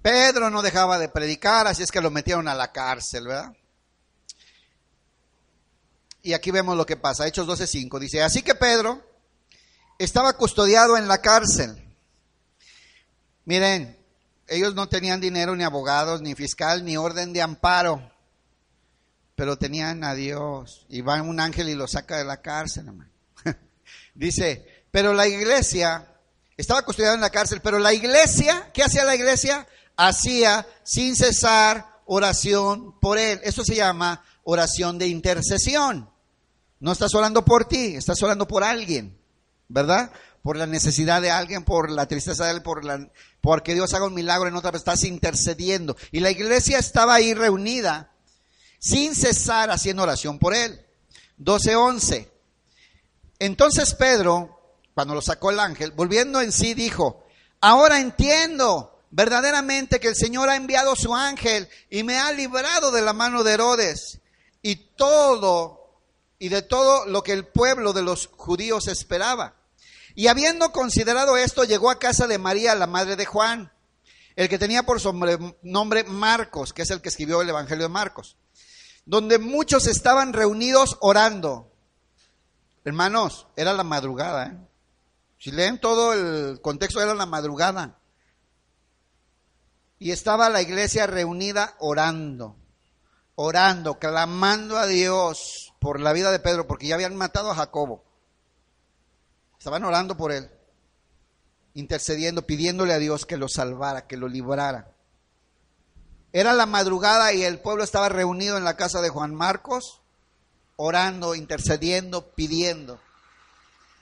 Pedro 0.00 0.48
no 0.48 0.62
dejaba 0.62 0.98
de 0.98 1.10
predicar, 1.10 1.66
así 1.66 1.82
es 1.82 1.92
que 1.92 2.00
lo 2.00 2.10
metieron 2.10 2.48
a 2.48 2.54
la 2.54 2.72
cárcel, 2.72 3.26
¿verdad? 3.26 3.54
Y 6.26 6.34
aquí 6.34 6.50
vemos 6.50 6.76
lo 6.76 6.86
que 6.86 6.96
pasa, 6.96 7.24
Hechos 7.24 7.46
12:5. 7.46 8.00
Dice, 8.00 8.20
así 8.20 8.42
que 8.42 8.56
Pedro 8.56 9.00
estaba 9.96 10.36
custodiado 10.36 10.96
en 10.96 11.06
la 11.06 11.18
cárcel. 11.18 11.96
Miren, 13.44 13.96
ellos 14.48 14.74
no 14.74 14.88
tenían 14.88 15.20
dinero, 15.20 15.54
ni 15.54 15.62
abogados, 15.62 16.22
ni 16.22 16.34
fiscal, 16.34 16.84
ni 16.84 16.96
orden 16.96 17.32
de 17.32 17.42
amparo, 17.42 18.10
pero 19.36 19.56
tenían 19.56 20.02
a 20.02 20.14
Dios. 20.14 20.84
Y 20.88 21.00
va 21.00 21.22
un 21.22 21.38
ángel 21.38 21.68
y 21.68 21.76
lo 21.76 21.86
saca 21.86 22.18
de 22.18 22.24
la 22.24 22.42
cárcel. 22.42 22.86
Dice, 24.16 24.84
pero 24.90 25.14
la 25.14 25.28
iglesia 25.28 26.12
estaba 26.56 26.82
custodiado 26.82 27.14
en 27.14 27.20
la 27.20 27.30
cárcel, 27.30 27.60
pero 27.62 27.78
la 27.78 27.94
iglesia, 27.94 28.72
¿qué 28.74 28.82
hacía 28.82 29.04
la 29.04 29.14
iglesia? 29.14 29.64
Hacía 29.96 30.66
sin 30.82 31.14
cesar 31.14 31.86
oración 32.04 32.98
por 32.98 33.16
él. 33.16 33.38
Eso 33.44 33.62
se 33.62 33.76
llama 33.76 34.24
oración 34.42 34.98
de 34.98 35.06
intercesión. 35.06 36.15
No 36.78 36.92
estás 36.92 37.14
orando 37.14 37.44
por 37.44 37.66
ti, 37.66 37.96
estás 37.96 38.22
orando 38.22 38.46
por 38.46 38.62
alguien, 38.62 39.18
¿verdad? 39.68 40.12
Por 40.42 40.56
la 40.56 40.66
necesidad 40.66 41.22
de 41.22 41.30
alguien, 41.30 41.64
por 41.64 41.90
la 41.90 42.06
tristeza 42.06 42.44
de 42.44 42.52
él, 42.52 42.62
por 42.62 42.84
la, 42.84 43.10
porque 43.40 43.74
Dios 43.74 43.94
haga 43.94 44.06
un 44.06 44.14
milagro 44.14 44.48
en 44.48 44.56
otra 44.56 44.70
vez, 44.70 44.80
estás 44.80 45.04
intercediendo. 45.04 45.96
Y 46.12 46.20
la 46.20 46.30
iglesia 46.30 46.78
estaba 46.78 47.14
ahí 47.14 47.34
reunida 47.34 48.12
sin 48.78 49.14
cesar 49.14 49.70
haciendo 49.70 50.02
oración 50.02 50.38
por 50.38 50.54
él. 50.54 50.84
12:11. 51.38 52.30
Entonces 53.38 53.94
Pedro, 53.94 54.78
cuando 54.94 55.14
lo 55.14 55.22
sacó 55.22 55.50
el 55.50 55.60
ángel, 55.60 55.92
volviendo 55.92 56.40
en 56.40 56.52
sí, 56.52 56.74
dijo, 56.74 57.24
ahora 57.60 58.00
entiendo 58.00 58.96
verdaderamente 59.10 60.00
que 60.00 60.08
el 60.08 60.16
Señor 60.16 60.48
ha 60.48 60.56
enviado 60.56 60.94
su 60.96 61.14
ángel 61.14 61.68
y 61.90 62.02
me 62.02 62.18
ha 62.18 62.32
librado 62.32 62.90
de 62.90 63.02
la 63.02 63.12
mano 63.12 63.42
de 63.42 63.52
Herodes 63.52 64.20
y 64.62 64.76
todo 64.96 65.85
y 66.38 66.48
de 66.48 66.62
todo 66.62 67.06
lo 67.06 67.22
que 67.22 67.32
el 67.32 67.46
pueblo 67.46 67.92
de 67.92 68.02
los 68.02 68.28
judíos 68.36 68.88
esperaba. 68.88 69.54
Y 70.14 70.28
habiendo 70.28 70.72
considerado 70.72 71.36
esto, 71.36 71.64
llegó 71.64 71.90
a 71.90 71.98
casa 71.98 72.26
de 72.26 72.38
María, 72.38 72.74
la 72.74 72.86
madre 72.86 73.16
de 73.16 73.26
Juan, 73.26 73.72
el 74.34 74.48
que 74.48 74.58
tenía 74.58 74.82
por 74.82 75.00
nombre 75.62 76.04
Marcos, 76.04 76.72
que 76.72 76.82
es 76.82 76.90
el 76.90 77.00
que 77.00 77.08
escribió 77.08 77.42
el 77.42 77.48
Evangelio 77.48 77.84
de 77.84 77.92
Marcos, 77.92 78.36
donde 79.04 79.38
muchos 79.38 79.86
estaban 79.86 80.32
reunidos 80.32 80.96
orando. 81.00 81.72
Hermanos, 82.84 83.46
era 83.56 83.72
la 83.72 83.84
madrugada. 83.84 84.46
¿eh? 84.46 84.56
Si 85.38 85.50
leen 85.50 85.80
todo 85.80 86.12
el 86.12 86.60
contexto, 86.60 87.00
era 87.00 87.14
la 87.14 87.26
madrugada. 87.26 87.98
Y 89.98 90.10
estaba 90.10 90.50
la 90.50 90.60
iglesia 90.60 91.06
reunida 91.06 91.74
orando, 91.78 92.56
orando, 93.34 93.98
clamando 93.98 94.76
a 94.76 94.86
Dios 94.86 95.65
por 95.86 96.00
la 96.00 96.12
vida 96.12 96.32
de 96.32 96.40
Pedro, 96.40 96.66
porque 96.66 96.88
ya 96.88 96.96
habían 96.96 97.14
matado 97.14 97.48
a 97.48 97.54
Jacobo. 97.54 98.02
Estaban 99.56 99.84
orando 99.84 100.16
por 100.16 100.32
él, 100.32 100.50
intercediendo, 101.74 102.42
pidiéndole 102.42 102.92
a 102.92 102.98
Dios 102.98 103.24
que 103.24 103.36
lo 103.36 103.46
salvara, 103.46 104.08
que 104.08 104.16
lo 104.16 104.26
librara. 104.26 104.90
Era 106.32 106.54
la 106.54 106.66
madrugada 106.66 107.32
y 107.32 107.44
el 107.44 107.60
pueblo 107.60 107.84
estaba 107.84 108.08
reunido 108.08 108.58
en 108.58 108.64
la 108.64 108.74
casa 108.74 109.00
de 109.00 109.10
Juan 109.10 109.32
Marcos, 109.32 110.00
orando, 110.74 111.36
intercediendo, 111.36 112.32
pidiendo 112.32 112.98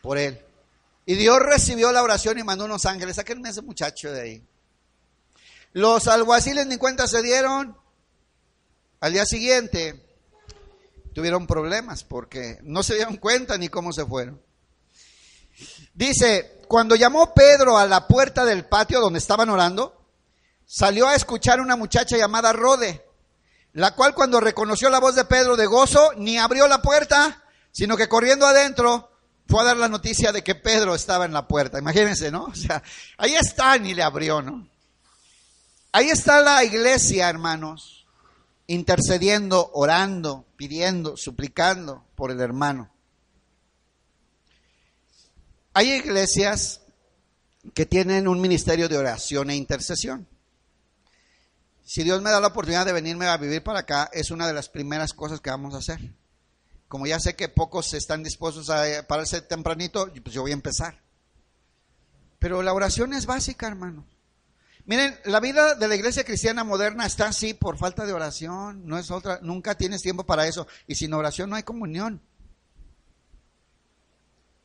por 0.01 0.17
él. 0.17 0.43
Y 1.05 1.17
Dios 1.17 1.39
recibió 1.39 1.93
la 1.93 2.03
oración 2.03 2.39
y 2.39 2.45
mandó 2.45 2.65
unos 2.65 2.87
ángeles. 2.87 3.17
Sáquenme 3.17 3.51
ese 3.51 3.61
muchacho 3.61 4.11
de 4.11 4.23
ahí. 4.23 4.49
Los 5.75 6.09
alguaciles 6.09 6.67
ni 6.67 6.79
cuenta 6.79 7.07
se 7.07 7.21
dieron. 7.21 7.77
Al 9.01 9.13
día 9.13 9.27
siguiente, 9.27 10.04
tuvieron 11.15 11.47
problemas 11.47 12.05
porque 12.05 12.59
no 12.63 12.83
se 12.83 12.97
dieron 12.97 13.17
cuenta 13.17 13.57
ni 13.57 13.69
cómo 13.69 13.93
se 13.93 14.05
fueron. 14.05 14.43
Dice, 15.95 16.61
cuando 16.69 16.97
llamó 16.97 17.33
Pedro 17.33 17.79
a 17.79 17.87
la 17.87 18.07
puerta 18.09 18.45
del 18.45 18.67
patio 18.67 19.01
donde 19.01 19.21
estaban 19.21 19.49
orando, 19.49 20.05
salió 20.67 21.07
a 21.07 21.15
escuchar 21.15 21.61
una 21.61 21.77
muchacha 21.77 22.17
llamada 22.17 22.53
Rode, 22.53 23.07
la 23.73 23.95
cual 23.95 24.15
cuando 24.15 24.41
reconoció 24.41 24.91
la 24.91 24.99
voz 24.99 25.15
de 25.15 25.25
Pedro 25.25 25.57
de 25.57 25.67
gozo, 25.67 26.13
ni 26.17 26.37
abrió 26.37 26.67
la 26.67 26.83
puerta, 26.83 27.45
sino 27.71 27.97
que 27.97 28.09
corriendo 28.09 28.47
adentro 28.47 29.11
fue 29.47 29.61
a 29.63 29.65
dar 29.65 29.77
la 29.77 29.89
noticia 29.89 30.33
de 30.33 30.43
que 30.43 30.57
Pedro 30.57 30.95
estaba 30.97 31.25
en 31.25 31.33
la 31.33 31.47
puerta. 31.47 31.79
Imagínense, 31.79 32.31
¿no? 32.31 32.45
O 32.53 32.55
sea, 32.55 32.83
ahí 33.19 33.35
está, 33.37 33.79
ni 33.79 33.95
le 33.95 34.03
abrió, 34.03 34.43
¿no? 34.43 34.69
Ahí 35.93 36.09
está 36.09 36.41
la 36.41 36.65
iglesia, 36.65 37.29
hermanos 37.29 38.04
intercediendo, 38.67 39.71
orando, 39.75 40.47
pidiendo, 40.57 41.17
suplicando 41.17 42.05
por 42.15 42.31
el 42.31 42.41
hermano. 42.41 42.91
Hay 45.73 45.93
iglesias 45.93 46.83
que 47.75 47.87
tienen 47.87 48.29
un 48.29 48.41
ministerio 48.41 48.89
de 48.89 48.99
oración 48.99 49.51
e 49.51 49.57
intercesión. 49.57 50.29
Si 51.85 52.03
Dios 52.03 52.23
me 52.23 52.31
da 52.31 52.41
la 52.41 52.49
oportunidad 52.49 52.87
de 52.87 52.93
venirme 52.93 53.27
a 53.27 53.37
vivir 53.37 53.63
para 53.63 53.81
acá, 53.81 54.09
es 54.13 54.31
una 54.31 54.47
de 54.47 54.55
las 54.55 54.69
primeras 54.69 55.13
cosas 55.13 55.41
que 55.41 55.51
vamos 55.51 55.75
a 55.75 55.79
hacer. 55.79 56.15
Como 56.89 57.07
ya 57.07 57.19
sé 57.19 57.35
que 57.35 57.49
pocos 57.49 57.93
están 57.93 58.23
dispuestos 58.23 58.71
a 58.71 59.07
pararse 59.07 59.43
tempranito, 59.43 60.11
pues 60.23 60.35
yo 60.35 60.43
voy 60.43 60.53
a 60.53 60.55
empezar. 60.55 61.03
Pero 62.39 62.63
la 62.63 62.73
oración 62.73 63.13
es 63.13 63.27
básica, 63.27 63.67
hermano. 63.67 64.07
Miren, 64.87 65.19
la 65.25 65.41
vida 65.41 65.75
de 65.75 65.89
la 65.89 65.95
iglesia 65.95 66.25
cristiana 66.25 66.63
moderna 66.63 67.07
está 67.07 67.29
así 67.29 67.55
por 67.55 67.79
falta 67.79 68.05
de 68.05 68.13
oración, 68.13 68.87
no 68.87 68.99
es 68.99 69.11
otra, 69.11 69.39
nunca 69.41 69.77
tienes 69.77 70.03
tiempo 70.03 70.27
para 70.27 70.47
eso 70.47 70.67
y 70.87 70.95
sin 70.95 71.15
oración 71.15 71.49
no 71.49 71.57
hay 71.57 71.63
comunión. 71.63 72.21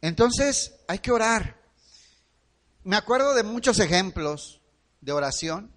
Entonces, 0.01 0.75
hay 0.87 0.99
que 0.99 1.11
orar. 1.11 1.61
Me 2.83 2.97
acuerdo 2.97 3.33
de 3.33 3.43
muchos 3.43 3.79
ejemplos 3.79 4.61
de 5.01 5.11
oración. 5.11 5.73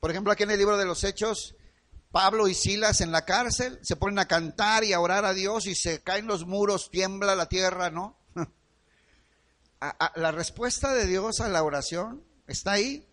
Por 0.00 0.10
ejemplo, 0.10 0.32
aquí 0.32 0.42
en 0.42 0.50
el 0.50 0.58
libro 0.58 0.76
de 0.76 0.84
los 0.84 1.04
Hechos, 1.04 1.56
Pablo 2.10 2.48
y 2.48 2.54
Silas 2.54 3.00
en 3.00 3.12
la 3.12 3.24
cárcel 3.24 3.78
se 3.82 3.96
ponen 3.96 4.18
a 4.18 4.26
cantar 4.26 4.84
y 4.84 4.92
a 4.92 5.00
orar 5.00 5.24
a 5.24 5.34
Dios 5.34 5.66
y 5.66 5.74
se 5.74 6.02
caen 6.02 6.26
los 6.26 6.46
muros, 6.46 6.90
tiembla 6.90 7.34
la 7.36 7.48
tierra, 7.48 7.90
¿no? 7.90 8.16
la 10.14 10.32
respuesta 10.32 10.94
de 10.94 11.06
Dios 11.06 11.40
a 11.40 11.48
la 11.48 11.62
oración 11.62 12.24
está 12.46 12.72
ahí. 12.72 13.06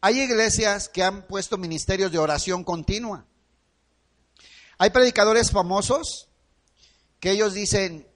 Hay 0.00 0.20
iglesias 0.20 0.88
que 0.88 1.02
han 1.02 1.26
puesto 1.26 1.58
ministerios 1.58 2.12
de 2.12 2.18
oración 2.18 2.64
continua. 2.64 3.26
Hay 4.78 4.90
predicadores 4.90 5.50
famosos 5.50 6.28
que 7.18 7.32
ellos 7.32 7.52
dicen, 7.52 8.06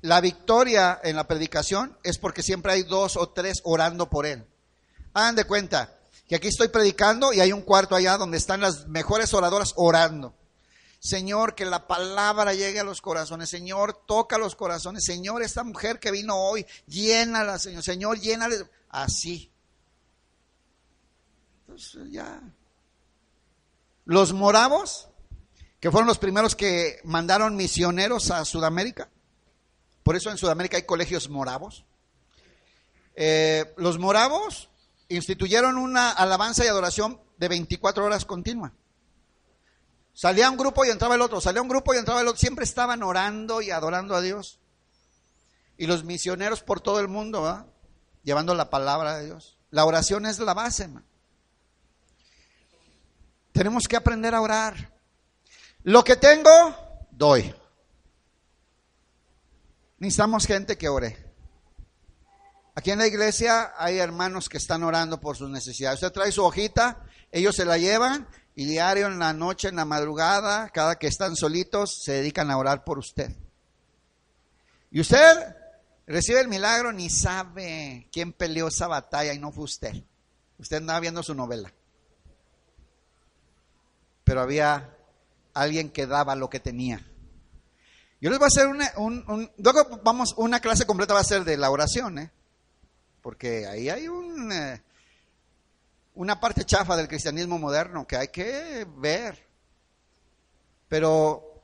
la 0.00 0.20
victoria 0.20 1.00
en 1.04 1.14
la 1.14 1.28
predicación 1.28 1.96
es 2.02 2.18
porque 2.18 2.42
siempre 2.42 2.72
hay 2.72 2.82
dos 2.82 3.16
o 3.16 3.28
tres 3.28 3.60
orando 3.62 4.10
por 4.10 4.26
él. 4.26 4.44
Hagan 5.14 5.36
de 5.36 5.44
cuenta 5.44 5.96
que 6.26 6.34
aquí 6.34 6.48
estoy 6.48 6.68
predicando 6.68 7.32
y 7.32 7.40
hay 7.40 7.52
un 7.52 7.62
cuarto 7.62 7.94
allá 7.94 8.16
donde 8.16 8.38
están 8.38 8.60
las 8.60 8.88
mejores 8.88 9.32
oradoras 9.32 9.74
orando. 9.76 10.34
Señor, 10.98 11.54
que 11.54 11.64
la 11.64 11.86
palabra 11.86 12.54
llegue 12.54 12.80
a 12.80 12.84
los 12.84 13.00
corazones. 13.00 13.48
Señor, 13.48 14.04
toca 14.06 14.38
los 14.38 14.56
corazones. 14.56 15.04
Señor, 15.04 15.42
esta 15.42 15.62
mujer 15.62 16.00
que 16.00 16.10
vino 16.10 16.36
hoy, 16.36 16.66
llénala, 16.86 17.58
Señor. 17.58 17.82
Señor, 17.82 18.18
llénale. 18.18 18.56
Así. 18.88 19.51
Pues, 21.72 21.96
ya. 22.10 22.42
Los 24.04 24.34
moravos, 24.34 25.08
que 25.80 25.90
fueron 25.90 26.06
los 26.06 26.18
primeros 26.18 26.54
que 26.54 27.00
mandaron 27.04 27.56
misioneros 27.56 28.30
a 28.30 28.44
Sudamérica. 28.44 29.08
Por 30.02 30.14
eso 30.14 30.30
en 30.30 30.36
Sudamérica 30.36 30.76
hay 30.76 30.82
colegios 30.82 31.30
moravos. 31.30 31.86
Eh, 33.14 33.72
los 33.78 33.98
moravos 33.98 34.68
instituyeron 35.08 35.78
una 35.78 36.10
alabanza 36.10 36.62
y 36.62 36.68
adoración 36.68 37.18
de 37.38 37.48
24 37.48 38.04
horas 38.04 38.26
continua. 38.26 38.74
Salía 40.12 40.50
un 40.50 40.58
grupo 40.58 40.84
y 40.84 40.90
entraba 40.90 41.14
el 41.14 41.22
otro, 41.22 41.40
salía 41.40 41.62
un 41.62 41.68
grupo 41.68 41.94
y 41.94 41.96
entraba 41.96 42.20
el 42.20 42.28
otro. 42.28 42.38
Siempre 42.38 42.64
estaban 42.64 43.02
orando 43.02 43.62
y 43.62 43.70
adorando 43.70 44.14
a 44.14 44.20
Dios. 44.20 44.60
Y 45.78 45.86
los 45.86 46.04
misioneros 46.04 46.62
por 46.62 46.82
todo 46.82 47.00
el 47.00 47.08
mundo, 47.08 47.66
llevando 48.24 48.54
la 48.54 48.68
palabra 48.68 49.16
de 49.16 49.24
Dios. 49.24 49.56
La 49.70 49.86
oración 49.86 50.26
es 50.26 50.38
la 50.38 50.52
base, 50.52 50.82
hermano. 50.82 51.11
Tenemos 53.52 53.86
que 53.86 53.96
aprender 53.96 54.34
a 54.34 54.40
orar. 54.40 54.92
Lo 55.84 56.02
que 56.02 56.16
tengo, 56.16 56.50
doy. 57.10 57.54
Necesitamos 59.98 60.46
gente 60.46 60.76
que 60.76 60.88
ore. 60.88 61.32
Aquí 62.74 62.90
en 62.90 62.98
la 62.98 63.06
iglesia 63.06 63.72
hay 63.76 63.98
hermanos 63.98 64.48
que 64.48 64.56
están 64.56 64.82
orando 64.82 65.20
por 65.20 65.36
sus 65.36 65.50
necesidades. 65.50 66.02
Usted 66.02 66.12
trae 66.12 66.32
su 66.32 66.42
hojita, 66.42 67.04
ellos 67.30 67.54
se 67.54 67.66
la 67.66 67.76
llevan 67.76 68.26
y 68.54 68.64
diario 68.64 69.06
en 69.06 69.18
la 69.18 69.32
noche, 69.34 69.68
en 69.68 69.76
la 69.76 69.84
madrugada, 69.84 70.70
cada 70.70 70.96
que 70.96 71.06
están 71.06 71.36
solitos, 71.36 72.02
se 72.02 72.12
dedican 72.12 72.50
a 72.50 72.56
orar 72.56 72.84
por 72.84 72.98
usted. 72.98 73.30
Y 74.90 75.00
usted 75.00 75.56
recibe 76.06 76.40
el 76.40 76.48
milagro 76.48 76.92
ni 76.92 77.10
sabe 77.10 78.08
quién 78.10 78.32
peleó 78.32 78.68
esa 78.68 78.86
batalla 78.86 79.34
y 79.34 79.38
no 79.38 79.52
fue 79.52 79.64
usted. 79.64 79.94
Usted 80.58 80.78
andaba 80.78 81.00
viendo 81.00 81.22
su 81.22 81.34
novela. 81.34 81.72
Pero 84.24 84.40
había 84.40 84.96
alguien 85.54 85.90
que 85.90 86.06
daba 86.06 86.34
lo 86.34 86.48
que 86.48 86.60
tenía. 86.60 87.06
Yo 88.20 88.30
les 88.30 88.38
voy 88.38 88.46
a 88.46 88.48
hacer 88.48 88.68
una, 88.68 88.92
un, 88.96 89.50
vamos, 90.04 90.34
una 90.36 90.60
clase 90.60 90.86
completa 90.86 91.14
va 91.14 91.20
a 91.20 91.24
ser 91.24 91.44
de 91.44 91.56
la 91.56 91.70
oración, 91.70 92.18
¿eh? 92.18 92.30
porque 93.20 93.66
ahí 93.66 93.88
hay 93.88 94.08
un, 94.08 94.52
eh, 94.52 94.82
una 96.14 96.38
parte 96.38 96.64
chafa 96.64 96.96
del 96.96 97.08
cristianismo 97.08 97.58
moderno 97.58 98.06
que 98.06 98.16
hay 98.16 98.28
que 98.28 98.86
ver. 98.96 99.48
Pero 100.88 101.62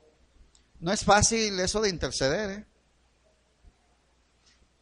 no 0.81 0.93
es 0.93 1.05
fácil 1.05 1.59
eso 1.61 1.81
de 1.81 1.91
interceder. 1.91 2.51
¿eh? 2.51 2.67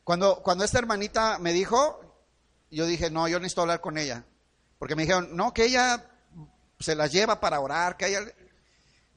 Cuando, 0.05 0.43
cuando 0.43 0.65
esta 0.65 0.79
hermanita 0.79 1.39
me 1.39 1.53
dijo, 1.53 2.01
yo 2.71 2.87
dije, 2.87 3.11
no, 3.11 3.27
yo 3.29 3.39
necesito 3.39 3.63
hablar 3.63 3.81
con 3.81 3.99
ella. 3.99 4.25
Porque 4.79 4.95
me 4.95 5.03
dijeron, 5.03 5.35
no, 5.35 5.53
que 5.53 5.65
ella 5.65 6.11
se 6.79 6.95
la 6.95 7.07
lleva 7.07 7.41
para 7.41 7.61
orar, 7.61 7.97
que 7.97 8.07
ella... 8.07 8.21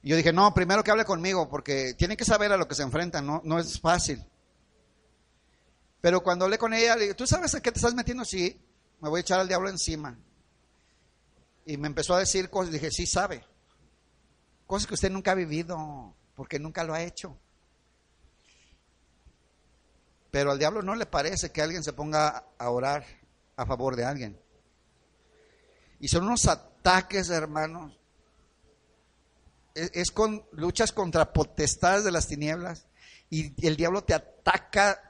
Y 0.02 0.10
yo 0.10 0.16
dije, 0.16 0.32
no, 0.32 0.54
primero 0.54 0.82
que 0.82 0.90
hable 0.90 1.04
conmigo, 1.04 1.48
porque 1.48 1.94
tiene 1.94 2.16
que 2.16 2.24
saber 2.24 2.52
a 2.52 2.56
lo 2.56 2.66
que 2.66 2.74
se 2.74 2.82
enfrenta, 2.82 3.20
no, 3.20 3.42
no 3.44 3.58
es 3.58 3.78
fácil. 3.78 4.24
Pero 6.00 6.22
cuando 6.22 6.46
hablé 6.46 6.56
con 6.56 6.72
ella, 6.72 6.96
le 6.96 7.02
dije, 7.02 7.14
¿tú 7.14 7.26
sabes 7.26 7.54
a 7.54 7.60
qué 7.60 7.70
te 7.70 7.78
estás 7.78 7.94
metiendo? 7.94 8.24
Sí, 8.24 8.58
me 9.00 9.10
voy 9.10 9.18
a 9.18 9.20
echar 9.20 9.40
al 9.40 9.48
diablo 9.48 9.68
encima. 9.68 10.18
Y 11.66 11.76
me 11.76 11.88
empezó 11.88 12.14
a 12.14 12.18
decir 12.18 12.48
cosas, 12.48 12.72
dije, 12.72 12.90
sí 12.90 13.06
sabe. 13.06 13.44
Cosas 14.66 14.86
que 14.86 14.94
usted 14.94 15.10
nunca 15.10 15.32
ha 15.32 15.34
vivido, 15.34 16.14
porque 16.34 16.58
nunca 16.58 16.84
lo 16.84 16.94
ha 16.94 17.02
hecho. 17.02 17.36
Pero 20.30 20.52
al 20.52 20.58
diablo 20.58 20.80
no 20.82 20.94
le 20.94 21.06
parece 21.06 21.50
que 21.50 21.60
alguien 21.60 21.82
se 21.82 21.92
ponga 21.92 22.44
a 22.56 22.70
orar 22.70 23.04
a 23.56 23.66
favor 23.66 23.96
de 23.96 24.04
alguien. 24.04 24.40
Y 25.98 26.08
son 26.08 26.24
unos 26.24 26.46
ataques, 26.80 27.30
hermanos. 27.30 27.92
Es, 29.74 30.10
con 30.10 30.44
luchas 30.52 30.92
contra 30.92 31.32
potestades 31.32 32.04
de 32.04 32.10
las 32.10 32.26
tinieblas. 32.26 32.86
Y 33.28 33.54
el 33.66 33.76
diablo 33.76 34.02
te 34.02 34.14
ataca. 34.14 35.00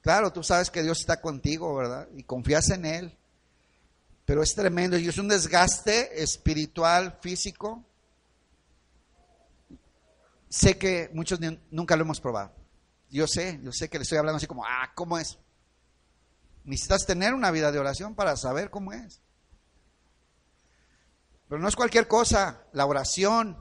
Claro, 0.00 0.32
tú 0.32 0.42
sabes 0.42 0.70
que 0.70 0.82
Dios 0.82 1.00
está 1.00 1.20
contigo, 1.20 1.74
¿verdad? 1.74 2.08
Y 2.16 2.22
confías 2.22 2.70
en 2.70 2.86
Él. 2.86 3.18
Pero 4.24 4.42
es 4.42 4.54
tremendo 4.54 4.96
y 4.96 5.08
es 5.08 5.18
un 5.18 5.28
desgaste 5.28 6.22
espiritual, 6.22 7.18
físico. 7.20 7.84
Sé 10.48 10.78
que 10.78 11.10
muchos 11.12 11.38
nunca 11.70 11.96
lo 11.96 12.02
hemos 12.02 12.20
probado. 12.20 12.52
Yo 13.10 13.26
sé, 13.26 13.60
yo 13.62 13.72
sé 13.72 13.88
que 13.88 13.98
le 13.98 14.02
estoy 14.02 14.18
hablando 14.18 14.38
así 14.38 14.46
como, 14.46 14.64
ah, 14.64 14.90
¿cómo 14.94 15.18
es? 15.18 15.38
Necesitas 16.64 17.04
tener 17.04 17.34
una 17.34 17.50
vida 17.50 17.72
de 17.72 17.78
oración 17.78 18.14
para 18.14 18.36
saber 18.36 18.70
cómo 18.70 18.92
es. 18.92 19.20
Pero 21.50 21.60
no 21.60 21.66
es 21.66 21.74
cualquier 21.74 22.06
cosa, 22.06 22.62
la 22.72 22.86
oración 22.86 23.58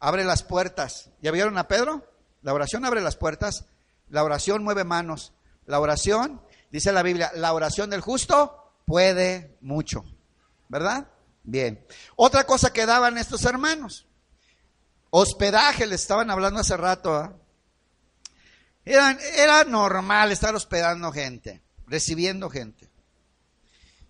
abre 0.00 0.24
las 0.24 0.42
puertas. 0.42 1.10
¿Ya 1.22 1.30
vieron 1.30 1.56
a 1.56 1.68
Pedro? 1.68 2.04
La 2.42 2.52
oración 2.52 2.84
abre 2.84 3.00
las 3.00 3.14
puertas, 3.14 3.66
la 4.08 4.24
oración 4.24 4.64
mueve 4.64 4.82
manos, 4.82 5.32
la 5.66 5.78
oración, 5.78 6.42
dice 6.72 6.90
la 6.90 7.04
Biblia, 7.04 7.30
la 7.36 7.52
oración 7.52 7.90
del 7.90 8.00
justo 8.00 8.72
puede 8.86 9.56
mucho, 9.60 10.04
¿verdad? 10.68 11.06
Bien. 11.44 11.86
Otra 12.16 12.42
cosa 12.42 12.72
que 12.72 12.86
daban 12.86 13.18
estos 13.18 13.44
hermanos, 13.44 14.08
hospedaje, 15.10 15.86
les 15.86 16.00
estaban 16.00 16.28
hablando 16.28 16.58
hace 16.58 16.76
rato, 16.76 17.24
¿eh? 17.24 17.30
Era, 18.84 19.62
normal 19.62 20.32
estar 20.32 20.56
hospedando 20.56 21.12
gente, 21.12 21.62
recibiendo 21.86 22.50
gente. 22.50 22.90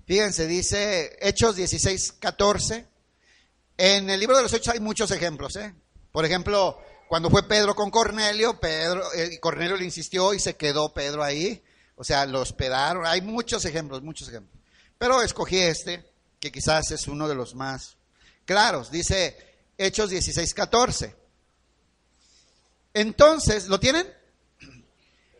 Fíjense, 0.06 0.46
dice 0.46 1.18
Hechos 1.20 1.56
16, 1.56 2.12
14. 2.20 2.86
En 3.76 4.08
el 4.08 4.20
libro 4.20 4.36
de 4.36 4.44
los 4.44 4.52
Hechos 4.52 4.72
hay 4.72 4.80
muchos 4.80 5.10
ejemplos. 5.10 5.56
¿eh? 5.56 5.74
Por 6.12 6.24
ejemplo, 6.24 6.80
cuando 7.08 7.28
fue 7.28 7.42
Pedro 7.42 7.74
con 7.74 7.90
Cornelio, 7.90 8.60
Pedro, 8.60 9.02
Cornelio 9.40 9.76
le 9.76 9.84
insistió 9.84 10.32
y 10.32 10.38
se 10.38 10.54
quedó 10.54 10.94
Pedro 10.94 11.24
ahí. 11.24 11.60
O 11.96 12.04
sea, 12.04 12.24
lo 12.24 12.40
hospedaron. 12.40 13.04
Hay 13.04 13.20
muchos 13.20 13.64
ejemplos, 13.64 14.02
muchos 14.02 14.28
ejemplos. 14.28 14.56
Pero 14.96 15.22
escogí 15.22 15.58
este, 15.58 16.08
que 16.38 16.52
quizás 16.52 16.92
es 16.92 17.08
uno 17.08 17.26
de 17.26 17.34
los 17.34 17.56
más 17.56 17.96
claros. 18.44 18.92
Dice 18.92 19.36
Hechos 19.76 20.10
16, 20.10 20.54
14. 20.54 21.16
Entonces, 22.94 23.66
¿lo 23.66 23.80
tienen? 23.80 24.06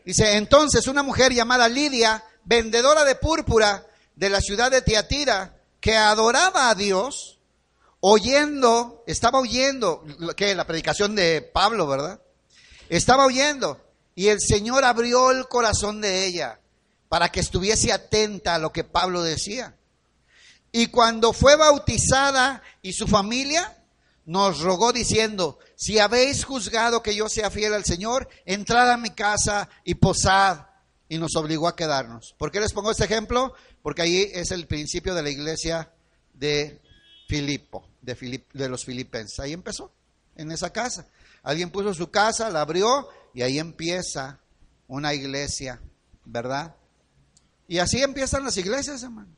Dice, 0.03 0.35
entonces 0.35 0.87
una 0.87 1.03
mujer 1.03 1.33
llamada 1.33 1.69
Lidia, 1.69 2.23
vendedora 2.43 3.05
de 3.05 3.15
púrpura 3.15 3.87
de 4.17 4.29
la 4.29 4.41
ciudad 4.41 4.71
de 4.71 4.81
Tiatira, 4.81 5.55
que 5.79 5.95
adoraba 5.95 6.69
a 6.69 6.75
Dios, 6.75 7.39
oyendo, 7.99 9.03
estaba 9.05 9.39
oyendo, 9.39 10.03
que 10.35 10.55
la 10.55 10.65
predicación 10.65 11.15
de 11.15 11.41
Pablo, 11.41 11.87
¿verdad? 11.87 12.19
Estaba 12.89 13.25
oyendo 13.25 13.79
y 14.15 14.29
el 14.29 14.41
Señor 14.41 14.83
abrió 14.83 15.29
el 15.29 15.47
corazón 15.47 16.01
de 16.01 16.25
ella 16.25 16.59
para 17.09 17.29
que 17.29 17.39
estuviese 17.39 17.93
atenta 17.93 18.55
a 18.55 18.59
lo 18.59 18.73
que 18.73 18.83
Pablo 18.83 19.21
decía. 19.21 19.75
Y 20.71 20.87
cuando 20.87 21.31
fue 21.31 21.55
bautizada 21.55 22.63
y 22.81 22.93
su 22.93 23.07
familia, 23.07 23.77
nos 24.25 24.61
rogó 24.61 24.91
diciendo, 24.91 25.59
si 25.75 25.99
habéis 25.99 26.43
juzgado 26.43 27.03
que 27.03 27.15
yo 27.15 27.29
sea 27.29 27.51
fiel 27.51 27.75
al 27.75 27.85
Señor, 27.85 28.27
entrad 28.45 28.91
a 28.91 28.97
mi 28.97 29.11
casa 29.11 29.69
y 29.83 29.95
posad. 29.95 30.65
Y 31.07 31.19
nos 31.19 31.37
obligó 31.37 31.69
a 31.69 31.75
quedarnos. 31.75 32.35
¿Por 32.37 32.51
qué 32.51 32.59
les 32.59 32.73
pongo 32.73 32.91
este 32.91 33.05
ejemplo? 33.05 33.53
Porque 33.81 34.01
ahí 34.01 34.29
es 34.33 34.51
el 34.51 34.67
principio 34.67 35.13
de 35.15 35.23
la 35.23 35.29
iglesia 35.29 35.91
de 36.33 36.81
Filipo, 37.27 37.87
de, 38.01 38.43
de 38.53 38.69
los 38.69 38.85
filipenses. 38.85 39.39
Ahí 39.39 39.53
empezó, 39.53 39.91
en 40.35 40.51
esa 40.51 40.71
casa. 40.71 41.07
Alguien 41.43 41.71
puso 41.71 41.93
su 41.93 42.09
casa, 42.09 42.49
la 42.49 42.61
abrió 42.61 43.07
y 43.33 43.41
ahí 43.41 43.59
empieza 43.59 44.39
una 44.87 45.13
iglesia, 45.13 45.81
¿verdad? 46.25 46.75
Y 47.67 47.79
así 47.79 48.01
empiezan 48.01 48.43
las 48.43 48.57
iglesias, 48.57 49.03
hermano. 49.03 49.29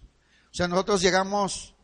O 0.51 0.53
sea, 0.53 0.67
nosotros 0.67 1.01
llegamos 1.01 1.75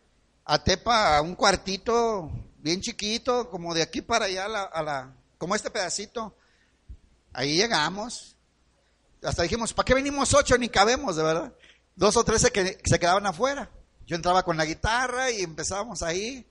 a 0.44 0.64
Tepa 0.64 1.18
a 1.18 1.22
un 1.22 1.36
cuartito 1.36 2.32
bien 2.58 2.82
chiquito, 2.82 3.50
como 3.50 3.74
de 3.74 3.82
aquí 3.82 4.02
para 4.02 4.26
allá, 4.26 5.14
como 5.38 5.56
este 5.56 5.70
pedacito. 5.70 6.36
Ahí 7.34 7.58
llegamos. 7.58 8.36
Hasta 9.24 9.44
dijimos, 9.44 9.74
¿para 9.74 9.86
qué 9.86 9.94
venimos 9.94 10.34
ocho? 10.34 10.58
Ni 10.58 10.70
cabemos, 10.70 11.16
de 11.16 11.24
verdad. 11.24 11.54
Dos 11.96 12.18
o 12.18 12.24
tres 12.24 12.42
se, 12.42 12.52
que, 12.52 12.78
se 12.84 13.00
quedaban 13.00 13.26
afuera. 13.26 13.70
Yo 14.06 14.16
entraba 14.16 14.44
con 14.44 14.58
la 14.58 14.66
guitarra 14.66 15.32
y 15.32 15.42
empezábamos 15.42 16.04
ahí. 16.04 16.46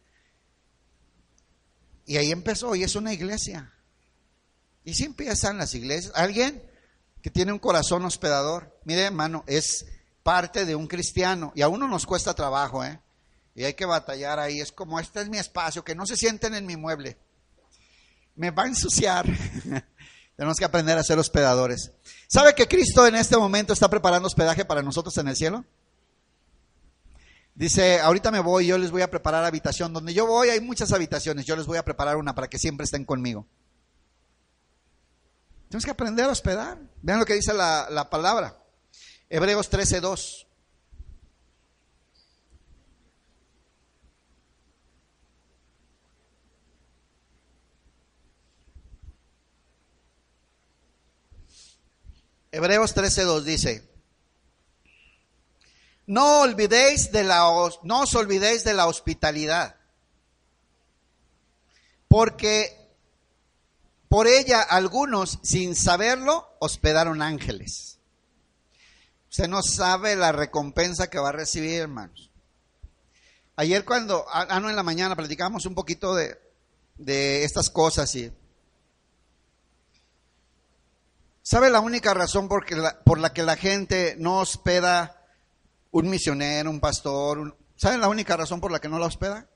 Y 2.06 2.16
ahí 2.16 2.30
empezó, 2.30 2.74
y 2.74 2.82
es 2.82 2.96
una 2.96 3.12
iglesia. 3.12 3.72
Y 4.84 4.94
si 4.94 5.04
empiezan 5.04 5.58
las 5.58 5.74
iglesias. 5.74 6.12
Alguien 6.14 6.62
que 7.22 7.30
tiene 7.30 7.52
un 7.52 7.58
corazón 7.58 8.04
hospedador, 8.04 8.78
mire 8.84 9.04
hermano, 9.04 9.44
es 9.46 9.86
parte 10.22 10.66
de 10.66 10.74
un 10.74 10.86
cristiano. 10.86 11.52
Y 11.54 11.62
a 11.62 11.68
uno 11.68 11.88
nos 11.88 12.04
cuesta 12.04 12.34
trabajo, 12.34 12.84
¿eh? 12.84 13.00
Y 13.54 13.64
hay 13.64 13.74
que 13.74 13.86
batallar 13.86 14.38
ahí. 14.38 14.60
Es 14.60 14.72
como, 14.72 14.98
este 14.98 15.20
es 15.22 15.28
mi 15.28 15.38
espacio, 15.38 15.84
que 15.84 15.94
no 15.94 16.06
se 16.06 16.16
sienten 16.16 16.54
en 16.54 16.66
mi 16.66 16.76
mueble. 16.76 17.16
Me 18.34 18.50
va 18.50 18.64
a 18.64 18.66
ensuciar. 18.66 19.26
Tenemos 20.36 20.56
que 20.58 20.64
aprender 20.64 20.98
a 20.98 21.04
ser 21.04 21.18
hospedadores. 21.18 21.92
¿Sabe 22.26 22.54
que 22.54 22.66
Cristo 22.66 23.06
en 23.06 23.14
este 23.14 23.36
momento 23.36 23.72
está 23.72 23.88
preparando 23.88 24.26
hospedaje 24.26 24.64
para 24.64 24.82
nosotros 24.82 25.16
en 25.18 25.28
el 25.28 25.36
cielo? 25.36 25.64
Dice, 27.54 28.00
ahorita 28.00 28.32
me 28.32 28.40
voy, 28.40 28.66
yo 28.66 28.76
les 28.76 28.90
voy 28.90 29.02
a 29.02 29.10
preparar 29.10 29.44
habitación. 29.44 29.92
Donde 29.92 30.12
yo 30.12 30.26
voy 30.26 30.48
hay 30.48 30.60
muchas 30.60 30.92
habitaciones, 30.92 31.46
yo 31.46 31.54
les 31.54 31.66
voy 31.66 31.78
a 31.78 31.84
preparar 31.84 32.16
una 32.16 32.34
para 32.34 32.48
que 32.48 32.58
siempre 32.58 32.84
estén 32.84 33.04
conmigo. 33.04 33.46
Tenemos 35.68 35.84
que 35.84 35.92
aprender 35.92 36.24
a 36.24 36.32
hospedar. 36.32 36.78
Vean 37.02 37.20
lo 37.20 37.26
que 37.26 37.34
dice 37.34 37.54
la, 37.54 37.88
la 37.90 38.10
palabra. 38.10 38.58
Hebreos 39.28 39.70
13.2. 39.70 40.43
Hebreos 52.54 52.94
13.2 52.94 53.42
dice, 53.42 53.82
no 56.06 56.42
olvidéis 56.42 57.10
de 57.10 57.24
la, 57.24 57.40
no 57.82 58.02
os 58.02 58.14
olvidéis 58.14 58.62
de 58.62 58.74
la 58.74 58.86
hospitalidad, 58.86 59.74
porque 62.06 62.94
por 64.08 64.28
ella 64.28 64.62
algunos, 64.62 65.40
sin 65.42 65.74
saberlo, 65.74 66.46
hospedaron 66.60 67.22
ángeles. 67.22 67.98
Usted 69.30 69.48
no 69.48 69.60
sabe 69.60 70.14
la 70.14 70.30
recompensa 70.30 71.10
que 71.10 71.18
va 71.18 71.30
a 71.30 71.32
recibir, 71.32 71.80
hermanos. 71.80 72.30
Ayer 73.56 73.84
cuando, 73.84 74.26
ah, 74.30 74.60
no, 74.60 74.70
en 74.70 74.76
la 74.76 74.84
mañana 74.84 75.16
platicamos 75.16 75.66
un 75.66 75.74
poquito 75.74 76.14
de, 76.14 76.40
de 76.98 77.42
estas 77.42 77.68
cosas 77.68 78.14
y... 78.14 78.32
¿Sabe 81.46 81.68
la 81.68 81.80
única 81.80 82.14
razón 82.14 82.48
por, 82.48 82.64
la, 83.18 83.34
que 83.34 83.42
la 83.42 83.56
gente 83.56 84.16
no 84.18 84.38
hospeda 84.38 85.22
un 85.90 86.08
misionero, 86.08 86.70
un 86.70 86.80
pastor? 86.80 87.58
¿Saben 87.76 88.00
la 88.00 88.08
única 88.08 88.34
razón 88.34 88.62
por 88.62 88.72
la 88.72 88.80
que 88.80 88.88
no 88.88 88.98
la 88.98 89.04
hospeda? 89.04 89.46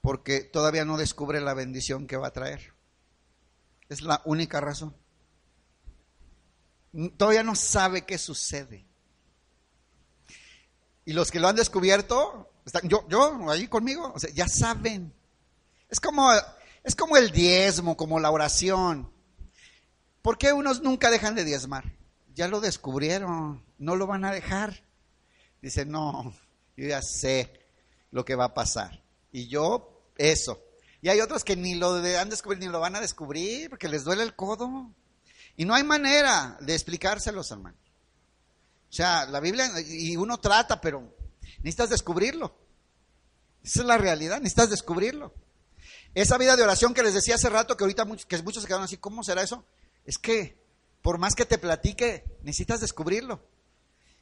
Porque 0.00 0.40
todavía 0.40 0.86
no 0.86 0.96
descubre 0.96 1.42
la 1.42 1.52
bendición 1.52 2.06
que 2.06 2.16
va 2.16 2.28
a 2.28 2.32
traer. 2.32 2.72
Es 3.90 4.00
la 4.00 4.22
única 4.24 4.58
razón. 4.62 4.96
Todavía 7.18 7.42
no 7.42 7.56
sabe 7.56 8.06
qué 8.06 8.16
sucede. 8.16 8.86
Y 11.04 11.12
los 11.12 11.30
que 11.30 11.40
lo 11.40 11.48
han 11.48 11.56
descubierto, 11.56 12.50
están, 12.64 12.88
yo, 12.88 13.06
yo, 13.10 13.50
ahí 13.50 13.68
conmigo, 13.68 14.12
o 14.14 14.18
sea, 14.18 14.30
ya 14.32 14.48
saben. 14.48 15.12
Es 15.90 16.00
como, 16.00 16.32
es 16.82 16.96
como 16.96 17.18
el 17.18 17.32
diezmo, 17.32 17.98
como 17.98 18.18
la 18.18 18.30
oración. 18.30 19.12
¿Por 20.24 20.38
qué 20.38 20.54
unos 20.54 20.80
nunca 20.80 21.10
dejan 21.10 21.34
de 21.34 21.44
diezmar? 21.44 21.84
Ya 22.34 22.48
lo 22.48 22.62
descubrieron, 22.62 23.62
no 23.76 23.94
lo 23.94 24.06
van 24.06 24.24
a 24.24 24.32
dejar. 24.32 24.82
Dice, 25.60 25.84
no, 25.84 26.34
yo 26.78 26.88
ya 26.88 27.02
sé 27.02 27.52
lo 28.10 28.24
que 28.24 28.34
va 28.34 28.46
a 28.46 28.54
pasar. 28.54 29.04
Y 29.32 29.48
yo, 29.48 30.02
eso. 30.16 30.64
Y 31.02 31.10
hay 31.10 31.20
otros 31.20 31.44
que 31.44 31.56
ni 31.56 31.74
lo 31.74 31.96
han 31.96 32.30
descubierto, 32.30 32.64
ni 32.64 32.72
lo 32.72 32.80
van 32.80 32.96
a 32.96 33.02
descubrir, 33.02 33.68
porque 33.68 33.86
les 33.86 34.04
duele 34.04 34.22
el 34.22 34.34
codo. 34.34 34.90
Y 35.58 35.66
no 35.66 35.74
hay 35.74 35.84
manera 35.84 36.56
de 36.58 36.72
explicárselos, 36.72 37.50
hermano. 37.50 37.76
O 38.88 38.92
sea, 38.94 39.26
la 39.26 39.40
Biblia, 39.40 39.70
y 39.78 40.16
uno 40.16 40.40
trata, 40.40 40.80
pero 40.80 41.14
necesitas 41.58 41.90
descubrirlo. 41.90 42.56
Esa 43.62 43.80
es 43.80 43.86
la 43.86 43.98
realidad, 43.98 44.38
necesitas 44.38 44.70
descubrirlo. 44.70 45.34
Esa 46.14 46.38
vida 46.38 46.56
de 46.56 46.62
oración 46.62 46.94
que 46.94 47.02
les 47.02 47.12
decía 47.12 47.34
hace 47.34 47.50
rato, 47.50 47.76
que 47.76 47.84
ahorita 47.84 48.06
que 48.26 48.42
muchos 48.42 48.62
se 48.62 48.66
quedaron 48.66 48.86
así, 48.86 48.96
¿cómo 48.96 49.22
será 49.22 49.42
eso? 49.42 49.66
Es 50.04 50.18
que 50.18 50.62
por 51.02 51.18
más 51.18 51.34
que 51.34 51.44
te 51.44 51.58
platique, 51.58 52.24
necesitas 52.42 52.80
descubrirlo. 52.80 53.46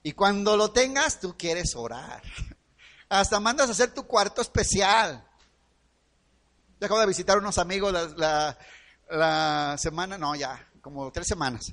Y 0.02 0.12
cuando 0.12 0.56
lo 0.56 0.72
tengas, 0.72 1.20
tú 1.20 1.36
quieres 1.36 1.74
orar. 1.76 2.22
Hasta 3.08 3.38
mandas 3.40 3.68
a 3.68 3.72
hacer 3.72 3.92
tu 3.94 4.04
cuarto 4.06 4.42
especial. 4.42 5.24
Yo 6.80 6.86
acabo 6.86 7.00
de 7.00 7.06
visitar 7.06 7.38
unos 7.38 7.58
amigos 7.58 7.92
la, 7.92 8.06
la- 8.16 8.58
la 9.10 9.76
semana, 9.78 10.16
no, 10.18 10.34
ya, 10.34 10.68
como 10.80 11.12
tres 11.12 11.26
semanas. 11.28 11.72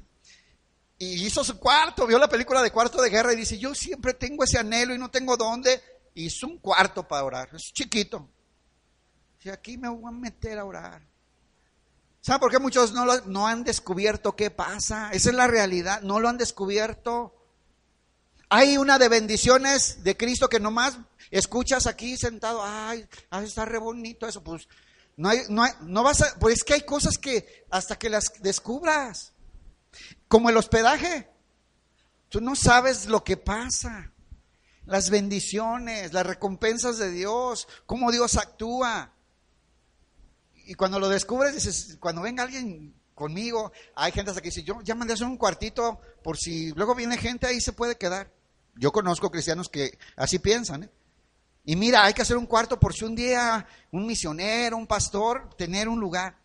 Y 0.97 1.25
hizo 1.25 1.43
su 1.43 1.57
cuarto, 1.57 2.05
vio 2.05 2.19
la 2.19 2.27
película 2.27 2.61
de 2.61 2.71
Cuarto 2.71 3.01
de 3.01 3.09
Guerra 3.09 3.31
y 3.31 3.37
dice, 3.37 3.57
yo 3.57 3.73
siempre 3.73 4.13
tengo 4.13 4.43
ese 4.43 4.59
anhelo 4.59 4.93
y 4.93 4.97
no 4.97 5.09
tengo 5.09 5.37
dónde. 5.37 5.81
Hizo 6.15 6.45
un 6.47 6.57
cuarto 6.57 7.07
para 7.07 7.23
orar, 7.23 7.49
es 7.55 7.71
chiquito. 7.73 8.29
Y 9.41 9.49
aquí 9.49 9.77
me 9.77 9.87
voy 9.87 10.03
a 10.05 10.11
meter 10.11 10.59
a 10.59 10.65
orar. 10.65 11.01
¿Saben 12.21 12.39
por 12.39 12.51
qué 12.51 12.59
muchos 12.59 12.91
no, 12.93 13.05
lo- 13.05 13.47
han 13.47 13.63
descubierto 13.63 14.35
qué 14.35 14.51
pasa? 14.51 15.09
Esa 15.11 15.29
es 15.29 15.35
la 15.35 15.47
realidad, 15.47 16.01
no 16.01 16.19
lo 16.19 16.27
han 16.29 16.37
descubierto. 16.37 17.35
Hay 18.49 18.77
una 18.77 18.97
de 18.97 19.09
bendiciones 19.09 20.03
de 20.03 20.17
Cristo 20.17 20.49
que 20.49 20.59
nomás 20.59 20.97
escuchas 21.31 21.85
aquí 21.87 22.17
sentado, 22.17 22.61
ay, 22.63 23.07
ay, 23.29 23.45
está 23.45 23.63
re 23.65 23.77
bonito 23.77 24.27
eso, 24.27 24.43
pues 24.43 24.67
no 25.17 25.29
hay, 25.29 25.41
no 25.49 25.63
hay, 25.63 25.71
no 25.81 26.01
vas 26.03 26.21
a, 26.21 26.39
pues 26.39 26.55
es 26.55 26.63
que 26.63 26.73
hay 26.73 26.81
cosas 26.81 27.17
que 27.17 27.65
hasta 27.69 27.97
que 27.97 28.09
las 28.09 28.31
descubras, 28.41 29.33
como 30.27 30.49
el 30.49 30.57
hospedaje, 30.57 31.29
tú 32.29 32.41
no 32.41 32.55
sabes 32.55 33.05
lo 33.05 33.23
que 33.23 33.37
pasa, 33.37 34.11
las 34.85 35.09
bendiciones, 35.11 36.13
las 36.13 36.25
recompensas 36.25 36.97
de 36.97 37.11
Dios, 37.11 37.67
cómo 37.85 38.11
Dios 38.11 38.35
actúa. 38.35 39.13
Y 40.69 40.75
cuando 40.75 40.99
lo 40.99 41.09
descubres, 41.09 41.55
dices, 41.55 41.97
cuando 41.99 42.21
venga 42.21 42.43
alguien 42.43 42.93
conmigo, 43.15 43.71
hay 43.95 44.11
gente 44.11 44.29
hasta 44.29 44.39
que 44.39 44.49
dice, 44.49 44.61
yo 44.61 44.79
ya 44.83 44.93
mandé 44.93 45.13
a 45.13 45.15
hacer 45.15 45.25
un 45.25 45.35
cuartito 45.35 45.99
por 46.23 46.37
si 46.37 46.73
luego 46.73 46.93
viene 46.93 47.17
gente 47.17 47.47
ahí 47.47 47.59
se 47.59 47.73
puede 47.73 47.97
quedar. 47.97 48.31
Yo 48.75 48.91
conozco 48.91 49.31
cristianos 49.31 49.67
que 49.67 49.97
así 50.15 50.37
piensan. 50.37 50.83
¿eh? 50.83 50.89
Y 51.65 51.75
mira, 51.75 52.05
hay 52.05 52.13
que 52.13 52.21
hacer 52.21 52.37
un 52.37 52.45
cuarto 52.45 52.79
por 52.79 52.93
si 52.93 53.03
un 53.03 53.15
día 53.15 53.65
un 53.91 54.05
misionero, 54.05 54.77
un 54.77 54.85
pastor, 54.85 55.49
tener 55.57 55.89
un 55.89 55.99
lugar. 55.99 56.37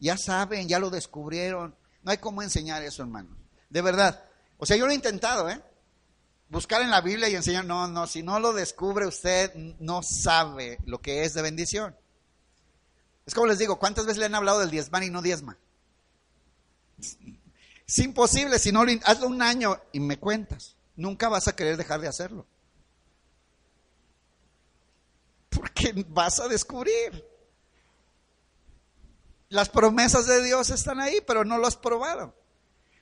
Ya 0.00 0.16
saben, 0.18 0.66
ya 0.66 0.80
lo 0.80 0.90
descubrieron. 0.90 1.76
No 2.02 2.10
hay 2.10 2.18
cómo 2.18 2.42
enseñar 2.42 2.82
eso, 2.82 3.04
hermanos. 3.04 3.38
De 3.68 3.82
verdad. 3.82 4.24
O 4.58 4.66
sea, 4.66 4.76
yo 4.76 4.84
lo 4.84 4.90
he 4.90 4.96
intentado, 4.96 5.48
¿eh? 5.48 5.62
Buscar 6.48 6.82
en 6.82 6.90
la 6.90 7.02
Biblia 7.02 7.28
y 7.28 7.36
enseñar. 7.36 7.64
No, 7.66 7.86
no, 7.86 8.08
si 8.08 8.24
no 8.24 8.40
lo 8.40 8.52
descubre 8.52 9.06
usted, 9.06 9.54
no 9.78 10.00
sabe 10.02 10.78
lo 10.86 11.00
que 11.00 11.22
es 11.22 11.34
de 11.34 11.42
bendición. 11.42 11.94
Es 13.26 13.34
como 13.34 13.46
les 13.46 13.58
digo, 13.58 13.78
¿cuántas 13.78 14.06
veces 14.06 14.18
le 14.18 14.26
han 14.26 14.34
hablado 14.34 14.60
del 14.60 14.70
diezmar 14.70 15.02
y 15.02 15.10
no 15.10 15.22
diezma? 15.22 15.56
Es 16.98 17.98
imposible, 17.98 18.58
si 18.58 18.72
no 18.72 18.84
hazlo 19.04 19.26
un 19.26 19.42
año 19.42 19.80
y 19.92 20.00
me 20.00 20.18
cuentas. 20.18 20.76
Nunca 20.96 21.28
vas 21.28 21.48
a 21.48 21.56
querer 21.56 21.76
dejar 21.76 22.00
de 22.00 22.08
hacerlo. 22.08 22.46
Porque 25.48 26.04
vas 26.08 26.40
a 26.40 26.48
descubrir. 26.48 27.24
Las 29.48 29.68
promesas 29.68 30.26
de 30.26 30.44
Dios 30.44 30.70
están 30.70 31.00
ahí, 31.00 31.20
pero 31.26 31.44
no 31.44 31.58
lo 31.58 31.66
has 31.66 31.76
probado. 31.76 32.34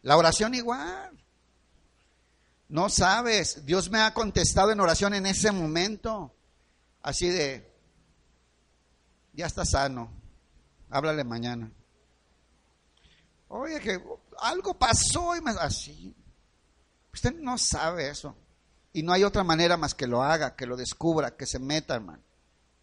La 0.03 0.16
oración 0.16 0.55
igual. 0.55 1.12
No 2.69 2.89
sabes, 2.89 3.64
Dios 3.66 3.91
me 3.91 4.01
ha 4.01 4.14
contestado 4.14 4.71
en 4.71 4.81
oración 4.81 5.14
en 5.14 5.27
ese 5.27 5.53
momento. 5.53 6.35
Así 7.03 7.29
de, 7.29 7.71
ya 9.39 9.47
está 9.47 9.64
sano, 9.64 10.11
háblale 10.91 11.22
mañana. 11.22 11.70
Oye, 13.47 13.78
que 13.78 14.03
algo 14.41 14.76
pasó 14.76 15.36
y 15.36 15.41
me... 15.41 15.53
Así. 15.53 16.12
Usted 17.14 17.36
no 17.36 17.57
sabe 17.57 18.09
eso. 18.11 18.34
Y 18.93 19.05
no 19.05 19.12
hay 19.12 19.22
otra 19.22 19.45
manera 19.45 19.76
más 19.76 19.95
que 19.95 20.09
lo 20.09 20.24
haga, 20.24 20.57
que 20.57 20.66
lo 20.66 20.76
descubra, 20.76 21.36
que 21.36 21.47
se 21.47 21.61
meta, 21.61 21.95
hermano. 21.95 22.20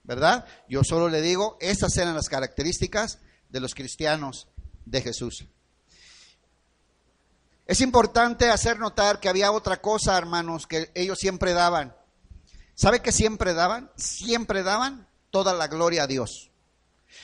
¿Verdad? 0.04 0.46
Yo 0.70 0.82
solo 0.86 1.10
le 1.10 1.22
digo, 1.22 1.58
estas 1.60 1.98
eran 1.98 2.16
las 2.16 2.30
características 2.30 3.20
de 3.50 3.60
los 3.60 3.76
cristianos 3.76 4.48
de 4.86 5.02
Jesús. 5.02 5.46
Es 7.66 7.82
importante 7.82 8.50
hacer 8.50 8.80
notar 8.80 9.20
que 9.20 9.28
había 9.28 9.52
otra 9.52 9.82
cosa, 9.82 10.18
hermanos, 10.18 10.68
que 10.68 10.90
ellos 10.96 11.20
siempre 11.20 11.52
daban. 11.52 11.94
¿Sabe 12.76 13.02
qué 13.02 13.12
siempre 13.12 13.54
daban? 13.54 13.92
Siempre 13.98 14.64
daban 14.64 15.06
toda 15.36 15.54
la 15.54 15.68
gloria 15.68 16.04
a 16.04 16.08
Dios. 16.08 16.50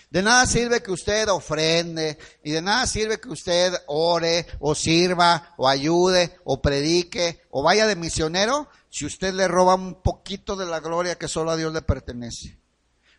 De 0.10 0.22
nada 0.22 0.46
sirve 0.46 0.84
que 0.84 0.92
usted 0.92 1.30
ofrende 1.30 2.18
y 2.44 2.52
de 2.52 2.62
nada 2.62 2.86
sirve 2.86 3.22
que 3.22 3.30
usted 3.30 3.74
ore 3.88 4.46
o 4.60 4.76
sirva 4.76 5.54
o 5.56 5.66
ayude 5.66 6.38
o 6.44 6.62
predique 6.62 7.44
o 7.52 7.64
vaya 7.64 7.88
de 7.88 7.96
misionero 7.96 8.68
si 8.90 9.06
usted 9.06 9.34
le 9.34 9.48
roba 9.48 9.76
un 9.76 10.02
poquito 10.02 10.58
de 10.58 10.66
la 10.66 10.82
gloria 10.82 11.18
que 11.18 11.30
solo 11.30 11.52
a 11.52 11.56
Dios 11.56 11.72
le 11.72 11.84
pertenece. 11.84 12.60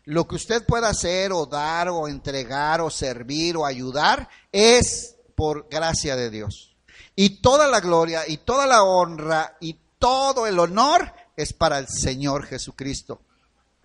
Lo 0.03 0.27
que 0.27 0.35
usted 0.35 0.63
pueda 0.63 0.89
hacer 0.89 1.31
o 1.31 1.47
dar 1.47 1.89
o 1.89 2.07
entregar 2.07 2.79
o 2.79 2.91
servir 2.91 3.57
o 3.57 3.65
ayudar 3.65 4.29
es 4.51 5.15
por 5.33 5.67
gracia 5.69 6.15
de 6.15 6.29
Dios. 6.29 6.75
Y 7.15 7.41
toda 7.41 7.67
la 7.67 7.79
gloria 7.79 8.27
y 8.27 8.37
toda 8.37 8.67
la 8.67 8.83
honra 8.83 9.57
y 9.59 9.75
todo 9.97 10.45
el 10.45 10.59
honor 10.59 11.11
es 11.35 11.51
para 11.51 11.79
el 11.79 11.87
Señor 11.87 12.45
Jesucristo. 12.45 13.21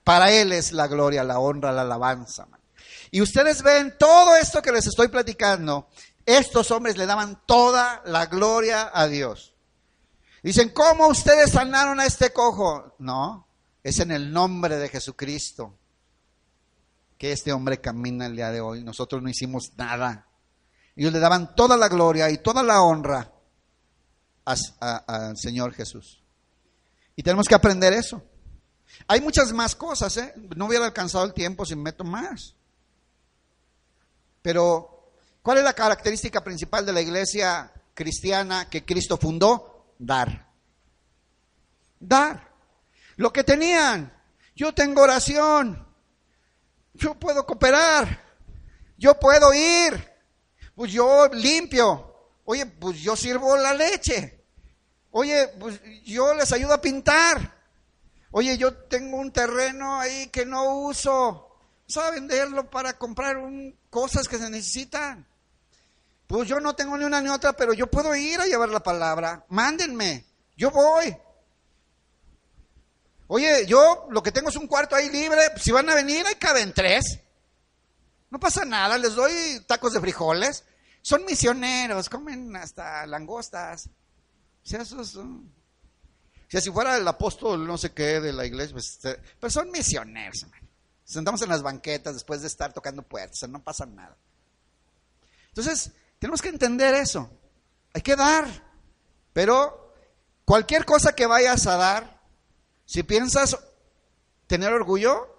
Para 0.09 0.33
Él 0.33 0.53
es 0.53 0.73
la 0.73 0.87
gloria, 0.87 1.23
la 1.23 1.39
honra, 1.39 1.71
la 1.71 1.83
alabanza. 1.83 2.49
Y 3.11 3.21
ustedes 3.21 3.63
ven 3.63 3.95
todo 3.99 4.37
esto 4.37 4.63
que 4.63 4.73
les 4.73 4.87
estoy 4.87 5.09
platicando. 5.09 5.91
Estos 6.25 6.71
hombres 6.71 6.97
le 6.97 7.05
daban 7.05 7.43
toda 7.45 8.01
la 8.07 8.25
gloria 8.25 8.91
a 8.91 9.07
Dios. 9.07 9.55
Dicen, 10.43 10.71
¿cómo 10.71 11.09
ustedes 11.09 11.51
sanaron 11.51 12.01
a 12.01 12.07
este 12.07 12.33
cojo? 12.33 12.95
No, 13.01 13.49
es 13.83 13.99
en 13.99 14.11
el 14.11 14.33
nombre 14.33 14.79
de 14.79 14.89
Jesucristo 14.89 15.77
que 17.19 17.33
este 17.33 17.53
hombre 17.53 17.79
camina 17.79 18.25
el 18.25 18.37
día 18.37 18.51
de 18.51 18.63
hoy. 18.63 18.83
Nosotros 18.83 19.23
no 19.23 19.29
hicimos 19.29 19.73
nada. 19.77 20.27
Ellos 20.97 21.13
le 21.13 21.19
daban 21.19 21.55
toda 21.55 21.77
la 21.77 21.91
gloria 21.91 22.31
y 22.31 22.39
toda 22.39 22.63
la 22.63 22.81
honra 22.81 23.31
al 24.47 25.37
Señor 25.37 25.75
Jesús. 25.75 26.25
Y 27.15 27.23
tenemos 27.23 27.47
que 27.47 27.55
aprender 27.55 27.93
eso. 27.93 28.23
Hay 29.07 29.21
muchas 29.21 29.53
más 29.53 29.75
cosas, 29.75 30.17
¿eh? 30.17 30.35
No 30.57 30.67
hubiera 30.67 30.85
alcanzado 30.85 31.25
el 31.25 31.33
tiempo 31.33 31.65
si 31.65 31.77
me 31.77 31.85
meto 31.85 32.05
más. 32.05 32.55
Pero, 34.43 35.13
¿cuál 35.43 35.59
es 35.59 35.65
la 35.65 35.73
característica 35.73 36.43
principal 36.43 36.85
de 36.85 36.93
la 36.93 37.01
iglesia 37.01 37.73
cristiana 37.95 38.69
que 38.69 38.85
Cristo 38.85 39.17
fundó? 39.17 39.95
Dar. 39.99 40.49
Dar. 41.99 42.49
Lo 43.17 43.33
que 43.33 43.45
tenían. 43.45 44.13
Yo 44.55 44.73
tengo 44.75 45.03
oración. 45.03 45.87
Yo 46.95 47.15
puedo 47.15 47.47
cooperar. 47.47 48.25
Yo 48.97 49.19
puedo 49.19 49.53
ir. 49.55 50.13
Pues 50.75 50.93
yo 50.93 51.29
limpio. 51.33 52.15
Oye, 52.45 52.67
pues 52.67 52.99
yo 53.01 53.17
sirvo 53.17 53.57
la 53.57 53.75
leche. 53.75 54.45
Oye, 55.11 55.49
pues 55.59 55.81
yo 56.05 56.35
les 56.35 56.53
ayudo 56.53 56.75
a 56.75 56.81
pintar. 56.81 57.58
Oye, 58.31 58.59
yo 58.59 58.75
tengo 58.75 59.17
un 59.19 59.33
terreno 59.33 59.99
ahí 60.01 60.29
que 60.29 60.45
no 60.45 60.81
uso. 60.81 61.45
¿Sabe 61.87 62.21
venderlo 62.21 62.69
para 62.69 62.99
comprar 62.99 63.39
un- 63.39 63.75
cosas 63.91 64.29
que 64.29 64.39
se 64.39 64.51
necesitan? 64.51 65.27
Pues 66.27 66.47
yo 66.47 66.61
no 66.61 66.75
tengo 66.77 66.99
ni 66.99 67.05
una 67.05 67.23
ni 67.23 67.31
otra, 67.31 67.55
pero 67.55 67.73
yo 67.73 67.87
puedo 67.91 68.15
ir 68.15 68.39
a 68.41 68.47
llevar 68.47 68.69
la 68.69 68.81
palabra. 68.83 69.47
Mándenme. 69.49 70.27
Yo 70.57 70.71
voy. 70.71 71.17
Oye, 73.29 73.67
yo 73.67 74.07
lo 74.11 74.23
que 74.23 74.33
tengo 74.33 74.49
es 74.49 74.57
un 74.57 74.67
cuarto 74.67 74.95
ahí 74.97 75.09
libre. 75.11 75.41
Si 75.57 75.71
van 75.71 75.89
a 75.89 75.95
venir, 75.95 76.27
ahí 76.27 76.35
caben 76.37 76.73
tres. 76.75 77.21
No 78.31 78.39
pasa 78.39 78.65
nada, 78.67 78.99
les 78.99 79.15
doy 79.15 79.33
tacos 79.67 79.95
de 79.95 80.01
frijoles. 80.01 80.65
Son 81.01 81.25
misioneros, 81.25 82.09
comen 82.11 82.55
hasta 82.57 83.07
langostas. 83.07 83.87
O 83.87 84.69
sea, 84.69 84.83
esos 84.83 85.19
Si 86.49 86.71
fuera 86.71 86.97
el 86.97 87.07
apóstol 87.07 87.67
no 87.67 87.77
sé 87.77 87.93
qué 87.93 88.21
de 88.21 88.33
la 88.33 88.47
iglesia, 88.47 88.73
pues, 88.73 88.91
este, 88.91 89.21
pero 89.39 89.51
son 89.51 89.71
misioneros, 89.71 90.43
hermano. 90.43 90.67
Sentamos 91.05 91.43
en 91.43 91.49
las 91.49 91.63
banquetas 91.63 92.15
después 92.15 92.41
de 92.41 92.49
estar 92.49 92.73
tocando 92.73 93.03
puertas, 93.03 93.49
no 93.49 93.63
pasa 93.63 93.87
nada. 93.87 94.17
Entonces, 95.49 95.93
tenemos 96.19 96.43
que 96.43 96.49
entender 96.49 96.95
eso. 96.95 97.31
Hay 97.95 98.03
que 98.03 98.17
dar. 98.17 98.47
Pero 99.33 99.95
cualquier 100.45 100.85
cosa 100.85 101.15
que 101.15 101.27
vayas 101.27 101.67
a 101.67 101.77
dar, 101.77 102.21
si 102.85 103.03
piensas 103.03 103.57
tener 104.47 104.73
orgullo, 104.73 105.35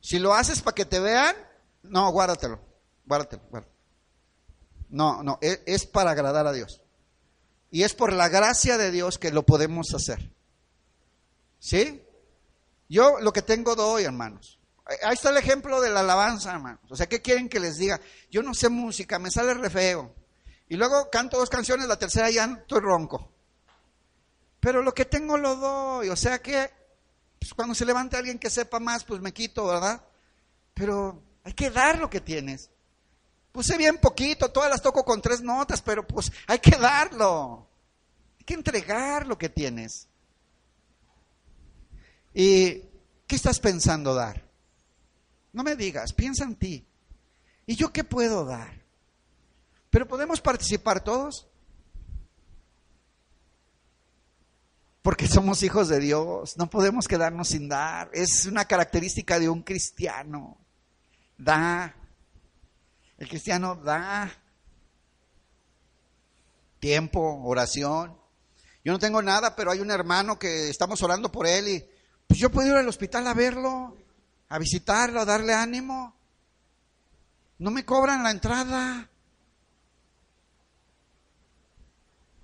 si 0.00 0.18
lo 0.18 0.34
haces 0.34 0.60
para 0.60 0.74
que 0.74 0.84
te 0.84 1.00
vean, 1.00 1.34
no, 1.82 2.10
guárdatelo, 2.10 2.60
guárdatelo, 3.06 3.42
guárdatelo. 3.50 3.74
No, 4.90 5.22
no, 5.22 5.38
e- 5.40 5.62
es, 5.66 5.86
para 5.86 6.12
agradar 6.12 6.46
a 6.46 6.52
Dios. 6.52 6.80
Y 7.74 7.82
es 7.82 7.92
por 7.92 8.12
la 8.12 8.28
gracia 8.28 8.78
de 8.78 8.92
Dios 8.92 9.18
que 9.18 9.32
lo 9.32 9.42
podemos 9.44 9.92
hacer. 9.94 10.30
¿Sí? 11.58 12.04
Yo 12.88 13.18
lo 13.18 13.32
que 13.32 13.42
tengo 13.42 13.74
doy, 13.74 14.04
hermanos. 14.04 14.60
Ahí- 14.84 15.12
está 15.14 15.30
el 15.30 15.38
ejemplo 15.38 15.80
de 15.80 15.90
la 15.90 15.98
alabanza, 15.98 16.52
hermanos. 16.52 16.84
O 16.88 16.94
sea, 16.94 17.08
¿qué 17.08 17.20
quieren 17.20 17.48
que 17.48 17.58
les 17.58 17.76
diga? 17.76 18.00
Yo 18.30 18.44
no 18.44 18.54
sé 18.54 18.68
música, 18.68 19.18
me 19.18 19.28
sale 19.28 19.54
re 19.54 19.70
feo. 19.70 20.14
Y 20.68 20.76
luego 20.76 21.10
canto 21.10 21.36
dos 21.36 21.50
canciones, 21.50 21.88
la 21.88 21.98
tercera 21.98 22.30
ya 22.30 22.44
estoy 22.44 22.78
ronco. 22.78 23.32
Pero 24.60 24.80
lo 24.80 24.94
que 24.94 25.06
tengo 25.06 25.36
lo 25.36 25.56
doy. 25.56 26.10
O 26.10 26.16
sea 26.16 26.40
que 26.40 26.70
pues, 27.40 27.54
cuando 27.54 27.74
se 27.74 27.84
levante 27.84 28.16
alguien 28.16 28.38
que 28.38 28.50
sepa 28.50 28.78
más, 28.78 29.02
pues 29.02 29.20
me 29.20 29.32
quito, 29.32 29.66
¿verdad? 29.66 30.00
Pero 30.74 31.20
hay 31.42 31.54
que 31.54 31.70
dar 31.70 31.98
lo 31.98 32.08
que 32.08 32.20
tienes. 32.20 32.70
Puse 33.54 33.78
bien 33.78 33.98
poquito, 33.98 34.50
todas 34.50 34.68
las 34.68 34.82
toco 34.82 35.04
con 35.04 35.22
tres 35.22 35.40
notas, 35.40 35.80
pero 35.80 36.04
pues 36.04 36.32
hay 36.48 36.58
que 36.58 36.72
darlo. 36.76 37.64
Hay 38.36 38.44
que 38.44 38.54
entregar 38.54 39.28
lo 39.28 39.38
que 39.38 39.48
tienes. 39.48 40.08
¿Y 42.34 42.82
qué 43.28 43.36
estás 43.36 43.60
pensando 43.60 44.12
dar? 44.12 44.44
No 45.52 45.62
me 45.62 45.76
digas, 45.76 46.12
piensa 46.12 46.42
en 46.42 46.56
ti. 46.56 46.84
¿Y 47.64 47.76
yo 47.76 47.92
qué 47.92 48.02
puedo 48.02 48.44
dar? 48.44 48.82
Pero 49.88 50.08
podemos 50.08 50.40
participar 50.40 51.04
todos. 51.04 51.46
Porque 55.00 55.28
somos 55.28 55.62
hijos 55.62 55.86
de 55.86 56.00
Dios, 56.00 56.56
no 56.56 56.68
podemos 56.68 57.06
quedarnos 57.06 57.50
sin 57.50 57.68
dar. 57.68 58.10
Es 58.14 58.46
una 58.46 58.64
característica 58.64 59.38
de 59.38 59.48
un 59.48 59.62
cristiano. 59.62 60.58
Da. 61.38 61.94
El 63.24 63.30
cristiano 63.30 63.74
da 63.76 64.30
tiempo, 66.78 67.40
oración. 67.44 68.14
Yo 68.84 68.92
no 68.92 68.98
tengo 68.98 69.22
nada, 69.22 69.56
pero 69.56 69.70
hay 69.70 69.80
un 69.80 69.90
hermano 69.90 70.38
que 70.38 70.68
estamos 70.68 71.02
orando 71.02 71.32
por 71.32 71.46
él 71.46 71.68
y 71.68 71.88
pues 72.26 72.38
yo 72.38 72.50
puedo 72.50 72.68
ir 72.68 72.74
al 72.74 72.86
hospital 72.86 73.26
a 73.26 73.32
verlo, 73.32 73.96
a 74.50 74.58
visitarlo, 74.58 75.22
a 75.22 75.24
darle 75.24 75.54
ánimo. 75.54 76.14
No 77.56 77.70
me 77.70 77.86
cobran 77.86 78.22
la 78.22 78.30
entrada. 78.30 79.08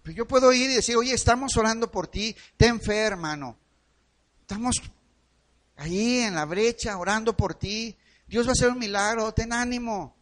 Pero 0.03 0.17
yo 0.17 0.27
puedo 0.27 0.51
ir 0.51 0.71
y 0.71 0.77
decir, 0.77 0.97
oye, 0.97 1.13
estamos 1.13 1.59
orando 1.59 1.91
por 1.91 2.09
ti, 2.09 2.35
ten 2.57 2.81
fe, 2.81 3.01
hermano. 3.01 3.59
Estamos 4.41 4.81
ahí 5.77 6.21
en 6.21 6.37
la 6.37 6.47
brecha 6.47 6.97
orando 6.97 7.37
por 7.37 7.55
ti. 7.55 7.99
Dios 8.27 8.47
va 8.47 8.53
a 8.53 8.53
hacer 8.53 8.71
un 8.71 8.79
milagro, 8.79 9.35
ten 9.35 9.53
ánimo. 9.53 10.17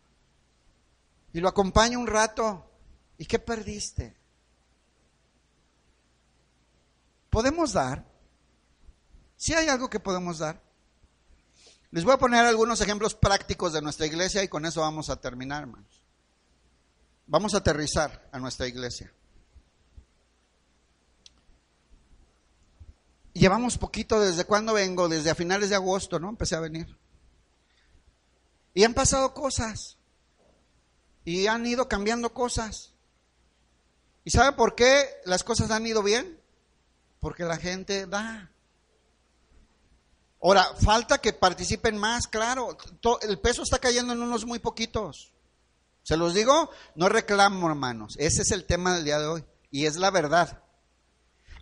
Y 1.32 1.40
lo 1.40 1.48
acompaño 1.48 1.98
un 1.98 2.06
rato. 2.06 2.70
¿Y 3.18 3.26
qué 3.26 3.38
perdiste? 3.38 4.16
¿Podemos 7.30 7.72
dar? 7.72 8.04
Si 9.36 9.54
hay 9.54 9.68
algo 9.68 9.90
que 9.90 10.00
podemos 10.00 10.38
dar. 10.38 10.62
Les 11.90 12.04
voy 12.04 12.14
a 12.14 12.18
poner 12.18 12.44
algunos 12.44 12.80
ejemplos 12.80 13.14
prácticos 13.14 13.72
de 13.72 13.82
nuestra 13.82 14.06
iglesia 14.06 14.42
y 14.42 14.48
con 14.48 14.66
eso 14.66 14.80
vamos 14.80 15.10
a 15.10 15.20
terminar, 15.20 15.62
hermanos. 15.62 16.02
Vamos 17.26 17.54
a 17.54 17.58
aterrizar 17.58 18.28
a 18.32 18.38
nuestra 18.38 18.66
iglesia. 18.66 19.12
Llevamos 23.34 23.78
poquito 23.78 24.20
desde 24.20 24.44
cuando 24.44 24.72
vengo, 24.72 25.08
desde 25.08 25.30
a 25.30 25.34
finales 25.34 25.70
de 25.70 25.76
agosto, 25.76 26.18
¿no? 26.18 26.28
Empecé 26.28 26.56
a 26.56 26.60
venir. 26.60 26.98
Y 28.74 28.84
han 28.84 28.94
pasado 28.94 29.32
cosas. 29.32 29.97
Y 31.28 31.46
han 31.46 31.66
ido 31.66 31.88
cambiando 31.88 32.32
cosas. 32.32 32.94
¿Y 34.24 34.30
sabe 34.30 34.56
por 34.56 34.74
qué 34.74 35.04
las 35.26 35.44
cosas 35.44 35.70
han 35.70 35.86
ido 35.86 36.02
bien? 36.02 36.40
Porque 37.20 37.44
la 37.44 37.58
gente 37.58 38.06
da. 38.06 38.50
Ahora, 40.42 40.64
falta 40.80 41.18
que 41.18 41.34
participen 41.34 41.98
más, 41.98 42.26
claro. 42.28 42.78
El 43.20 43.38
peso 43.40 43.62
está 43.62 43.78
cayendo 43.78 44.14
en 44.14 44.22
unos 44.22 44.46
muy 44.46 44.58
poquitos. 44.58 45.34
Se 46.02 46.16
los 46.16 46.32
digo, 46.32 46.70
no 46.94 47.10
reclamo, 47.10 47.68
hermanos. 47.68 48.14
Ese 48.18 48.40
es 48.40 48.50
el 48.50 48.64
tema 48.64 48.94
del 48.94 49.04
día 49.04 49.18
de 49.18 49.26
hoy. 49.26 49.44
Y 49.70 49.84
es 49.84 49.96
la 49.96 50.10
verdad. 50.10 50.62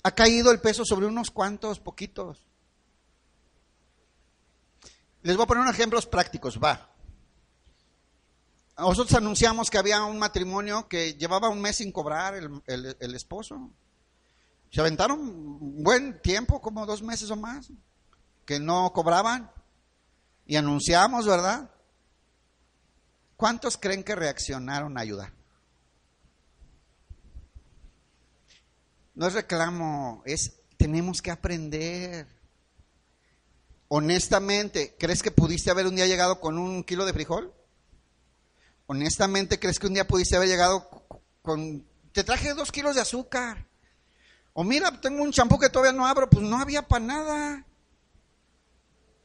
Ha 0.05 0.13
caído 0.13 0.53
el 0.53 0.61
peso 0.61 0.85
sobre 0.85 1.07
unos 1.07 1.33
cuantos, 1.33 1.81
poquitos. 1.81 2.47
Les 5.23 5.35
voy 5.35 5.43
a 5.43 5.49
poner 5.49 5.63
unos 5.65 5.75
ejemplos 5.75 6.07
prácticos, 6.07 6.61
va. 6.63 6.89
Nosotros 8.79 9.15
anunciamos 9.15 9.71
que 9.71 9.79
había 9.79 10.05
un 10.05 10.19
matrimonio 10.19 10.87
que 10.87 11.15
llevaba 11.15 11.49
un 11.49 11.61
mes 11.63 11.77
sin 11.77 11.93
cobrar 11.93 12.35
el, 12.35 13.15
esposo. 13.15 13.71
Se 14.71 14.81
aventaron 14.81 15.21
un 15.21 15.83
buen 15.83 16.21
tiempo, 16.21 16.61
como 16.61 16.85
dos 16.85 17.03
meses 17.03 17.31
o 17.31 17.37
más, 17.37 17.71
que 18.45 18.61
no 18.61 18.93
cobraban. 18.93 19.51
Y 20.45 20.57
anunciamos, 20.57 21.27
¿verdad? 21.27 21.71
¿Cuántos 23.37 23.79
creen 23.79 24.05
que 24.05 24.15
reaccionaron 24.15 24.99
a 24.99 25.01
ayudar? 25.01 25.33
No 29.15 29.27
es 29.27 29.33
reclamo, 29.33 30.23
es 30.27 30.61
tenemos 30.77 31.23
que 31.23 31.31
aprender. 31.31 32.29
Honestamente, 33.89 34.95
¿crees 34.99 35.23
que 35.23 35.31
pudiste 35.31 35.71
haber 35.71 35.87
un 35.87 35.97
día 35.97 36.07
llegado 36.07 36.41
con 36.41 36.59
un 36.59 36.85
kilo 36.85 37.07
de 37.07 37.15
frijol? 37.15 37.56
Honestamente, 38.87 39.59
¿crees 39.59 39.79
que 39.79 39.87
un 39.87 39.95
día 39.95 40.07
pudiste 40.07 40.37
haber 40.37 40.49
llegado 40.49 40.89
con... 41.43 41.85
Te 42.13 42.25
traje 42.25 42.55
dos 42.55 42.73
kilos 42.73 42.95
de 42.95 43.01
azúcar. 43.01 43.67
O 44.53 44.65
mira, 44.65 45.01
tengo 45.01 45.23
un 45.23 45.33
champú 45.33 45.59
que 45.59 45.69
todavía 45.69 45.93
no 45.93 46.07
abro, 46.07 46.31
pues 46.31 46.43
no 46.43 46.59
había 46.59 46.87
para 46.87 47.05
nada. 47.05 47.67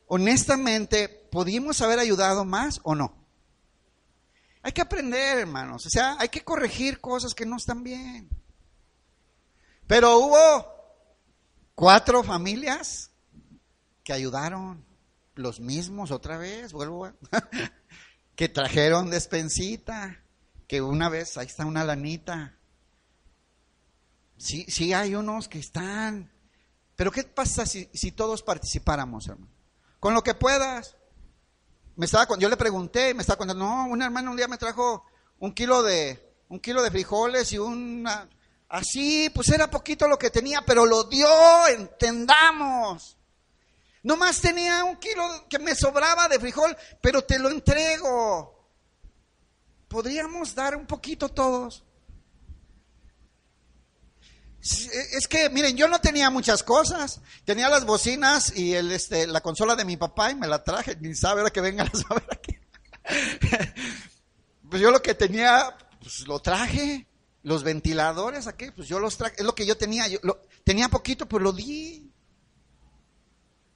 Honestamente, 0.08 1.08
¿podíamos 1.32 1.80
haber 1.82 2.00
ayudado 2.00 2.44
más 2.44 2.82
o 2.84 2.96
no? 2.96 3.16
Hay 4.64 4.74
que 4.74 4.82
aprender, 4.82 5.40
hermanos. 5.40 5.86
O 5.86 5.90
sea, 5.90 6.18
hay 6.20 6.30
que 6.30 6.44
corregir 6.44 7.00
cosas 7.00 7.34
que 7.34 7.46
no 7.46 7.58
están 7.58 7.84
bien. 7.84 8.30
Pero 9.88 10.18
hubo 10.18 10.66
cuatro 11.76 12.24
familias 12.24 13.12
que 14.04 14.14
ayudaron, 14.14 14.86
los 15.36 15.60
mismos 15.60 16.12
otra 16.12 16.38
vez, 16.38 16.74
vuelvo 16.74 17.06
a... 17.06 17.16
que 18.42 18.50
trajeron 18.50 19.12
despensita, 19.12 20.20
que 20.68 20.82
una 20.82 21.10
vez, 21.10 21.38
ahí 21.38 21.46
está 21.46 21.64
una 21.64 21.84
lanita. 21.84 22.58
Sí, 24.36 24.66
sí 24.68 24.94
hay 24.94 25.14
unos 25.14 25.48
que 25.48 25.60
están. 25.60 26.32
Pero 26.96 27.12
¿qué 27.12 27.22
pasa 27.22 27.68
si, 27.68 27.88
si 27.94 28.12
todos 28.12 28.42
participáramos, 28.42 29.28
hermano? 29.28 29.52
Con 30.00 30.16
lo 30.16 30.24
que 30.24 30.34
puedas. 30.34 30.98
Me 31.96 32.08
estaba, 32.08 32.26
yo 32.40 32.50
le 32.50 32.58
pregunté, 32.58 33.14
me 33.14 33.22
estaba 33.22 33.38
contando, 33.38 33.64
no, 33.64 33.86
un 33.86 34.02
hermano 34.02 34.32
un 34.32 34.38
día 34.38 34.48
me 34.48 34.58
trajo 34.58 35.06
un 35.38 35.54
kilo 35.54 35.84
de, 35.84 36.34
un 36.50 36.60
kilo 36.60 36.82
de 36.82 36.90
frijoles 36.90 37.54
y 37.54 37.60
una... 37.60 38.28
Así, 38.70 39.30
pues 39.36 39.50
era 39.50 39.70
poquito 39.70 40.08
lo 40.08 40.18
que 40.18 40.32
tenía, 40.32 40.64
pero 40.66 40.88
lo 40.88 41.04
dio, 41.04 41.30
entendamos. 41.68 43.20
Nomás 44.04 44.42
tenía 44.42 44.84
un 44.84 44.98
kilo 44.98 45.48
que 45.48 45.60
me 45.60 45.76
sobraba 45.76 46.28
de 46.28 46.40
frijol, 46.40 46.76
pero 47.02 47.24
te 47.24 47.38
lo 47.38 47.50
entrego. 47.50 48.70
Podríamos 49.88 50.56
dar 50.56 50.76
un 50.76 50.88
poquito 50.88 51.30
todos. 51.30 51.84
Es 54.62 55.28
que, 55.28 55.50
miren, 55.50 55.76
yo 55.76 55.88
no 55.88 56.00
tenía 56.00 56.30
muchas 56.30 56.64
cosas. 56.64 57.22
Tenía 57.46 57.68
las 57.68 57.86
bocinas 57.86 58.56
y 58.56 58.74
el, 58.74 58.92
este, 58.92 59.26
la 59.28 59.42
consola 59.42 59.76
de 59.76 59.86
mi 59.86 59.98
papá 59.98 60.32
y 60.32 60.36
me 60.36 60.48
la 60.48 60.64
traje. 60.64 60.96
Ni 61.00 61.16
sabe 61.16 61.42
ahora 61.42 61.52
que 61.52 61.62
vengan 61.62 61.88
a 61.88 61.98
saber 62.08 62.24
aquí. 62.32 62.58
pues 64.70 64.82
yo 64.82 64.92
lo 64.92 65.02
que 65.02 65.16
tenía, 65.16 65.76
pues 66.00 66.28
lo 66.28 66.40
traje. 66.40 67.08
Los 67.44 67.64
ventiladores 67.64 68.46
aquí, 68.46 68.70
pues 68.70 68.88
yo 68.88 69.00
los 69.00 69.18
traje. 69.18 69.36
Es 69.40 69.46
lo 69.46 69.56
que 69.56 69.66
yo 69.66 69.76
tenía. 69.78 70.08
Yo 70.08 70.20
tenía 70.64 70.90
poquito, 70.90 71.28
pues 71.28 71.42
lo 71.44 71.52
di. 71.52 72.11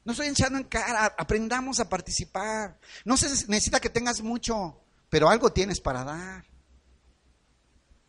No 0.06 0.11
estoy 0.11 0.27
echando 0.27 0.60
en 0.60 0.65
cara. 0.65 1.14
Aprendamos 1.18 1.80
a 1.80 1.90
participar. 1.90 2.80
No 3.03 3.18
se 3.18 3.27
necesita 3.48 3.80
que 3.80 3.90
tengas 3.90 4.22
mucho, 4.22 4.82
pero 5.10 5.30
algo 5.30 5.52
tienes 5.52 5.82
para 5.82 6.03
dar. 6.03 6.45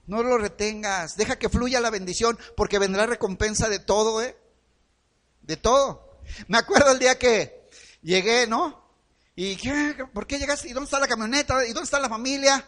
No 0.06 0.22
lo 0.22 0.38
retengas. 0.38 1.16
Deja 1.16 1.38
que 1.38 1.48
fluya 1.48 1.80
la 1.80 1.90
bendición 1.90 2.38
porque 2.56 2.78
vendrá 2.78 3.06
recompensa 3.06 3.68
de 3.68 3.80
todo, 3.80 4.22
¿eh? 4.22 4.36
De 5.40 5.56
todo. 5.56 6.20
Me 6.48 6.58
acuerdo 6.58 6.92
el 6.92 6.98
día 6.98 7.18
que 7.18 7.68
llegué, 8.02 8.46
¿no? 8.46 8.86
¿Y 9.34 9.56
qué? 9.56 9.96
por 10.12 10.26
qué 10.26 10.38
llegaste? 10.38 10.68
¿Y 10.68 10.72
dónde 10.72 10.86
está 10.86 11.00
la 11.00 11.08
camioneta? 11.08 11.64
¿Y 11.66 11.72
dónde 11.72 11.84
está 11.84 11.98
la 11.98 12.08
familia? 12.08 12.64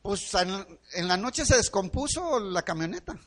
Pues 0.00 0.34
en, 0.34 1.08
la 1.08 1.16
noche 1.16 1.44
se 1.44 1.56
descompuso 1.56 2.40
la 2.40 2.62
camioneta. 2.62 3.18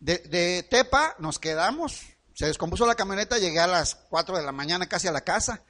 De, 0.00 0.18
de, 0.18 0.64
Tepa 0.64 1.14
nos 1.20 1.38
quedamos, 1.38 2.02
se 2.34 2.46
descompuso 2.46 2.86
la 2.86 2.94
camioneta, 2.94 3.38
llegué 3.38 3.60
a 3.60 3.66
las 3.66 3.94
4 3.94 4.36
de 4.36 4.42
la 4.42 4.52
mañana 4.52 4.88
casi 4.88 5.08
a 5.08 5.12
la 5.12 5.22
casa. 5.22 5.62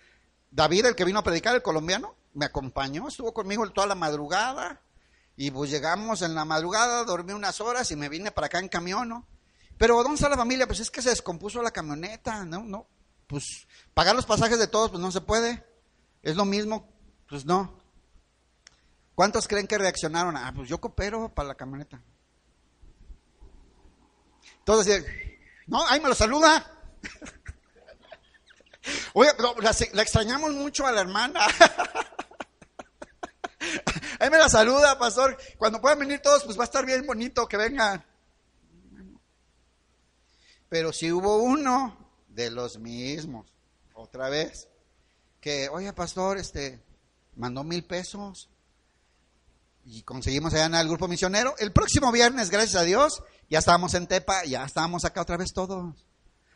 David, 0.50 0.86
el 0.86 0.94
que 0.94 1.04
vino 1.04 1.18
a 1.18 1.24
predicar, 1.24 1.54
el 1.54 1.62
colombiano, 1.62 2.14
me 2.34 2.44
acompañó, 2.44 3.08
estuvo 3.08 3.32
conmigo 3.32 3.68
toda 3.70 3.86
la 3.86 3.94
madrugada. 3.94 4.80
Y 5.36 5.50
pues 5.50 5.70
llegamos 5.70 6.22
en 6.22 6.34
la 6.34 6.44
madrugada, 6.44 7.04
dormí 7.04 7.32
unas 7.32 7.60
horas 7.60 7.90
y 7.90 7.96
me 7.96 8.08
vine 8.08 8.30
para 8.30 8.46
acá 8.46 8.58
en 8.58 8.68
camión, 8.68 9.08
¿no? 9.08 9.26
Pero 9.78 9.96
¿dónde 10.02 10.14
está 10.14 10.28
la 10.28 10.36
familia? 10.36 10.66
Pues 10.66 10.80
es 10.80 10.90
que 10.90 11.02
se 11.02 11.08
descompuso 11.08 11.62
la 11.62 11.70
camioneta, 11.70 12.44
¿no? 12.44 12.62
No, 12.62 12.86
pues 13.26 13.66
pagar 13.94 14.14
los 14.14 14.26
pasajes 14.26 14.58
de 14.58 14.68
todos, 14.68 14.90
pues 14.90 15.00
no 15.00 15.10
se 15.10 15.22
puede. 15.22 15.64
Es 16.22 16.36
lo 16.36 16.44
mismo, 16.44 16.88
pues 17.28 17.44
no. 17.44 17.78
¿Cuántos 19.14 19.48
creen 19.48 19.66
que 19.66 19.78
reaccionaron? 19.78 20.36
Ah, 20.36 20.52
pues 20.54 20.68
yo 20.68 20.80
coopero 20.80 21.34
para 21.34 21.48
la 21.48 21.54
camioneta. 21.54 22.00
Decían, 24.64 25.04
no, 25.72 25.84
ahí 25.88 25.98
me 26.00 26.08
lo 26.10 26.14
saluda. 26.14 26.70
Oye, 29.14 29.30
la, 29.38 29.74
la 29.94 30.02
extrañamos 30.02 30.52
mucho 30.52 30.86
a 30.86 30.92
la 30.92 31.00
hermana. 31.00 31.40
Ahí 34.20 34.28
me 34.28 34.36
la 34.36 34.50
saluda, 34.50 34.98
pastor. 34.98 35.34
Cuando 35.56 35.80
puedan 35.80 36.00
venir 36.00 36.20
todos, 36.20 36.44
pues 36.44 36.58
va 36.58 36.64
a 36.64 36.66
estar 36.66 36.84
bien 36.84 37.06
bonito 37.06 37.46
que 37.46 37.56
vengan. 37.56 38.04
Pero 40.68 40.92
si 40.92 41.10
hubo 41.10 41.38
uno 41.38 41.96
de 42.28 42.50
los 42.50 42.78
mismos, 42.78 43.50
otra 43.94 44.28
vez, 44.28 44.68
que, 45.40 45.70
oye, 45.70 45.90
pastor, 45.94 46.36
este, 46.36 46.84
mandó 47.36 47.64
mil 47.64 47.86
pesos 47.86 48.50
y 49.86 50.02
conseguimos 50.02 50.52
allá 50.52 50.66
en 50.66 50.74
el 50.74 50.88
grupo 50.88 51.08
misionero. 51.08 51.54
El 51.58 51.72
próximo 51.72 52.12
viernes, 52.12 52.50
gracias 52.50 52.76
a 52.76 52.84
Dios, 52.84 53.22
ya 53.52 53.58
estábamos 53.58 53.92
en 53.92 54.06
Tepa, 54.06 54.46
ya 54.46 54.64
estábamos 54.64 55.04
acá 55.04 55.20
otra 55.20 55.36
vez 55.36 55.52
todos. 55.52 56.06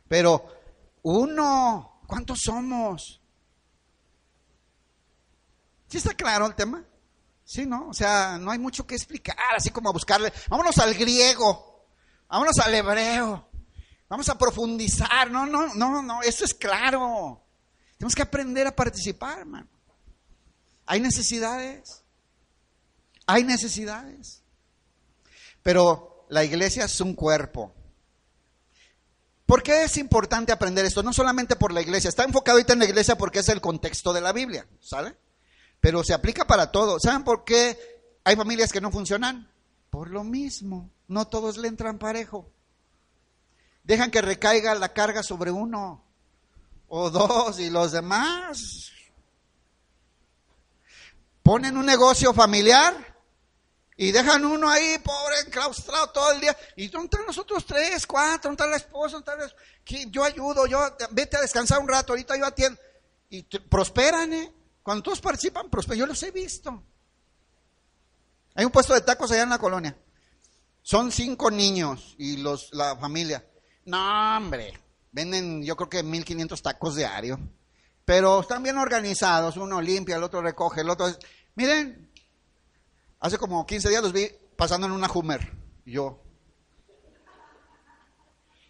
Pero 0.09 0.47
uno, 1.03 2.01
¿cuántos 2.07 2.39
somos? 2.43 3.21
¿Sí 5.89 5.99
está 5.99 6.15
claro 6.15 6.47
el 6.47 6.55
tema? 6.55 6.83
Sí, 7.45 7.67
¿no? 7.67 7.91
O 7.91 7.93
sea, 7.93 8.39
no 8.39 8.51
hay 8.51 8.59
mucho 8.59 8.87
que 8.87 8.95
explicar, 8.95 9.37
así 9.55 9.69
como 9.69 9.91
a 9.91 9.93
buscarle. 9.93 10.33
Vámonos 10.49 10.79
al 10.79 10.95
griego, 10.95 11.87
vámonos 12.31 12.59
al 12.61 12.75
hebreo, 12.75 13.47
vamos 14.09 14.31
a 14.31 14.39
profundizar. 14.39 15.31
No, 15.31 15.45
no, 15.45 15.75
no, 15.75 16.01
no, 16.01 16.23
eso 16.23 16.47
es 16.47 16.55
claro. 16.55 17.45
Tenemos 17.99 18.15
que 18.15 18.23
aprender 18.23 18.67
a 18.67 18.75
participar, 18.75 19.41
hermano. 19.41 19.69
Hay 20.87 21.01
necesidades, 21.01 22.03
hay 23.27 23.45
necesidades. 23.45 24.43
Pero 25.63 26.16
la 26.29 26.45
iglesia 26.45 26.85
es 26.85 27.01
un 27.01 27.15
cuerpo. 27.15 27.73
¿Por 29.47 29.63
qué 29.63 29.85
es 29.85 29.97
importante 29.97 30.53
aprender 30.53 30.85
esto? 30.85 31.03
No 31.03 31.13
solamente 31.13 31.57
por 31.57 31.73
la 31.73 31.81
iglesia, 31.81 32.09
está 32.09 32.25
enfocado 32.25 32.57
ahorita 32.57 32.73
en 32.73 32.81
la 32.81 32.85
iglesia 32.85 33.17
porque 33.17 33.39
es 33.39 33.49
el 33.49 33.61
contexto 33.61 34.13
de 34.13 34.21
la 34.21 34.33
Biblia, 34.33 34.67
¿sale? 34.81 35.17
pero 35.81 36.03
se 36.03 36.15
aplica 36.15 36.47
para 36.47 36.73
todo. 36.73 36.99
¿Saben 36.99 37.25
por 37.25 37.45
qué 37.45 37.79
hay 38.25 38.37
familias 38.37 38.73
que 38.73 38.81
no 38.81 38.91
funcionan? 38.91 39.49
Por 39.91 40.11
lo 40.11 40.25
mismo, 40.25 40.91
no 41.09 41.29
todos 41.29 41.59
le 41.59 41.69
entran 41.69 41.99
parejo. 41.99 42.51
Dejan 43.85 44.11
que 44.11 44.21
recaiga 44.21 44.75
la 44.75 44.93
carga 44.93 45.23
sobre 45.23 45.51
uno 45.51 46.03
o 46.89 47.11
dos 47.11 47.61
y 47.61 47.71
los 47.71 47.93
demás. 47.93 48.91
Ponen 51.43 51.77
un 51.77 51.87
negocio 51.87 52.35
familiar 52.35 53.16
y 53.99 54.13
dejan 54.13 54.45
uno 54.45 54.69
ahí, 54.69 54.99
pobre, 54.99 55.41
enclaustrado 55.47 56.11
todo 56.11 56.33
el 56.33 56.41
día. 56.41 56.57
¿Y 56.77 56.89
dónde 56.89 57.07
están 57.07 57.27
nosotros 57.27 57.65
tres, 57.65 58.07
cuatro? 58.07 58.51
¿Dónde 58.51 58.63
está 58.63 58.67
la 58.67 58.77
esposa? 58.77 59.21
¿Dónde 59.21 59.47
está 59.47 60.11
Yo 60.11 60.23
ayudo, 60.23 60.67
yo, 60.67 60.81
vete 61.13 61.39
a 61.39 61.41
descansar 61.41 61.79
un 61.79 61.89
rato, 61.89 62.13
ahorita 62.13 62.37
yo 62.37 62.45
atiendo. 62.45 62.79
Y 63.31 63.43
prosperan, 63.43 64.33
¿eh? 64.35 64.53
Cuando 64.83 65.03
todos 65.03 65.21
participan, 65.21 65.71
prosperan. 65.71 66.01
Yo 66.01 66.07
los 66.07 66.23
he 66.23 66.31
visto. 66.31 66.85
Hay 68.55 68.65
un 68.67 68.71
puesto 68.71 68.93
de 68.93 69.01
tacos 69.01 69.31
allá 69.31 69.45
en 69.45 69.51
la 69.51 69.59
colonia. 69.59 69.97
Son 70.83 71.11
cinco 71.11 71.51
niños 71.51 72.15
y 72.19 72.37
los, 72.37 72.69
la 72.73 72.97
familia. 72.97 73.45
No, 73.87 74.37
hombre. 74.37 74.79
Venden, 75.11 75.65
yo 75.65 75.75
creo 75.75 75.89
que 75.89 76.03
1500 76.03 76.63
tacos 76.63 76.97
diario. 76.97 77.41
Pero 78.05 78.41
están 78.41 78.63
bien 78.63 78.77
organizados. 78.77 79.57
Uno 79.57 79.81
limpia, 79.81 80.17
el 80.17 80.23
otro 80.23 80.43
recoge, 80.43 80.83
el 80.83 80.91
otro. 80.91 81.07
Miren, 81.55 82.06
hace 83.21 83.39
como 83.39 83.67
15 83.67 83.89
días 83.89 84.03
los 84.03 84.13
vi 84.13 84.29
pasando 84.57 84.87
en 84.87 84.93
una 84.93 85.11
Hummer. 85.13 85.53
yo. 85.85 86.23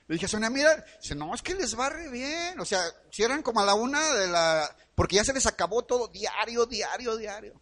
Le 0.09 0.15
dije, 0.15 0.29
Sonia, 0.29 0.51
mira, 0.51 0.85
dice, 1.03 1.17
no, 1.17 1.35
es 1.35 1.43
que 1.43 1.55
les 1.55 1.77
va 1.77 1.89
re 1.89 2.09
bien. 2.11 2.61
O 2.61 2.65
sea, 2.65 2.81
cierran 3.11 3.43
como 3.43 3.61
a 3.61 3.65
la 3.65 3.75
una 3.75 4.13
de 4.15 4.29
la 4.29 4.71
porque 4.97 5.17
ya 5.17 5.25
se 5.25 5.35
les 5.35 5.47
acabó 5.47 5.85
todo 5.85 6.09
diario, 6.09 6.65
diario, 6.67 7.17
diario. 7.17 7.61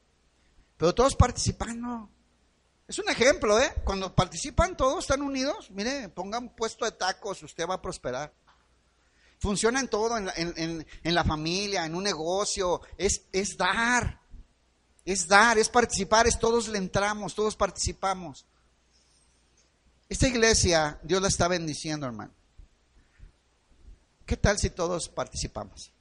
Pero 0.79 0.95
todos 0.95 1.17
participando. 1.17 2.09
Es 2.87 2.99
un 2.99 3.09
ejemplo, 3.09 3.61
¿eh? 3.61 3.75
Cuando 3.85 4.15
participan 4.15 4.77
todos, 4.77 5.05
están 5.05 5.21
unidos, 5.21 5.71
mire, 5.71 6.09
pongan 6.11 6.55
puesto 6.55 6.85
de 6.85 6.93
tacos, 6.93 7.43
usted 7.43 7.67
va 7.67 7.75
a 7.75 7.83
prosperar. 7.83 8.33
Funciona 9.41 9.81
en 9.81 9.89
todo, 9.89 10.17
en 10.17 11.15
la, 11.15 11.25
familia, 11.25 11.85
en 11.85 11.95
un 11.95 12.05
negocio, 12.05 12.83
es, 12.97 13.27
es 13.33 13.57
dar, 13.57 14.21
es 15.05 15.29
dar, 15.29 15.59
es 15.59 15.69
participar, 15.69 16.27
es 16.27 16.39
todos 16.39 16.69
le 16.69 16.79
entramos, 16.79 17.35
todos 17.35 17.57
participamos. 17.57 18.47
Esta 20.09 20.29
iglesia, 20.29 20.99
Dios 21.03 21.21
la 21.21 21.29
está 21.29 21.49
bendiciendo, 21.49 22.07
hermano. 22.07 22.33
¿Qué 24.27 24.37
tal 24.37 24.59
si 24.59 24.71
todos 24.71 25.09
participamos? 25.09 25.93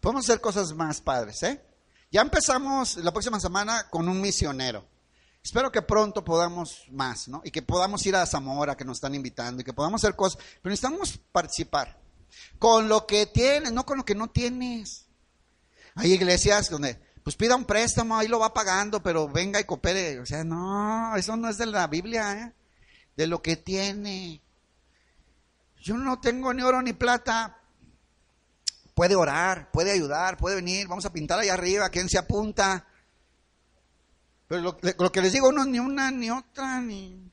Podemos 0.00 0.24
hacer 0.24 0.40
cosas 0.40 0.72
más 0.72 1.00
padres, 1.00 1.42
¿eh? 1.42 1.62
Ya 2.10 2.22
empezamos 2.22 2.96
la 2.96 3.12
próxima 3.12 3.38
semana 3.40 3.88
con 3.90 4.08
un 4.08 4.20
misionero. 4.20 4.84
Espero 5.42 5.70
que 5.70 5.82
pronto 5.82 6.24
podamos 6.24 6.84
más, 6.90 7.28
¿no? 7.28 7.40
Y 7.44 7.50
que 7.50 7.62
podamos 7.62 8.04
ir 8.06 8.16
a 8.16 8.26
Zamora, 8.26 8.76
que 8.76 8.84
nos 8.84 8.96
están 8.96 9.14
invitando, 9.14 9.60
y 9.60 9.64
que 9.64 9.72
podamos 9.72 10.02
hacer 10.02 10.16
cosas. 10.16 10.42
Pero 10.60 10.70
necesitamos 10.70 11.18
participar. 11.30 12.00
Con 12.58 12.88
lo 12.88 13.06
que 13.06 13.26
tienes, 13.26 13.72
no 13.72 13.86
con 13.86 13.98
lo 13.98 14.04
que 14.04 14.14
no 14.14 14.28
tienes. 14.28 15.06
Hay 15.94 16.12
iglesias 16.12 16.68
donde, 16.68 17.00
pues 17.26 17.34
pida 17.34 17.56
un 17.56 17.64
préstamo, 17.64 18.16
ahí 18.16 18.28
lo 18.28 18.38
va 18.38 18.54
pagando, 18.54 19.02
pero 19.02 19.26
venga 19.26 19.58
y 19.58 19.64
coopere. 19.64 20.20
O 20.20 20.26
sea, 20.26 20.44
no, 20.44 21.16
eso 21.16 21.36
no 21.36 21.48
es 21.48 21.58
de 21.58 21.66
la 21.66 21.88
Biblia, 21.88 22.32
¿eh? 22.40 22.52
De 23.16 23.26
lo 23.26 23.42
que 23.42 23.56
tiene. 23.56 24.40
Yo 25.82 25.96
no 25.96 26.20
tengo 26.20 26.54
ni 26.54 26.62
oro 26.62 26.80
ni 26.82 26.92
plata, 26.92 27.60
puede 28.94 29.16
orar, 29.16 29.72
puede 29.72 29.90
ayudar, 29.90 30.36
puede 30.36 30.54
venir, 30.54 30.86
vamos 30.86 31.04
a 31.04 31.12
pintar 31.12 31.40
allá 31.40 31.54
arriba, 31.54 31.88
¿quién 31.88 32.08
se 32.08 32.16
apunta? 32.16 32.86
Pero 34.46 34.78
lo, 34.96 35.10
que 35.10 35.20
les 35.20 35.32
digo, 35.32 35.50
no 35.50 35.64
ni 35.64 35.80
una 35.80 36.12
ni 36.12 36.30
otra, 36.30 36.80
ni... 36.80 37.28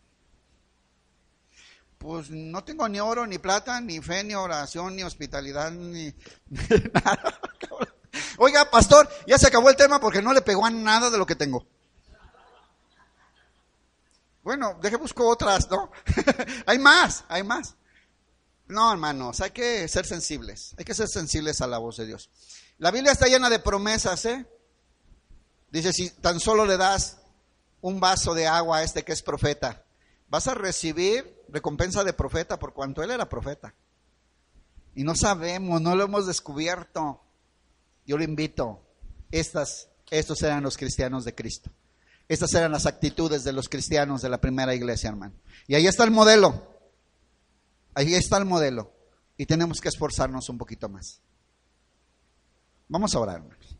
Pues 1.99 2.32
no 2.32 2.64
tengo 2.64 2.90
ni 2.90 2.99
oro, 2.99 3.28
ni 3.28 3.38
plata, 3.38 3.80
ni 3.80 4.02
fe, 4.02 4.24
ni 4.24 4.34
oración, 4.34 4.95
ni 4.95 5.03
hospitalidad, 5.03 5.70
ni, 5.70 6.11
nada. 6.94 7.40
Oiga, 8.38 8.70
pastor, 8.70 9.10
ya 9.28 9.38
se 9.38 9.48
acabó 9.48 9.70
el 9.70 9.76
tema 9.76 10.00
porque 10.00 10.22
no 10.22 10.34
le 10.34 10.41
pegó 10.41 10.66
a 10.66 10.70
nada 10.70 11.10
de 11.10 11.18
lo 11.18 11.26
que 11.26 11.36
tengo. 11.36 11.66
Bueno, 14.44 14.78
deje 14.82 14.98
busco 14.98 15.28
otras, 15.28 15.70
¿no? 15.70 15.91
hay 16.66 16.78
más, 16.78 17.24
hay 17.30 17.44
más. 17.44 17.76
No, 18.68 18.91
hermanos, 18.91 19.40
hay 19.41 19.52
que 19.52 19.88
ser 19.88 20.06
sensibles, 20.06 20.74
hay 20.78 20.86
que 20.86 20.94
ser 20.94 21.08
sensibles 21.08 21.62
a 21.62 21.68
la 21.68 21.78
voz 21.78 21.98
de 21.98 22.06
Dios. 22.06 22.30
La 22.78 22.91
Biblia 22.91 23.12
está 23.12 23.28
llena 23.28 23.50
de 23.50 23.60
promesas, 23.60 24.26
¿eh? 24.26 24.45
Dice, 25.70 25.94
si 25.94 26.10
tan 26.10 26.40
solo 26.40 26.66
le 26.66 26.78
das 26.78 27.18
un 27.82 28.00
vaso 28.00 28.34
de 28.34 28.48
agua 28.48 28.78
a 28.78 28.84
este 28.84 29.04
que 29.04 29.12
es 29.12 29.22
profeta, 29.22 29.84
vas 30.30 30.48
a 30.48 30.54
recibir 30.54 31.44
recompensa 31.50 32.04
de 32.04 32.14
profeta 32.14 32.60
por 32.60 32.74
cuanto 32.74 33.04
él 33.04 33.12
era 33.12 33.30
profeta. 33.30 33.74
Y 34.95 35.04
no 35.04 35.16
sabemos, 35.16 35.82
no 35.82 35.95
lo 35.95 36.04
hemos 36.04 36.28
descubierto. 36.28 37.22
Yo 38.05 38.17
lo 38.17 38.23
invito. 38.23 38.81
Estas, 39.31 39.89
estos 40.11 40.41
eran 40.43 40.63
los 40.63 40.77
cristianos 40.77 41.25
de 41.25 41.34
Cristo. 41.34 41.71
Estas 42.27 42.53
eran 42.53 42.71
las 42.71 42.85
actitudes 42.85 43.43
de 43.43 43.53
los 43.53 43.67
cristianos 43.69 44.21
de 44.21 44.30
la 44.30 44.39
primera 44.39 44.73
iglesia, 44.73 45.09
hermano. 45.09 45.34
Y 45.67 45.75
ahí 45.75 45.88
está 45.88 46.03
el 46.03 46.11
modelo. 46.11 46.80
Ahí 47.93 48.13
está 48.13 48.38
el 48.38 48.45
modelo. 48.45 48.91
Y 49.38 49.45
tenemos 49.45 49.81
que 49.81 49.89
esforzarnos 49.89 50.49
un 50.49 50.57
poquito 50.57 50.89
más. 50.89 51.21
Vamos 52.88 53.13
a 53.15 53.19
orar, 53.19 53.38
hermanos. 53.38 53.77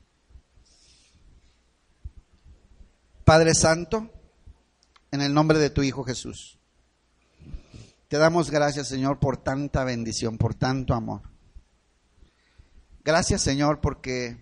Padre 3.24 3.54
Santo, 3.54 4.10
en 5.12 5.22
el 5.22 5.34
nombre 5.34 5.58
de 5.60 5.70
tu 5.70 5.82
Hijo 5.82 6.04
Jesús, 6.04 6.60
te 8.10 8.18
damos 8.18 8.52
gracias, 8.52 8.90
Señor, 8.90 9.20
por 9.20 9.38
tanta 9.38 9.84
bendición, 9.84 10.38
por 10.38 10.54
tanto 10.54 10.94
amor. 10.94 11.33
Gracias, 13.06 13.42
Señor, 13.42 13.82
porque, 13.82 14.42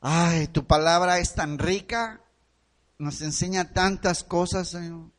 ay, 0.00 0.48
tu 0.48 0.66
palabra 0.66 1.20
es 1.20 1.34
tan 1.34 1.60
rica, 1.60 2.20
nos 2.98 3.20
enseña 3.22 3.72
tantas 3.72 4.24
cosas, 4.24 4.68
Señor. 4.68 5.12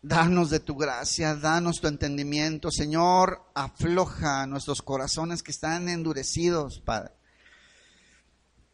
Danos 0.00 0.50
de 0.50 0.60
tu 0.60 0.76
gracia, 0.76 1.34
danos 1.34 1.80
tu 1.80 1.88
entendimiento, 1.88 2.70
Señor, 2.70 3.42
afloja 3.52 4.46
nuestros 4.46 4.80
corazones 4.80 5.42
que 5.42 5.50
están 5.50 5.88
endurecidos, 5.88 6.80
Padre. 6.84 7.10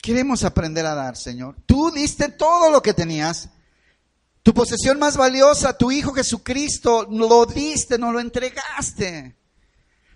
Queremos 0.02 0.44
aprender 0.44 0.84
a 0.84 0.94
dar, 0.94 1.16
Señor. 1.16 1.56
Tú 1.64 1.90
diste 1.90 2.28
todo 2.28 2.70
lo 2.70 2.82
que 2.82 2.92
tenías. 2.92 3.48
Tu 4.42 4.52
posesión 4.52 4.98
más 4.98 5.16
valiosa, 5.16 5.78
tu 5.78 5.90
Hijo 5.90 6.12
Jesucristo, 6.12 7.06
lo 7.08 7.46
diste, 7.46 7.96
nos 7.96 8.12
lo 8.12 8.20
entregaste 8.20 9.40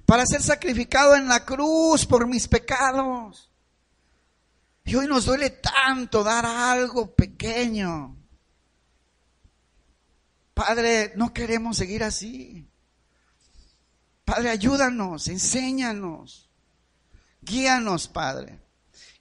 para 0.07 0.25
ser 0.25 0.43
sacrificado 0.43 1.17
en 1.17 1.29
la 1.29 1.45
cruz 1.45 2.07
por 2.07 2.27
mis 2.27 2.47
pecados. 2.47 3.51
Y 4.85 4.95
hoy 4.95 5.09
nos 5.09 5.25
duele 5.25 5.51
tanto 5.51 6.23
dar 6.23 6.47
algo 6.47 7.13
pequeño. 7.15 8.17
Padre, 10.55 11.13
no 11.17 11.35
queremos 11.35 11.77
seguir 11.77 12.05
así. 12.05 12.67
Padre, 14.25 14.51
ayúdanos, 14.51 15.29
enséñanos, 15.29 16.49
guíanos, 17.43 18.09
Padre. 18.09 18.61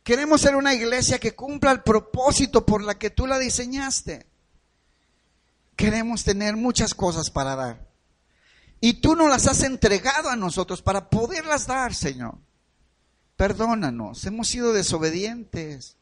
Queremos 0.04 0.42
ser 0.42 0.56
una 0.56 0.76
iglesia 0.76 1.20
que 1.20 1.36
cumpla 1.36 1.72
el 1.72 1.82
propósito 1.82 2.64
por 2.64 2.84
la 2.84 2.98
que 2.98 3.10
tú 3.10 3.26
la 3.26 3.40
diseñaste. 3.40 4.28
Queremos 5.76 6.24
tener 6.24 6.56
muchas 6.56 6.94
cosas 6.94 7.32
para 7.32 7.56
dar. 7.56 7.85
Y 8.86 8.94
tú 8.94 9.16
nos 9.16 9.32
las 9.32 9.48
has 9.48 9.64
entregado 9.64 10.30
a 10.30 10.36
nosotros 10.36 10.84
para 10.84 11.10
poderlas 11.10 11.66
dar, 11.66 11.96
Señor. 11.96 12.38
Perdónanos, 13.36 14.24
hemos 14.28 14.48
sido 14.48 14.74
desobedientes. 14.74 15.98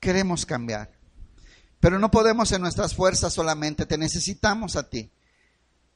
Queremos 0.00 0.46
cambiar. 0.46 0.90
Pero 1.78 1.98
no 1.98 2.10
podemos 2.10 2.50
en 2.52 2.62
nuestras 2.62 2.94
fuerzas 2.94 3.34
solamente, 3.34 3.84
te 3.84 3.98
necesitamos 3.98 4.74
a 4.76 4.88
ti. 4.88 5.10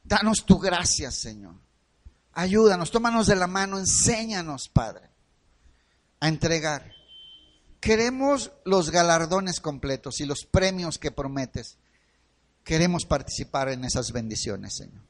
Danos 0.05 0.45
tu 0.45 0.59
gracia, 0.59 1.11
Señor. 1.11 1.55
Ayúdanos, 2.35 2.91
tómanos 2.91 3.27
de 3.27 3.37
la 3.37 3.47
mano, 3.47 3.79
enséñanos, 3.79 4.69
Padre, 4.69 5.09
a 6.21 6.29
entregar. 6.29 6.93
Queremos 7.81 8.53
los 8.67 8.91
galardones 8.91 9.61
completos 9.61 10.21
y 10.21 10.27
los 10.27 10.45
premios 10.45 10.99
que 10.99 11.11
prometes. 11.11 11.79
Queremos 12.65 13.07
participar 13.07 13.71
en 13.71 13.87
esas 13.87 14.13
bendiciones, 14.13 14.77
Señor. 14.77 15.10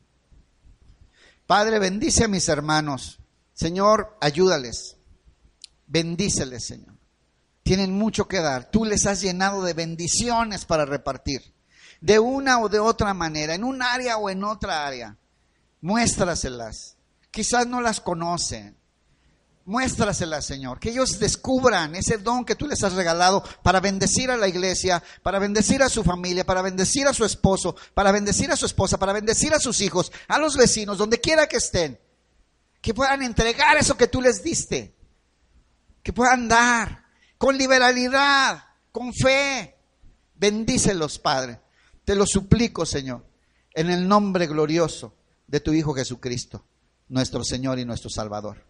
Padre, 1.51 1.81
bendice 1.81 2.22
a 2.22 2.28
mis 2.28 2.48
hermanos. 2.48 3.18
Señor, 3.55 4.16
ayúdales. 4.20 4.98
Bendíceles, 5.89 6.64
Señor 6.64 7.01
tienen 7.70 7.97
mucho 7.97 8.27
que 8.27 8.40
dar. 8.40 8.68
Tú 8.68 8.85
les 8.85 9.06
has 9.06 9.20
llenado 9.20 9.62
de 9.62 9.74
bendiciones 9.74 10.64
para 10.64 10.86
repartir, 10.86 11.55
de 12.01 12.18
una 12.18 12.59
o 12.59 12.68
de 12.68 12.81
otra 12.81 13.14
manera, 13.14 13.55
en 13.55 13.62
un 13.62 13.81
área 13.81 14.16
o 14.16 14.28
en 14.28 14.43
otra 14.43 14.89
área. 14.89 15.18
Muéstraselas. 15.81 16.97
Quizás 17.31 17.68
no 17.68 17.81
las 17.81 18.01
conocen. 18.01 18.77
Muéstraselas, 19.70 20.44
Señor. 20.44 20.80
Que 20.80 20.90
ellos 20.90 21.20
descubran 21.20 21.94
ese 21.94 22.18
don 22.18 22.44
que 22.44 22.56
tú 22.56 22.66
les 22.66 22.82
has 22.82 22.94
regalado 22.94 23.44
para 23.62 23.78
bendecir 23.78 24.28
a 24.28 24.36
la 24.36 24.48
iglesia, 24.48 25.01
para 25.22 25.38
bendecir 25.38 25.80
a 25.80 25.88
su 25.88 26.02
familia, 26.02 26.44
para 26.44 26.60
bendecir 26.60 27.06
a 27.06 27.14
su 27.14 27.24
esposo, 27.24 27.76
para 27.94 28.10
bendecir 28.10 28.51
a 28.51 28.56
su 28.56 28.66
esposa, 28.66 28.98
para 28.98 29.12
bendecir 29.12 29.55
a 29.55 29.60
sus 29.60 29.80
hijos, 29.80 30.10
a 30.26 30.38
los 30.40 30.56
vecinos, 30.56 30.98
donde 30.98 31.20
quiera 31.20 31.47
que 31.47 31.59
estén. 31.59 32.01
Que 32.80 32.92
puedan 32.92 33.22
entregar 33.22 33.76
eso 33.76 33.97
que 33.97 34.09
tú 34.09 34.20
les 34.20 34.42
diste. 34.42 34.92
Que 36.02 36.12
puedan 36.12 36.48
dar 36.48 37.05
con 37.38 37.56
liberalidad, 37.56 38.64
con 38.90 39.14
fe. 39.14 39.76
Bendícelos, 40.34 41.20
Padre. 41.20 41.60
Te 42.05 42.16
lo 42.16 42.26
suplico, 42.26 42.84
Señor, 42.84 43.24
en 43.72 43.88
el 43.88 44.09
nombre 44.09 44.48
glorioso 44.48 45.14
de 45.47 45.60
tu 45.60 45.72
Hijo 45.72 45.94
Jesucristo, 45.94 46.64
nuestro 47.09 47.44
Señor 47.44 47.78
y 47.78 47.84
nuestro 47.84 48.10
Salvador. 48.10 48.69